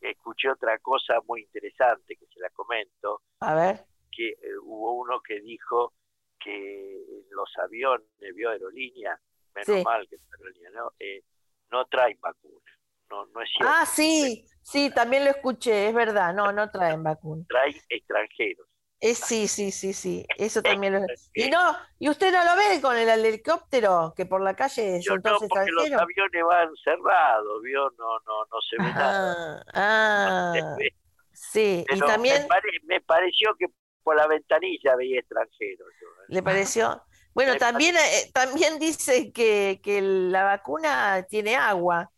escuché 0.00 0.50
otra 0.50 0.78
cosa 0.78 1.14
muy 1.26 1.42
interesante 1.42 2.16
que 2.16 2.26
se 2.26 2.40
la 2.40 2.48
comento, 2.50 3.22
A 3.40 3.54
ver. 3.54 3.84
que 4.10 4.28
eh, 4.30 4.58
hubo 4.62 4.92
uno 4.94 5.20
que 5.20 5.40
dijo 5.40 5.94
que 6.38 6.96
en 6.96 7.24
los 7.30 7.50
aviones, 7.58 8.06
vio 8.34 8.50
aerolínea, 8.50 9.18
menos 9.54 9.66
Sí. 9.78 9.84
mal 9.84 10.06
que 10.08 10.16
aerolínea, 10.38 10.70
¿no? 10.70 10.92
Eh, 10.98 11.22
no 11.70 11.84
traen 11.86 12.18
vacuna, 12.20 12.70
no, 13.10 13.26
no 13.26 13.42
es 13.42 13.50
cierto, 13.56 13.74
Ah, 13.74 13.86
sí, 13.86 14.46
sí, 14.62 14.90
también 14.94 15.24
lo 15.24 15.30
escuché, 15.30 15.88
es 15.88 15.94
verdad. 15.94 16.32
No, 16.34 16.52
no 16.52 16.70
traen 16.70 17.02
vacuna. 17.02 17.44
traen 17.48 17.74
extranjeros. 17.88 18.66
Eh, 19.02 19.14
sí, 19.14 19.48
sí, 19.48 19.70
sí, 19.70 19.94
sí. 19.94 20.26
Eso 20.36 20.62
también 20.62 20.92
lo. 20.92 21.00
Y 21.34 21.48
no, 21.48 21.74
y 21.98 22.10
usted 22.10 22.32
no 22.32 22.44
lo 22.44 22.54
ve 22.54 22.80
con 22.82 22.96
el 22.96 23.08
helicóptero 23.08 24.12
que 24.14 24.26
por 24.26 24.42
la 24.42 24.54
calle 24.54 25.00
Yo 25.00 25.12
son 25.12 25.22
no, 25.24 25.38
todos 25.38 25.48
porque 25.48 25.70
los 25.70 25.90
aviones 25.90 26.44
van 26.46 26.68
cerrados, 26.84 27.62
¿vio? 27.62 27.90
No, 27.98 28.18
no, 28.26 28.44
no 28.44 28.60
se 28.68 28.76
ve 28.76 28.92
nada. 28.92 29.64
Ah, 29.72 30.52
No 30.54 30.66
ah, 30.66 30.76
ve. 30.78 30.94
sí. 31.32 31.84
Y 31.88 31.98
también 32.00 32.42
me, 32.42 32.48
pare- 32.48 32.80
me 32.84 33.00
pareció 33.00 33.54
que 33.58 33.66
por 34.02 34.16
la 34.16 34.26
ventanilla 34.26 34.96
veía 34.96 35.20
extranjeros. 35.20 35.88
yo, 36.00 36.06
¿eh? 36.06 36.26
le 36.28 36.42
pareció. 36.42 37.02
Bueno, 37.32 37.56
también, 37.56 37.96
eh, 37.96 38.30
también 38.34 38.78
dice 38.78 39.32
que, 39.32 39.80
que, 39.82 40.02
la 40.02 40.44
vacuna 40.44 41.24
tiene 41.28 41.56
agua, 41.56 42.10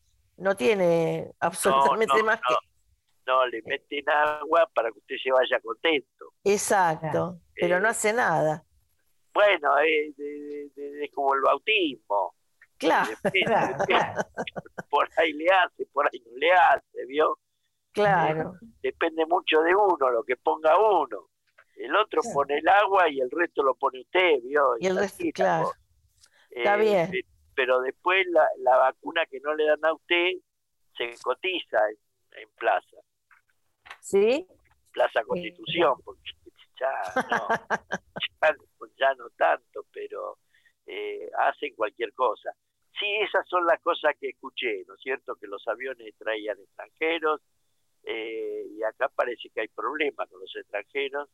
no 0.43 0.57
tiene 0.57 1.32
absolutamente 1.40 2.22
más 2.22 2.40
que... 2.40 2.55
No, 3.24 3.47
le 3.47 3.62
meten 3.62 4.09
agua 4.11 4.68
para 4.74 4.90
que 4.90 4.99
usted 4.99 5.14
se 5.22 5.30
vaya 5.30 5.61
contento. 5.61 6.32
Exacto, 6.43 7.38
pero 7.55 7.78
no 7.78 7.86
eh, 7.86 7.90
hace 7.90 8.12
nada. 8.12 8.64
Bueno, 9.32 9.78
es, 9.78 11.11
como 11.14 11.34
el 11.34 11.40
bautismo. 11.40 12.34
Claro. 12.76 13.12
Por 14.90 15.09
ahí 15.16 15.32
le 15.34 15.47
hace, 15.47 15.86
por 15.86 16.07
ahí 16.12 16.20
no 16.20 16.36
le 16.36 16.53
hace, 16.53 17.07
¿vio? 17.07 17.38
Claro. 17.93 18.57
Depende 18.82 19.24
mucho 19.24 19.61
de 19.61 19.74
uno, 19.74 20.11
lo 20.11 20.24
que 20.24 20.36
ponga 20.36 20.76
uno. 20.76 21.30
El 21.76 21.95
otro 21.97 22.20
pone 22.34 22.59
el 22.59 22.68
agua 22.68 23.09
y 23.09 23.20
el 23.20 23.30
resto 23.30 23.62
lo 23.62 23.74
pone 23.76 24.01
usted, 24.01 24.43
¿vio? 24.43 24.74
Y, 24.80 24.86
el 24.86 24.97
resto, 24.97 25.24
claro. 25.32 25.70
Está 26.51 26.76
eh, 26.76 26.80
bien. 26.80 27.12
Pero 27.63 27.81
después 27.81 28.27
la, 28.33 28.45
la, 28.59 28.77
vacuna 28.77 29.25
que 29.27 29.39
no 29.39 29.55
le 29.55 29.65
dan 29.67 29.85
a 29.85 29.93
usted 29.93 30.33
se 30.97 31.15
cotiza 31.23 31.79
en, 32.33 32.49
plaza. 32.59 32.97
¿Sí? 34.01 34.45
Plaza 34.91 35.23
Constitución, 35.23 35.95
porque 36.05 36.33
ya 36.81 36.91
no, 37.31 37.49
ya, 38.99 39.15
no 39.15 39.31
tanto, 39.37 39.87
pero 39.93 40.39
eh, 40.87 41.31
hacen 41.39 41.73
cualquier 41.77 42.13
cosa. 42.15 42.51
Sí, 42.99 43.07
esas 43.21 43.47
son 43.49 43.65
las 43.65 43.81
cosas 43.81 44.17
que 44.21 44.31
escuché, 44.31 44.83
¿no 44.89 44.95
es 44.95 45.01
cierto? 45.01 45.37
Que 45.37 45.47
los 45.47 45.63
aviones 45.69 46.13
traían 46.19 46.59
extranjeros 46.59 47.43
eh, 48.03 48.67
y 48.73 48.83
acá 48.83 49.09
parece 49.09 49.51
que 49.51 49.61
hay 49.61 49.69
problemas 49.69 50.29
con 50.29 50.41
los 50.41 50.57
extranjeros 50.57 51.29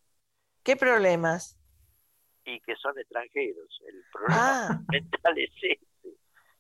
¿Qué 0.63 0.77
problemas? 0.77 1.59
Y 2.45 2.61
que 2.61 2.77
son 2.77 2.99
extranjeros. 2.99 3.81
El 3.87 4.05
problema 4.13 4.69
ah. 4.69 4.81
mental 4.93 5.39
es 5.39 5.51
ese. 5.63 5.88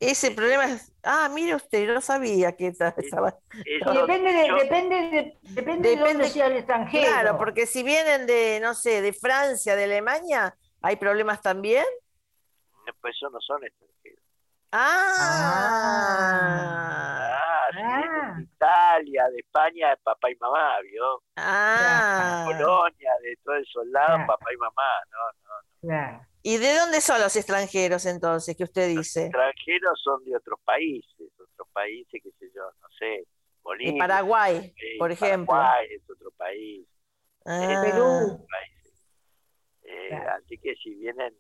Ese 0.00 0.30
problema 0.30 0.66
es. 0.66 0.92
Ah, 1.02 1.28
mire 1.32 1.56
usted, 1.56 1.92
no 1.92 2.00
sabía 2.00 2.56
que 2.56 2.68
estaba. 2.68 2.94
depende, 2.94 4.32
de, 4.32 4.52
depende, 4.62 5.38
depende, 5.42 5.88
de 5.88 5.96
dónde 5.96 6.28
sea 6.28 6.46
el 6.46 6.58
extranjero. 6.58 7.08
Claro, 7.08 7.36
porque 7.38 7.66
si 7.66 7.82
vienen 7.82 8.26
de, 8.26 8.60
no 8.60 8.74
sé, 8.74 9.02
de 9.02 9.12
Francia, 9.12 9.74
de 9.74 9.84
Alemania, 9.84 10.54
¿hay 10.82 10.96
problemas 10.96 11.42
también? 11.42 11.84
Pues 13.00 13.16
eso 13.16 13.28
no 13.30 13.40
son 13.40 13.64
extranjeros. 13.64 14.22
Ah. 14.70 15.14
ah, 17.32 17.68
ah. 17.74 18.34
de 18.36 18.42
Italia, 18.44 19.28
de 19.30 19.38
España, 19.38 19.90
de 19.90 19.96
papá 19.96 20.30
y 20.30 20.36
mamá, 20.36 20.80
¿vio? 20.82 21.22
Ah. 21.36 22.44
De 22.46 22.54
Polonia, 22.54 23.12
de 23.22 23.36
todos 23.42 23.58
esos 23.58 23.86
lados, 23.88 24.20
papá 24.26 24.52
y 24.52 24.56
mamá, 24.58 25.02
no, 25.10 25.18
no. 25.42 25.94
no. 25.94 26.27
¿Y 26.48 26.56
de 26.56 26.74
dónde 26.78 27.02
son 27.02 27.20
los 27.20 27.36
extranjeros 27.36 28.06
entonces 28.06 28.56
que 28.56 28.64
usted 28.64 28.88
dice? 28.88 29.20
Los 29.20 29.26
extranjeros 29.26 30.00
son 30.02 30.24
de 30.24 30.34
otros 30.34 30.58
países, 30.64 31.30
otros 31.38 31.68
países, 31.74 32.22
qué 32.22 32.30
sé 32.38 32.50
yo, 32.54 32.62
no 32.80 32.88
sé, 32.98 33.26
Bolivia. 33.62 33.92
De 33.92 33.98
Paraguay, 33.98 34.74
por 34.98 35.12
ejemplo. 35.12 35.48
Paraguay 35.48 35.88
es 35.90 36.08
otro 36.08 36.30
país. 36.38 36.88
Ah. 37.44 37.82
Perú. 37.84 38.46
Eh, 39.82 40.14
así 40.14 40.56
que 40.56 40.74
si 40.76 40.94
vienen 40.94 41.34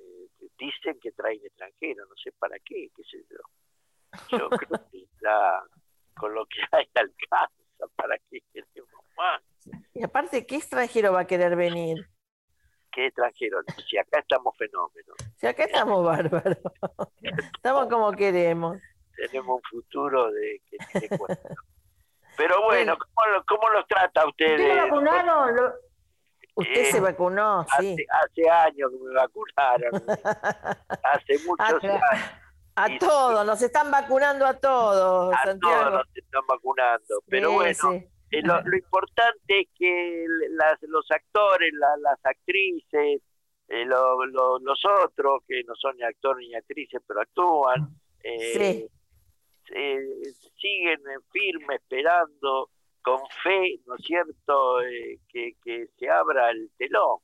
dicen 0.58 1.00
que 1.00 1.10
traen 1.12 1.40
extranjeros, 1.42 2.06
no 2.06 2.14
sé 2.22 2.30
para 2.38 2.58
qué, 2.58 2.90
qué 2.94 3.02
sé 3.10 3.24
yo. 3.30 4.38
Yo 4.38 4.50
creo 4.58 4.90
que 4.90 4.98
está 4.98 5.62
con 6.16 6.34
lo 6.34 6.44
que 6.44 6.58
hay 6.70 6.86
alcanza, 6.96 7.94
¿para 7.96 8.18
qué 8.30 8.40
queremos 8.52 9.04
más? 9.16 9.42
Y 9.94 10.04
aparte, 10.04 10.44
¿qué 10.44 10.56
extranjero 10.56 11.14
va 11.14 11.20
a 11.20 11.26
querer 11.26 11.56
venir? 11.56 11.96
¿Qué 12.98 13.06
extranjero? 13.06 13.60
Si 13.88 13.96
acá 13.96 14.18
estamos 14.18 14.56
fenómenos. 14.56 15.16
Si 15.36 15.46
acá 15.46 15.62
estamos 15.66 16.04
bárbaros. 16.04 16.58
Estamos 17.54 17.86
como 17.86 18.10
queremos. 18.10 18.76
Tenemos 19.14 19.54
un 19.54 19.62
futuro 19.70 20.32
de 20.32 20.60
que 20.68 20.78
tiene 20.98 21.16
cuenta. 21.16 21.48
Pero 22.36 22.64
bueno, 22.64 22.98
¿cómo, 22.98 23.44
¿cómo, 23.46 23.70
los 23.70 23.86
trata 23.86 24.26
usted? 24.26 24.50
¿Usted 24.50 24.76
vacunaron? 24.78 25.72
Usted 26.56 26.84
se 26.90 26.98
vacunó, 26.98 27.64
sí. 27.78 27.96
Hace, 28.10 28.50
años 28.50 28.90
que 28.90 28.98
me 28.98 29.14
vacunaron. 29.14 29.92
hace 31.04 31.38
muchos 31.46 31.84
años. 31.84 32.02
A 32.74 32.98
todos, 32.98 33.46
nos 33.46 33.62
están 33.62 33.92
vacunando 33.92 34.44
a 34.44 34.54
todos. 34.54 35.32
A 35.36 35.56
todos 35.56 35.92
nos 35.92 36.16
están 36.16 36.42
vacunando. 36.48 37.22
Pero 37.28 37.52
bueno, 37.52 38.02
eh, 38.30 38.42
lo, 38.42 38.76
importante 38.76 39.60
es 39.60 39.68
que 39.76 40.26
las, 40.50 40.80
los 40.82 41.10
actores, 41.10 41.72
las 41.74 42.24
actrices, 42.24 43.22
eh, 43.68 43.84
los 43.84 44.84
otros, 45.04 45.42
que 45.46 45.62
no 45.64 45.74
son 45.74 45.96
ni 45.96 46.02
actores 46.02 46.46
ni 46.48 46.54
actrices, 46.54 47.00
pero 47.06 47.20
actúan, 47.20 47.88
eh, 48.22 48.88
siguen 50.56 51.00
firme 51.30 51.74
esperando 51.74 52.70
con 53.02 53.20
fe, 53.42 53.80
¿no 53.86 53.94
es 53.96 54.04
cierto?, 54.04 54.82
eh, 54.82 55.18
que, 55.28 55.54
se 55.98 56.08
abra 56.08 56.50
el 56.50 56.70
telón. 56.76 57.18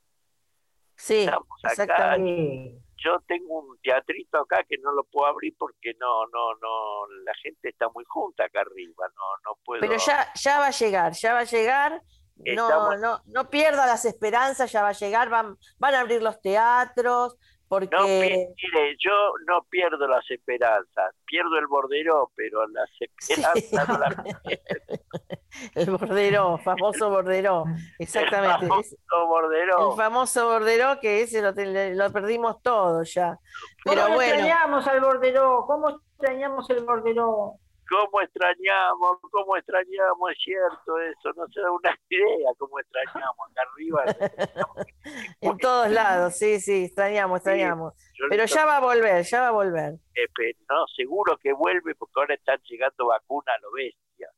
Sí, 0.97 1.27
exactamente. 1.65 2.79
Yo 3.05 3.19
tengo 3.27 3.59
un 3.61 3.79
teatrito 3.83 4.39
acá 4.39 4.65
que 4.69 4.77
no 4.79 4.93
lo 4.93 5.05
puedo 5.05 5.27
abrir 5.27 5.55
porque 5.59 5.93
no, 6.01 6.27
no, 6.27 6.55
no, 6.55 7.07
la 7.25 7.35
gente 7.43 7.69
está 7.69 7.89
muy 7.95 8.05
junta 8.09 8.45
acá 8.45 8.61
arriba, 8.61 9.07
no, 9.09 9.51
no 9.51 9.59
puedo. 9.65 9.81
Pero 9.81 9.97
ya, 9.99 10.33
ya 10.35 10.59
va 10.59 10.69
a 10.69 10.71
llegar, 10.71 11.13
ya 11.13 11.35
va 11.35 11.41
a 11.41 11.45
llegar. 11.45 12.03
No, 12.37 12.97
no, 12.97 13.23
no 13.27 13.49
pierda 13.49 13.87
las 13.87 14.05
esperanzas, 14.05 14.73
ya 14.73 14.83
va 14.83 14.89
a 14.89 14.93
llegar, 14.93 15.29
van, 15.29 15.57
van 15.79 15.95
a 15.95 16.01
abrir 16.01 16.21
los 16.21 16.41
teatros, 16.41 17.37
porque... 17.69 17.97
No, 17.97 18.05
mire, 18.05 18.55
yo 18.99 19.33
no 19.47 19.65
pierdo 19.71 20.07
las 20.07 20.29
esperanzas, 20.31 21.15
pierdo 21.25 21.59
el 21.59 21.67
bordero, 21.67 22.31
pero 22.35 22.67
las 22.69 22.91
esperanzas 23.01 23.89
no 23.89 23.99
las 23.99 24.15
El 25.75 25.91
bordero, 25.91 26.59
famoso 26.59 27.11
bordero, 27.11 27.65
exactamente. 27.99 28.65
El 28.65 28.69
famoso 28.69 28.97
bordero. 29.29 29.91
El 29.91 29.97
famoso 29.97 30.49
bordero 30.49 30.99
que 31.01 31.23
ese 31.23 31.41
lo, 31.43 31.53
lo 31.53 32.13
perdimos 32.13 32.61
todo 32.61 33.05
ya. 33.05 33.39
Pero 33.85 34.03
¿Cómo 34.03 34.15
bueno. 34.17 34.35
extrañamos 34.35 34.87
al 34.89 35.01
bordero? 35.01 35.65
¿Cómo 35.67 35.91
extrañamos 35.91 36.69
el 36.71 36.85
bordero? 36.85 37.61
¿Cómo 37.89 38.21
extrañamos? 38.23 39.19
¿Cómo 39.31 39.57
extrañamos? 39.57 40.31
Es 40.31 40.39
cierto 40.43 40.99
eso, 40.99 41.33
no 41.37 41.47
se 41.49 41.61
da 41.61 41.71
una 41.71 41.99
idea 42.09 42.51
cómo 42.59 42.79
extrañamos 42.81 43.51
acá 43.51 43.63
arriba. 43.73 44.05
en 45.41 45.59
todos 45.59 45.91
lados, 45.91 46.37
sí, 46.37 46.61
sí, 46.61 46.85
extrañamos, 46.85 47.39
extrañamos. 47.39 47.95
Pero 48.29 48.45
ya 48.47 48.65
va 48.65 48.79
a 48.79 48.81
volver, 48.81 49.25
ya 49.25 49.41
va 49.43 49.49
a 49.49 49.53
volver. 49.53 49.95
Eh, 50.15 50.55
no, 50.69 50.87
seguro 50.97 51.37
que 51.39 51.53
vuelve 51.53 51.95
porque 51.95 52.13
ahora 52.17 52.35
están 52.35 52.61
llegando 52.69 53.07
vacunas 53.07 53.57
a 53.57 53.61
lo 53.61 53.73
bestia. 53.73 54.31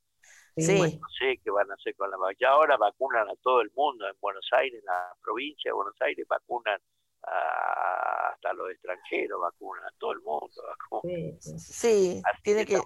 Sí. 0.59 0.99
no 0.99 1.09
sé 1.19 1.39
qué 1.45 1.51
van 1.51 1.71
a 1.71 1.75
hacer 1.75 1.95
con 1.97 2.11
la 2.11 2.17
vacuna. 2.17 2.37
Ya 2.41 2.49
ahora 2.49 2.77
vacunan 2.79 3.29
a 3.29 3.37
todo 3.43 3.61
el 3.61 3.71
mundo 3.77 4.09
en 4.09 4.15
Buenos 4.21 4.49
Aires, 4.53 4.81
en 4.81 4.87
la 4.87 5.15
provincia 5.23 5.69
de 5.69 5.75
Buenos 5.75 6.01
Aires, 6.01 6.27
vacunan 6.27 6.81
hasta 7.23 8.53
los 8.55 8.71
extranjeros, 8.71 9.41
vacunan 9.41 9.85
a 9.85 9.91
todo 9.99 10.13
el 10.13 10.21
mundo. 10.21 10.63
Sí, 11.59 12.23
tiene 12.43 12.65
que... 12.65 12.81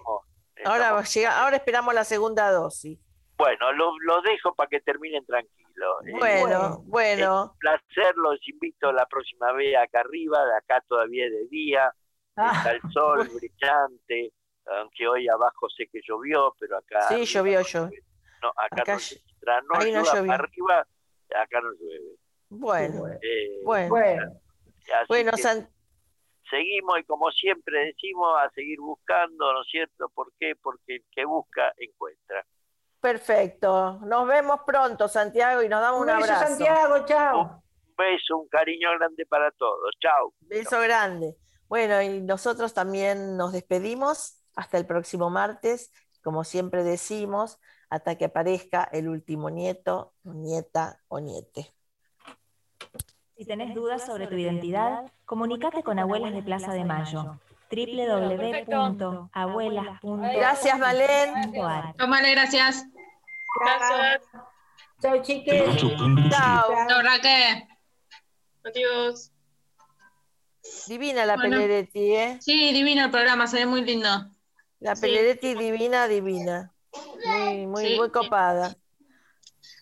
Ahora, 0.65 0.89
ahora 0.89 1.55
esperamos 1.55 1.93
la 1.93 2.03
segunda 2.03 2.51
dosis. 2.51 2.99
Bueno, 3.37 3.71
lo, 3.73 4.21
dejo 4.21 4.53
para 4.53 4.69
que 4.69 4.81
terminen 4.81 5.25
tranquilos. 5.25 6.05
Eh, 6.05 6.11
bueno, 6.11 6.83
bueno. 6.85 7.51
Un 7.53 7.57
placer, 7.57 8.15
los 8.15 8.37
invito 8.47 8.91
la 8.91 9.05
próxima 9.07 9.51
vez 9.53 9.75
acá 9.75 10.01
arriba, 10.01 10.45
de 10.45 10.57
acá 10.57 10.83
todavía 10.87 11.25
de 11.25 11.47
día, 11.47 11.91
ah. 12.35 12.53
está 12.55 12.71
el 12.73 12.81
sol 12.91 13.17
brillante, 13.33 14.31
aunque 14.67 15.07
hoy 15.07 15.27
abajo 15.27 15.67
sé 15.69 15.87
que 15.91 16.01
llovió, 16.07 16.55
pero 16.59 16.77
acá... 16.77 17.01
Sí, 17.07 17.25
llovió, 17.25 17.61
yo. 17.61 17.89
No, 18.43 18.49
acá, 18.57 18.83
no, 18.85 19.63
no, 19.63 20.33
arriba, 20.33 20.87
acá 21.35 21.61
no 21.61 21.71
llueve. 21.79 22.15
Bueno, 22.49 23.07
eh, 23.07 23.61
bueno. 23.63 23.89
Bueno, 23.89 24.41
bueno 25.07 25.31
seguimos 26.51 26.99
y 26.99 27.03
como 27.05 27.31
siempre 27.31 27.85
decimos, 27.85 28.29
a 28.39 28.51
seguir 28.51 28.79
buscando, 28.79 29.51
¿no 29.51 29.61
es 29.61 29.67
cierto? 29.71 30.09
¿Por 30.13 30.31
qué? 30.39 30.53
Porque 30.61 30.97
el 30.97 31.05
que 31.11 31.25
busca, 31.25 31.73
encuentra. 31.77 32.45
Perfecto. 32.99 33.99
Nos 34.03 34.27
vemos 34.27 34.59
pronto, 34.65 35.07
Santiago, 35.07 35.63
y 35.63 35.69
nos 35.69 35.81
damos 35.81 36.01
un, 36.01 36.09
un 36.11 36.19
beso, 36.19 36.35
Santiago, 36.35 37.05
chao. 37.05 37.63
Un 37.87 37.95
beso, 37.97 38.37
un 38.37 38.47
cariño 38.47 38.89
grande 38.99 39.25
para 39.25 39.49
todos. 39.51 39.89
Chao. 39.99 40.33
Beso 40.41 40.79
grande. 40.81 41.35
Bueno, 41.67 41.99
y 42.01 42.21
nosotros 42.21 42.75
también 42.75 43.37
nos 43.37 43.53
despedimos 43.53 44.43
hasta 44.55 44.77
el 44.77 44.85
próximo 44.85 45.29
martes, 45.29 45.91
como 46.21 46.43
siempre 46.43 46.83
decimos, 46.83 47.57
hasta 47.89 48.17
que 48.17 48.25
aparezca 48.25 48.83
el 48.91 49.09
último 49.09 49.49
nieto, 49.49 50.13
nieta 50.23 51.01
o 51.07 51.19
niete. 51.19 51.73
Si 53.41 53.47
tenés 53.47 53.73
dudas 53.73 54.05
sobre 54.05 54.27
tu 54.27 54.35
identidad, 54.35 55.11
comunícate 55.25 55.81
con 55.81 55.97
Abuelas 55.97 56.31
de 56.31 56.43
Plaza 56.43 56.73
de 56.73 56.85
Mayo 56.85 57.39
www.abuelas.com 57.71 60.21
Gracias, 60.21 60.77
Malén. 60.77 61.33
Tómale, 61.97 62.35
gracias. 62.35 62.85
Gracias. 63.59 64.21
Chao, 65.01 65.23
chiques. 65.23 65.75
Chao. 66.29 66.65
Chao, 66.87 67.01
Raquel. 67.01 67.67
Adiós. 68.63 69.31
Divina 70.85 71.25
la 71.25 71.35
Peleretti, 71.35 72.13
¿eh? 72.13 72.37
Sí, 72.41 72.71
divino 72.73 73.05
el 73.05 73.09
programa, 73.09 73.47
se 73.47 73.57
ve 73.57 73.65
muy 73.65 73.83
lindo. 73.83 74.07
La 74.79 74.95
Peleretti 74.95 75.55
divina, 75.55 76.07
divina. 76.07 76.71
Muy, 77.25 77.65
muy, 77.65 77.97
muy 77.97 78.11
copada. 78.11 78.75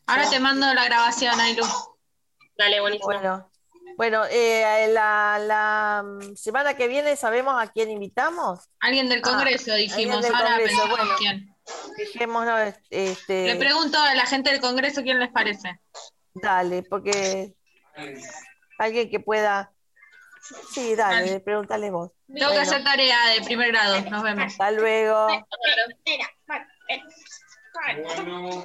Ahora 0.07 0.29
te 0.29 0.39
mando 0.39 0.73
la 0.73 0.85
grabación, 0.85 1.37
Ailu. 1.37 1.65
Dale, 2.57 2.81
buenísimo. 2.81 3.05
Bueno, 3.05 3.48
bueno 3.99 4.23
eh, 4.31 4.87
la, 4.93 5.37
la, 5.45 6.05
semana 6.33 6.73
que 6.73 6.87
viene 6.87 7.17
sabemos 7.17 7.61
a 7.61 7.67
quién 7.67 7.91
invitamos. 7.91 8.69
Alguien 8.79 9.09
del 9.09 9.19
ah, 9.19 9.29
Congreso, 9.29 9.75
dijimos. 9.75 10.23
Ahora 10.23 10.51
Congreso. 10.55 10.87
Bueno, 10.87 11.11
quién. 11.17 11.53
Dejémonos, 11.97 12.75
este... 12.89 13.47
Le 13.47 13.57
pregunto 13.57 13.99
a 13.99 14.15
la 14.15 14.25
gente 14.25 14.51
del 14.51 14.61
Congreso 14.61 15.03
quién 15.03 15.19
les 15.19 15.29
parece. 15.31 15.81
Dale, 16.33 16.83
porque 16.83 17.53
alguien 18.77 19.09
que 19.09 19.19
pueda. 19.19 19.73
Sí, 20.71 20.95
dale, 20.95 21.41
pregúntale 21.41 21.91
vos. 21.91 22.11
Tengo 22.33 22.51
que 22.51 22.59
hacer 22.59 22.81
tarea 22.85 23.17
de 23.35 23.41
primer 23.41 23.73
grado. 23.73 23.99
Nos 24.09 24.23
vemos. 24.23 24.45
Hasta 24.45 24.71
luego. 24.71 25.27
Bueno. 28.15 28.63